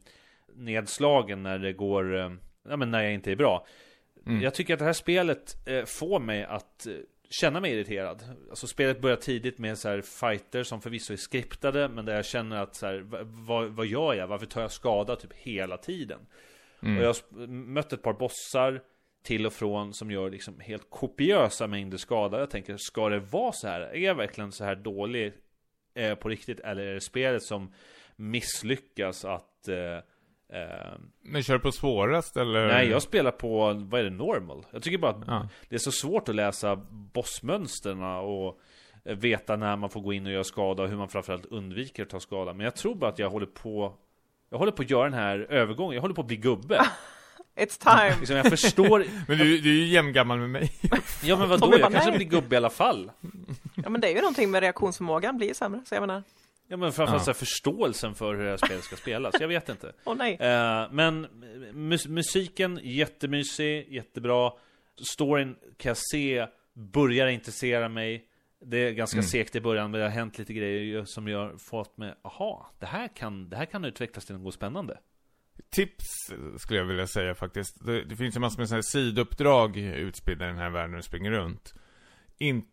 nedslagen 0.55 1.43
när 1.43 1.59
det 1.59 1.73
går 1.73 2.15
Ja 2.69 2.77
men 2.77 2.91
när 2.91 3.03
jag 3.03 3.13
inte 3.13 3.31
är 3.31 3.35
bra 3.35 3.65
Mm. 4.25 4.41
Jag 4.41 4.53
tycker 4.53 4.73
att 4.73 4.79
det 4.79 4.85
här 4.85 4.93
spelet 4.93 5.55
får 5.85 6.19
mig 6.19 6.43
att 6.43 6.87
känna 7.29 7.59
mig 7.59 7.71
irriterad 7.71 8.23
Alltså 8.49 8.67
spelet 8.67 9.01
börjar 9.01 9.17
tidigt 9.17 9.57
med 9.57 9.77
så 9.77 9.89
här 9.89 10.01
fighter 10.01 10.63
som 10.63 10.81
förvisso 10.81 11.13
är 11.13 11.17
skriptade 11.17 11.89
Men 11.89 12.05
där 12.05 12.15
jag 12.15 12.25
känner 12.25 12.57
att 12.57 12.75
så 12.75 12.85
här, 12.85 12.99
va- 12.99 13.19
vad, 13.23 13.67
vad 13.67 13.85
gör 13.85 14.13
jag? 14.13 14.27
Varför 14.27 14.45
tar 14.45 14.61
jag 14.61 14.71
skada 14.71 15.15
typ 15.15 15.33
hela 15.33 15.77
tiden? 15.77 16.19
Mm. 16.81 16.97
Och 16.97 17.03
jag 17.03 17.07
har 17.07 17.47
mött 17.47 17.93
ett 17.93 18.01
par 18.01 18.13
bossar 18.13 18.81
till 19.23 19.45
och 19.45 19.53
från 19.53 19.93
som 19.93 20.11
gör 20.11 20.29
liksom 20.29 20.59
helt 20.59 20.89
kopiösa 20.89 21.67
mängder 21.67 21.97
skada. 21.97 22.39
Jag 22.39 22.49
tänker, 22.49 22.77
ska 22.77 23.09
det 23.09 23.19
vara 23.19 23.51
så 23.51 23.67
här? 23.67 23.81
Är 23.81 23.97
jag 23.99 24.15
verkligen 24.15 24.51
så 24.51 24.63
här 24.63 24.75
dålig 24.75 25.33
eh, 25.93 26.15
på 26.15 26.29
riktigt? 26.29 26.59
Eller 26.59 26.83
är 26.83 26.93
det 26.93 27.01
spelet 27.01 27.43
som 27.43 27.73
misslyckas 28.15 29.25
att... 29.25 29.67
Eh, 29.67 29.99
eh, 30.53 30.97
Men 31.21 31.43
kör 31.43 31.57
på 31.59 31.71
svårast 31.71 32.37
eller? 32.37 32.67
nej, 32.67 32.87
jag 32.89 33.01
spelar 33.01 33.31
på, 33.31 33.73
vad 33.73 33.99
är 33.99 34.03
det, 34.03 34.09
normal? 34.09 34.65
Jag 34.71 34.83
tycker 34.83 34.97
bara 34.97 35.11
att 35.11 35.23
Ja. 35.27 35.47
det 35.69 35.75
är 35.75 35.79
så 35.79 35.91
svårt 35.91 36.29
att 36.29 36.35
läsa 36.35 36.75
bossmönstren 36.89 38.03
och 38.03 38.59
eh, 39.05 39.15
veta 39.15 39.55
när 39.55 39.75
man 39.75 39.89
får 39.89 40.01
gå 40.01 40.13
in 40.13 40.25
och 40.25 40.31
göra 40.31 40.43
skada 40.43 40.83
och 40.83 40.89
hur 40.89 40.97
man 40.97 41.09
framförallt 41.09 41.45
undviker 41.45 42.03
att 42.03 42.09
ta 42.09 42.19
skada. 42.19 42.53
Men 42.53 42.63
jag 42.63 42.75
tror 42.75 42.95
bara 42.95 43.11
att 43.11 43.19
jag 43.19 43.29
håller 43.29 43.45
på 43.45 43.93
jag 44.49 44.57
håller 44.57 44.71
på 44.71 44.81
att 44.81 44.89
göra 44.89 45.03
den 45.03 45.13
här 45.13 45.39
övergången, 45.49 45.95
jag 45.95 46.01
håller 46.01 46.15
på 46.15 46.21
att 46.21 46.27
bli 46.27 46.37
gubbe. 46.37 46.81
It's 47.55 47.83
time! 47.83 48.15
Liksom, 48.19 48.35
jag 48.35 48.49
förstår 48.49 49.05
Men 49.27 49.37
du, 49.37 49.57
du 49.57 49.69
är 49.69 49.75
ju 49.75 49.85
jämngammal 49.87 50.39
med 50.39 50.49
mig. 50.49 50.71
Ja 51.23 51.37
men 51.37 51.49
vadå, 51.49 51.77
jag 51.79 51.91
kanske 51.91 52.11
blir 52.11 52.25
gubbe 52.27 52.55
i 52.55 52.57
alla 52.57 52.69
fall 52.69 53.11
Ja 53.75 53.89
men 53.89 54.01
det 54.01 54.07
är 54.07 54.15
ju 54.15 54.21
någonting 54.21 54.51
med 54.51 54.61
reaktionsförmågan 54.61 55.37
blir 55.37 55.47
ju 55.47 55.53
sämre, 55.53 55.81
så 55.85 55.95
jag 55.95 56.01
menar, 56.01 56.23
Ja 56.67 56.77
men 56.77 56.91
framförallt 56.91 57.21
Ja. 57.21 57.25
så 57.25 57.31
här, 57.31 57.33
förståelsen 57.39 58.15
för 58.15 58.35
hur 58.35 58.43
det 58.43 58.49
här 58.49 58.57
spelet 58.57 58.83
ska 58.83 58.95
spelas, 58.95 59.35
jag 59.39 59.47
vet 59.47 59.69
inte 59.69 59.93
åh 60.03 60.15
nej. 60.15 60.33
eh, 60.33 60.87
Men 60.91 61.27
mus- 61.73 62.07
musiken, 62.07 62.79
jättemysig, 62.83 63.87
jättebra 63.93 64.51
Storyn 65.11 65.55
kan 65.77 65.89
jag 65.89 65.97
se, 65.97 66.47
börjar 66.73 67.27
intressera 67.27 67.89
mig 67.89 68.27
Det 68.65 68.77
är 68.77 68.91
ganska 68.91 69.17
Mm. 69.17 69.25
segt 69.27 69.55
i 69.55 69.61
början, 69.61 69.91
men 69.91 69.99
det 69.99 70.05
har 70.05 70.11
hänt 70.11 70.37
lite 70.37 70.53
grejer 70.53 71.05
som 71.05 71.27
gör 71.27 71.55
fått 71.69 71.97
mig 71.97 72.13
Aha, 72.23 72.71
det 72.79 72.85
här 72.85 73.07
kan, 73.15 73.49
det 73.49 73.55
här 73.57 73.65
kan 73.65 73.85
utvecklas 73.85 74.25
till 74.25 74.35
något 74.37 74.53
spännande 74.53 74.97
Tips 75.69 76.05
skulle 76.57 76.79
jag 76.79 76.85
vilja 76.85 77.07
säga 77.07 77.35
faktiskt. 77.35 77.85
Det, 77.85 78.03
det 78.03 78.15
finns 78.15 78.35
ju 78.35 78.39
massor 78.39 78.59
med 78.59 78.67
sådana 78.67 78.77
här 78.77 78.81
sidouppdrag 78.81 79.77
utspridda 79.77 80.45
i 80.45 80.47
den 80.47 80.57
här 80.57 80.69
världen 80.69 80.95
och 80.97 81.03
springer 81.03 81.31
runt. 81.31 81.73
Inte 82.37 82.67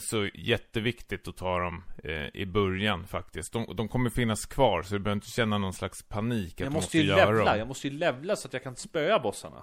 så 0.00 0.28
jätteviktigt 0.34 1.28
att 1.28 1.36
ta 1.36 1.58
dem 1.58 1.82
eh, 2.04 2.26
i 2.40 2.46
början 2.46 3.06
faktiskt. 3.06 3.52
De, 3.52 3.76
de 3.76 3.88
kommer 3.88 4.10
finnas 4.10 4.46
kvar 4.46 4.82
så 4.82 4.94
du 4.94 4.98
behöver 5.00 5.16
inte 5.16 5.30
känna 5.30 5.58
någon 5.58 5.72
slags 5.72 6.02
panik 6.02 6.52
att 6.54 6.60
Jag 6.60 6.68
du 6.68 6.74
måste 6.74 6.98
ju 6.98 7.04
göra 7.04 7.30
levla, 7.30 7.44
dem. 7.50 7.58
jag 7.58 7.68
måste 7.68 7.88
ju 7.88 7.94
levla 7.98 8.36
så 8.36 8.48
att 8.48 8.52
jag 8.52 8.62
kan 8.62 8.76
spöa 8.76 9.18
bossarna 9.18 9.62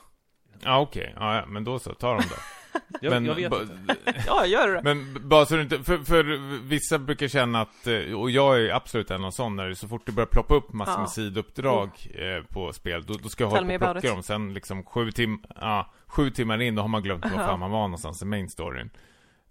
Ja 0.64 0.80
okej, 0.80 1.14
ja, 1.16 1.36
ja, 1.36 1.46
men 1.46 1.64
då 1.64 1.80
så, 1.80 1.94
ta 1.94 2.14
dem 2.14 2.24
då. 2.30 2.36
Jag, 3.02 3.26
jag 3.26 3.36
vet 3.36 3.52
inte 3.62 3.96
Ja, 4.28 4.46
gör 4.46 4.68
det. 4.76 4.82
Men 4.84 5.30
bara 5.30 5.46
så 5.46 5.56
du 5.56 5.62
inte, 5.62 5.84
för, 5.84 5.98
för 5.98 6.24
vissa 6.68 7.00
brukar 7.00 7.28
känna 7.28 7.62
att, 7.62 7.88
eh, 7.88 8.14
och 8.20 8.32
jag 8.32 8.62
är 8.62 8.74
absolut 8.74 9.12
en 9.12 9.24
av 9.26 9.32
sån, 9.32 9.56
när 9.56 9.74
så 9.74 9.88
fort 9.88 10.06
det 10.06 10.12
börjar 10.12 10.28
ploppa 10.28 10.56
upp 10.56 10.74
massor 10.74 10.94
Ja. 10.94 11.00
med 11.00 11.10
sidouppdrag 11.10 11.90
eh, 12.14 12.44
på 12.54 12.74
spel, 12.74 13.04
då, 13.04 13.14
då 13.14 13.30
ska 13.30 13.44
jag 13.44 13.50
hålla 13.50 13.80
på 13.80 13.86
och 13.86 13.92
plocka 13.94 14.14
dem. 14.14 14.24
Sen 14.24 14.54
liksom 14.54 14.84
sju, 14.84 15.12
tim 15.12 15.44
ja, 15.62 15.92
sju 16.08 16.30
timmar 16.30 16.62
in, 16.62 16.76
då 16.76 16.82
har 16.82 16.88
man 16.90 17.04
glömt 17.04 17.24
var 17.26 17.30
fan 17.48 17.60
man 17.60 17.72
var 17.72 17.82
någonstans 17.82 18.22
i 18.22 18.26
main 18.26 18.50
storyn. 18.50 18.90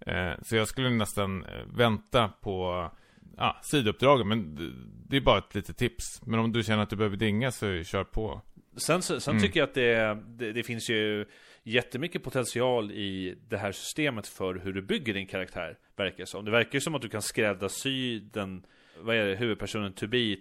Eh, 0.06 0.32
så 0.42 0.56
jag 0.56 0.68
skulle 0.68 0.90
nästan 0.90 1.44
eh, 1.44 1.50
vänta 1.74 2.28
på 2.28 2.90
ja, 3.36 3.60
sidouppdragen, 3.62 4.28
men 4.28 4.56
det, 5.08 5.16
är 5.16 5.20
bara 5.20 5.38
ett 5.38 5.54
litet 5.54 5.76
tips. 5.76 6.22
Men 6.26 6.40
om 6.40 6.52
du 6.52 6.62
känner 6.62 6.82
att 6.82 6.90
du 6.90 6.96
behöver 6.96 7.16
dinga 7.16 7.50
så 7.50 7.82
kör 7.82 8.04
på. 8.04 8.40
Sen, 8.76 9.02
sen 9.02 9.20
Mm. 9.28 9.42
tycker 9.42 9.60
jag 9.60 9.68
att 9.68 9.74
det, 9.74 10.18
det, 10.26 10.52
det 10.52 10.62
finns 10.62 10.90
ju 10.90 11.26
jättemycket 11.62 12.22
potential 12.22 12.90
i 12.92 13.38
det 13.48 13.56
här 13.58 13.72
systemet 13.72 14.26
för 14.26 14.54
hur 14.54 14.72
du 14.72 14.82
bygger 14.82 15.14
din 15.14 15.26
karaktär, 15.26 15.78
verkar 15.96 16.16
det 16.18 16.26
som. 16.26 16.44
Det 16.44 16.50
verkar 16.50 16.74
ju 16.74 16.80
som 16.80 16.94
att 16.94 17.02
du 17.02 17.08
kan 17.08 17.22
skräddarsy 17.22 18.20
den, 18.20 18.66
vad 19.00 19.16
är 19.16 19.26
det, 19.26 19.36
huvudpersonen 19.36 19.92
to 19.92 20.06
be 20.06 20.36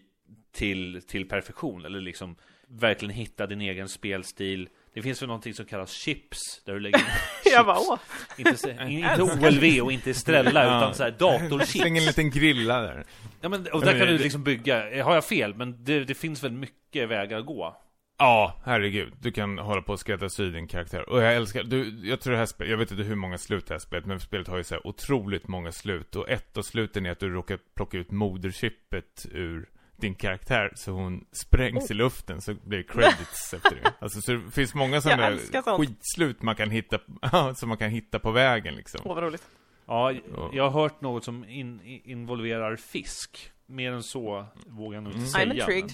till, 0.51 1.01
till 1.07 1.27
perfektion, 1.27 1.85
eller 1.85 2.01
liksom 2.01 2.35
verkligen 2.67 3.15
hitta 3.15 3.47
din 3.47 3.61
egen 3.61 3.89
spelstil. 3.89 4.69
Det 4.93 5.01
finns 5.01 5.21
väl 5.21 5.27
någonting 5.27 5.53
som 5.53 5.65
kallas 5.65 5.91
chips, 5.91 6.37
där 6.65 6.73
du 6.73 6.79
lägger 6.79 6.99
Jag 7.53 7.65
bara, 7.65 7.79
åh. 7.79 7.99
Inte, 8.37 8.77
inte 8.89 9.21
OLV 9.23 9.83
och 9.85 9.91
inte 9.91 10.09
Estrella, 10.11 10.65
Ja. 10.65 10.77
utan 10.77 10.95
så 10.95 11.03
här 11.03 11.11
datorchips. 11.11 11.71
Släng 11.71 11.97
en 11.97 12.05
liten 12.05 12.29
grilla 12.29 12.81
där. 12.81 13.03
Ja, 13.41 13.49
men, 13.49 13.67
och 13.73 13.81
där 13.81 13.99
kan 13.99 14.07
du 14.07 14.17
liksom 14.17 14.43
bygga. 14.43 15.03
Har 15.03 15.13
jag 15.13 15.25
fel? 15.25 15.55
Men 15.55 15.83
det, 15.83 16.03
det 16.03 16.13
finns 16.15 16.43
väl 16.43 16.51
mycket 16.51 17.09
vägar 17.09 17.39
att 17.39 17.45
gå. 17.45 17.75
Ja, 18.21 18.55
herregud. 18.65 19.13
Du 19.21 19.31
kan 19.31 19.57
hålla 19.57 19.81
på 19.81 19.93
och 19.93 19.99
skräddarsy 19.99 20.51
din 20.51 20.67
karaktär. 20.67 21.09
Och 21.09 21.21
jag 21.21 21.35
älskar, 21.35 21.63
du, 21.63 21.99
jag 22.09 22.19
tror 22.19 22.31
det 22.33 22.39
här 22.39 22.45
spelet, 22.45 22.71
jag 22.71 22.77
vet 22.77 22.91
inte 22.91 23.03
hur 23.03 23.15
många 23.15 23.37
slut 23.37 23.67
det 23.67 23.73
här 23.73 23.79
spelet, 23.79 24.05
men 24.05 24.19
spelet 24.19 24.47
har 24.47 24.57
ju 24.57 24.63
så 24.63 24.75
här 24.75 24.87
otroligt 24.87 25.47
många 25.47 25.71
slut. 25.71 26.15
Och 26.15 26.29
ett 26.29 26.57
av 26.57 26.61
sluten 26.61 27.05
är 27.05 27.11
att 27.11 27.19
du 27.19 27.29
råkar 27.29 27.59
plocka 27.75 27.97
ut 27.97 28.11
moderchippet 28.11 29.25
ur 29.31 29.69
din 30.01 30.15
karaktär, 30.15 30.71
så 30.75 30.91
hon 30.91 31.25
sprängs 31.31 31.91
i 31.91 31.93
luften, 31.93 32.41
så 32.41 32.53
blir 32.53 32.77
det 32.77 32.83
credits 32.83 33.53
efter 33.53 33.75
det. 33.83 33.93
Alltså, 33.99 34.21
så 34.21 34.31
det 34.31 34.51
finns 34.51 34.73
många 34.73 35.01
sådana 35.01 35.23
Jag 35.31 35.39
där 35.65 35.77
skitslut 35.77 36.41
man 36.41 36.55
kan 36.55 36.69
hitta, 36.69 36.99
som 37.55 37.69
man 37.69 37.77
kan 37.77 37.89
hitta 37.89 38.19
på 38.19 38.31
vägen 38.31 38.75
liksom. 38.75 39.01
Åh, 39.05 39.15
vad 39.15 39.23
roligt. 39.23 39.43
Ja, 39.85 40.11
Ja. 40.11 40.49
jag 40.53 40.69
har 40.69 40.81
hört 40.81 41.01
något 41.01 41.23
som 41.23 41.45
in, 41.49 41.81
involverar 42.03 42.75
fisk. 42.75 43.51
Mer 43.65 43.91
än 43.91 44.03
så 44.03 44.45
vågar 44.67 44.95
jag 44.97 45.03
nog 45.03 45.13
inte 45.13 45.39
Mm. 45.39 45.49
I'm 45.49 45.51
säga. 45.51 45.63
intrigued. 45.73 45.93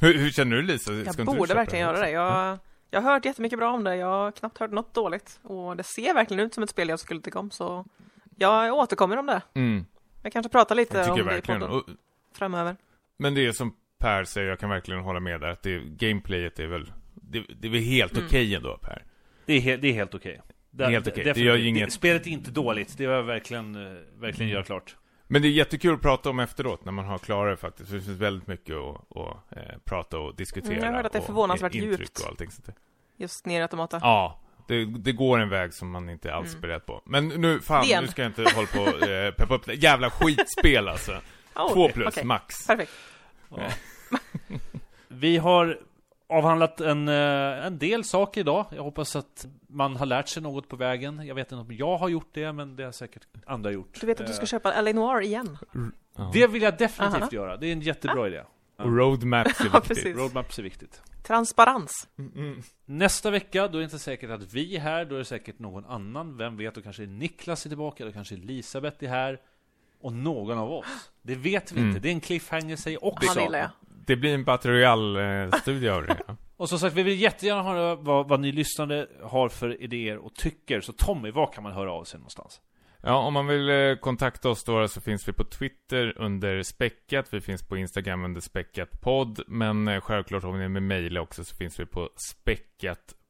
Hur, 0.00 0.18
hur 0.18 0.30
känner 0.30 0.56
du 0.56 0.62
Lisa? 0.62 0.92
Jag 0.92 1.12
Ska 1.14 1.22
du 1.22 1.26
borde 1.36 1.54
verkligen 1.54 1.84
göra 1.86 1.98
det. 2.00 2.10
Jag, 2.10 2.58
jag 2.90 3.00
har 3.00 3.12
hört 3.12 3.24
jättemycket 3.24 3.58
bra 3.58 3.72
om 3.72 3.84
det. 3.84 3.96
Jag 3.96 4.06
har 4.06 4.30
knappt 4.32 4.58
hört 4.58 4.70
något 4.70 4.94
dåligt. 4.94 5.40
Och 5.42 5.76
det 5.76 5.82
ser 5.82 6.14
verkligen 6.14 6.40
ut 6.46 6.54
som 6.54 6.62
ett 6.62 6.70
spel 6.70 6.88
jag 6.88 7.00
skulle 7.00 7.20
tycka 7.20 7.38
om. 7.38 7.50
Så 7.50 7.84
jag 8.36 8.74
återkommer 8.74 9.16
om 9.16 9.26
det. 9.26 9.42
Mm, 9.54 9.84
Jag 10.22 10.32
kanske 10.32 10.50
pratar 10.50 10.74
lite 10.74 11.10
om 11.10 11.18
jag 11.18 11.26
det 11.26 11.38
i 11.38 11.42
podden 11.42 11.82
framöver. 12.34 12.76
Men 13.18 13.34
det 13.34 13.46
är 13.46 13.52
som 13.52 13.74
Per 14.00 14.24
säger, 14.24 14.48
jag 14.48 14.58
kan 14.60 14.70
verkligen 14.70 15.00
hålla 15.00 15.20
med 15.20 15.40
där, 15.40 15.48
att 15.48 15.62
det, 15.62 15.78
gameplayet 15.78 16.58
är 16.58 16.66
väl, 16.66 16.92
det, 17.14 17.44
det 17.60 17.68
är 17.68 17.72
väl 17.72 17.80
helt 17.80 18.12
Mm. 18.12 18.24
okej 18.26 18.54
ändå 18.54 18.76
Per. 18.78 19.04
Det 19.46 19.52
är, 19.52 19.60
he- 19.60 19.76
det 19.76 19.88
är 19.88 19.92
helt 19.92 20.14
okej. 20.14 20.40
Det 20.70 20.84
är 20.84 20.90
helt 20.90 21.06
okej. 21.08 21.14
Det 21.16 21.30
definitivt. 21.30 21.44
gör 21.46 21.56
ju 21.56 21.68
inget- 21.68 21.92
Spelet 21.92 22.26
är 22.26 22.30
inte 22.30 22.50
dåligt, 22.50 22.98
det 22.98 23.04
har 23.04 23.12
jag 23.14 23.22
verkligen, 23.22 23.74
eh, 23.86 23.92
verkligen 24.16 24.52
göra 24.52 24.62
klart. 24.62 24.96
Men 25.30 25.42
det 25.42 25.48
är 25.48 25.50
jättekul 25.50 25.94
att 25.94 26.02
prata 26.02 26.30
om 26.30 26.40
efteråt 26.40 26.84
när 26.84 26.92
man 26.92 27.04
har 27.04 27.18
klarat 27.18 27.52
det 27.52 27.60
faktiskt. 27.60 27.88
För 27.90 27.96
det 27.96 28.02
finns 28.02 28.18
väldigt 28.20 28.46
mycket 28.46 28.76
att, 28.76 29.16
att 29.16 29.56
eh, 29.56 29.62
prata 29.84 30.18
och 30.18 30.36
diskutera. 30.36 30.72
Mm, 30.72 30.84
jag 30.84 30.90
har 30.90 30.96
hört 30.96 31.06
att 31.06 31.12
det 31.12 31.18
är 31.18 31.20
och, 31.20 31.26
förvånansvärt 31.26 31.74
eh, 31.74 31.82
intryck 31.82 32.00
djupt. 32.00 32.20
Och 32.20 32.28
allting 32.28 32.50
sånt. 32.50 32.68
Just 33.16 33.46
ner 33.46 33.58
i 33.58 33.62
automata. 33.62 33.98
Ja, 34.02 34.40
det, 34.68 34.84
det 34.84 35.12
går 35.12 35.38
en 35.38 35.48
väg 35.48 35.74
som 35.74 35.90
man 35.90 36.08
inte 36.10 36.34
alls 36.34 36.54
är 36.54 36.58
beredd 36.60 36.86
på. 36.86 37.02
Men 37.06 37.28
nu, 37.28 37.60
fan, 37.60 37.86
nu 38.00 38.06
ska 38.06 38.22
jag 38.22 38.28
inte 38.28 38.44
hålla 38.54 38.66
på 38.66 38.80
och 38.80 39.02
eh, 39.08 39.32
peppa 39.34 39.54
upp 39.54 39.66
det. 39.66 39.74
Jävla 39.74 40.10
skitspel 40.10 40.88
alltså. 40.88 41.12
Oh, 41.58 41.72
Två 41.72 41.88
plus, 41.88 42.08
okej. 42.08 42.24
max. 42.24 42.66
Perfekt. 42.66 42.92
Vi 45.08 45.36
har 45.36 45.78
avhandlat 46.28 46.80
en, 46.80 47.08
eh, 47.08 47.66
en 47.66 47.78
del 47.78 48.04
saker 48.04 48.40
idag. 48.40 48.66
Jag 48.70 48.82
hoppas 48.82 49.16
att 49.16 49.46
man 49.68 49.96
har 49.96 50.06
lärt 50.06 50.28
sig 50.28 50.42
något 50.42 50.68
på 50.68 50.76
vägen. 50.76 51.26
Jag 51.26 51.34
vet 51.34 51.52
inte 51.52 51.60
om 51.60 51.72
jag 51.76 51.98
har 51.98 52.08
gjort 52.08 52.28
det, 52.32 52.52
men 52.52 52.76
det 52.76 52.84
har 52.84 52.92
säkert 52.92 53.22
andra 53.46 53.70
gjort. 53.70 54.00
Du 54.00 54.06
vet 54.06 54.20
att 54.20 54.26
du 54.26 54.32
ska 54.32 54.42
Eh, 54.42 54.46
köpa 54.46 54.80
LA 54.80 54.92
Noir 54.92 55.20
igen? 55.22 55.58
Ja. 56.16 56.30
Det 56.34 56.46
vill 56.46 56.62
jag 56.62 56.78
definitivt 56.78 57.22
Aha. 57.22 57.28
göra. 57.32 57.56
Det 57.56 57.66
är 57.66 57.72
en 57.72 57.80
jättebra 57.80 58.26
idé. 58.26 58.42
Och 58.76 58.96
roadmaps 58.96 59.60
är 59.60 59.64
Ja, 59.72 59.80
viktigt. 59.80 59.88
precis. 59.88 60.16
Roadmaps 60.16 60.58
är 60.58 60.62
viktigt. 60.62 61.02
Transparens. 61.22 62.08
Mm. 62.18 62.62
Nästa 62.84 63.30
vecka, 63.30 63.68
då 63.68 63.78
är 63.78 63.80
det 63.80 63.84
inte 63.84 63.98
säkert 63.98 64.30
att 64.30 64.52
vi 64.54 64.76
är 64.76 64.80
här, 64.80 65.04
då 65.04 65.14
är 65.14 65.18
det 65.18 65.24
säkert 65.24 65.58
någon 65.58 65.84
annan. 65.84 66.36
Vem 66.36 66.56
vet, 66.56 66.74
då 66.74 66.82
kanske 66.82 67.06
Niklas 67.06 67.64
är 67.64 67.68
tillbaka, 67.70 68.04
då 68.04 68.12
kanske 68.12 68.34
Elisabeth 68.34 69.04
är 69.04 69.08
här. 69.08 69.40
Och 70.00 70.12
någon 70.12 70.58
av 70.58 70.72
oss. 70.72 71.10
Det 71.22 71.34
vet 71.34 71.72
vi 71.72 71.76
Mm. 71.76 71.88
inte. 71.88 72.00
Det 72.00 72.08
är 72.08 72.12
en 72.12 72.20
cliffhanger 72.20 72.76
sig 72.76 72.96
också. 72.98 73.40
Jag. 73.40 73.70
Det 74.06 74.16
blir 74.16 74.34
en 74.34 74.44
Battle 74.44 74.70
Royale-studie 74.72 75.88
av 75.88 76.02
det. 76.02 76.16
Och 76.56 76.68
som 76.68 76.78
sagt, 76.78 76.96
vi 76.96 77.02
vill 77.02 77.20
jättegärna 77.20 77.62
höra 77.62 77.94
vad, 77.94 78.28
vad 78.28 78.40
ni 78.40 78.52
lyssnare 78.52 79.06
har 79.22 79.48
för 79.48 79.82
idéer 79.82 80.16
och 80.18 80.34
tycker. 80.34 80.80
Så 80.80 80.92
Tommy, 80.92 81.30
var 81.30 81.52
kan 81.52 81.62
man 81.62 81.72
höra 81.72 81.92
av 81.92 82.04
sig 82.04 82.18
någonstans? 82.20 82.60
Ja, 83.02 83.14
om 83.16 83.32
man 83.34 83.46
vill 83.46 83.68
eh, 83.70 83.94
kontakta 83.96 84.48
oss 84.48 84.64
då 84.64 84.88
så 84.88 85.00
finns 85.00 85.28
vi 85.28 85.32
på 85.32 85.44
Twitter 85.44 86.14
under 86.18 86.62
späckat, 86.62 87.26
vi 87.34 87.40
finns 87.40 87.62
på 87.68 87.76
Instagram 87.76 88.24
under 88.24 88.40
späckatpodd, 88.40 89.40
men 89.46 89.88
eh, 89.88 90.00
självklart 90.00 90.44
om 90.44 90.58
ni 90.58 90.68
med 90.68 90.82
mejl 90.82 91.18
också 91.18 91.44
så 91.44 91.56
finns 91.56 91.80
vi 91.80 91.86
på 91.86 92.08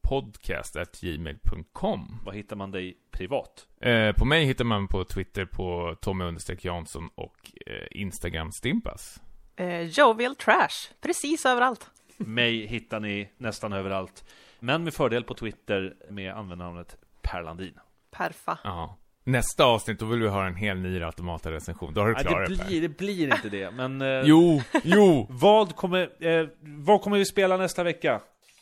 späckatpodcast.gmail.com. 0.08 2.20
Var 2.24 2.32
hittar 2.32 2.56
man 2.56 2.70
dig 2.70 2.96
privat? 3.10 3.66
Eh, 3.80 4.12
på 4.12 4.24
mig 4.24 4.44
hittar 4.44 4.64
man 4.64 4.88
på 4.88 5.04
Twitter 5.04 5.44
på 5.44 5.96
Tommy 6.00 6.36
Jansson 6.60 7.10
och 7.14 7.52
eh, 7.66 7.86
Instagram 7.90 8.52
Stimpas. 8.52 9.20
Eh, 9.56 9.82
Jovial 9.82 10.36
Trash. 10.36 10.92
Precis 11.00 11.46
överallt. 11.46 11.90
Mig 12.16 12.66
hittar 12.66 13.00
ni 13.00 13.28
nästan 13.36 13.72
överallt. 13.72 14.24
Men 14.60 14.84
med 14.84 14.94
fördel 14.94 15.24
på 15.24 15.34
Twitter 15.34 15.94
med 16.10 16.34
användarnamnet 16.34 16.96
Per 17.22 17.42
Landin. 17.42 17.78
Perfa. 18.10 18.58
Ja. 18.64 18.96
Nästa 19.24 19.64
avsnitt, 19.64 19.98
då 19.98 20.06
vill 20.06 20.22
vi 20.22 20.28
ha 20.28 20.46
en 20.46 20.54
hel 20.54 20.78
ny 20.78 21.02
Automata-recension. 21.02 21.94
Då 21.94 22.00
har 22.00 22.08
du 22.08 22.14
klarat 22.14 22.48
det, 22.48 22.66
blir, 22.66 22.80
det 22.80 22.88
blir 22.88 23.34
inte 23.34 23.48
det, 23.48 23.70
men... 23.70 24.02
eh, 24.20 24.20
Jo, 24.24 24.62
jo! 24.82 25.26
Vad 25.30 25.76
kommer, 25.76 26.26
eh, 26.26 26.48
vad 26.60 27.02
kommer 27.02 27.18
vi 27.18 27.24
spela 27.24 27.56
nästa 27.56 27.82
vecka? 27.82 28.20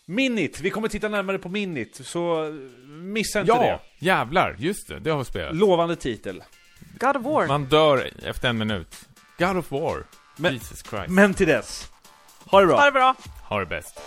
Minit! 0.09 0.61
Vi 0.61 0.71
kommer 0.71 0.89
titta 0.89 1.09
närmare 1.09 1.39
på 1.39 1.49
Minit, 1.49 2.01
så 2.07 2.53
missa 2.89 3.41
inte 3.41 3.53
Ja, 3.53 3.63
det. 3.63 3.81
jävlar, 4.07 4.57
just 4.59 4.89
det, 4.89 4.99
det 5.01 5.11
har 5.11 5.19
vi 5.19 5.25
spelat. 5.25 5.57
Lovande 5.57 5.97
titel. 5.97 6.43
God 6.99 7.17
of 7.17 7.23
War. 7.23 7.47
Man 7.47 7.65
dör 7.65 8.11
efter 8.27 8.49
en 8.49 8.59
minut. 8.59 9.09
God 9.39 9.57
of 9.57 9.73
War. 9.73 10.05
Men- 10.37 10.53
Jesus 10.55 10.83
Christ. 10.91 11.09
Men 11.09 11.35
till 11.35 11.47
dess, 11.47 11.91
ha 12.45 12.61
det 12.61 12.67
bra! 12.67 12.77
Ha 12.77 12.85
det 12.85 12.93
bra. 12.93 13.15
Ha 13.49 13.61
det 13.61 13.67
bäst. 13.67 14.01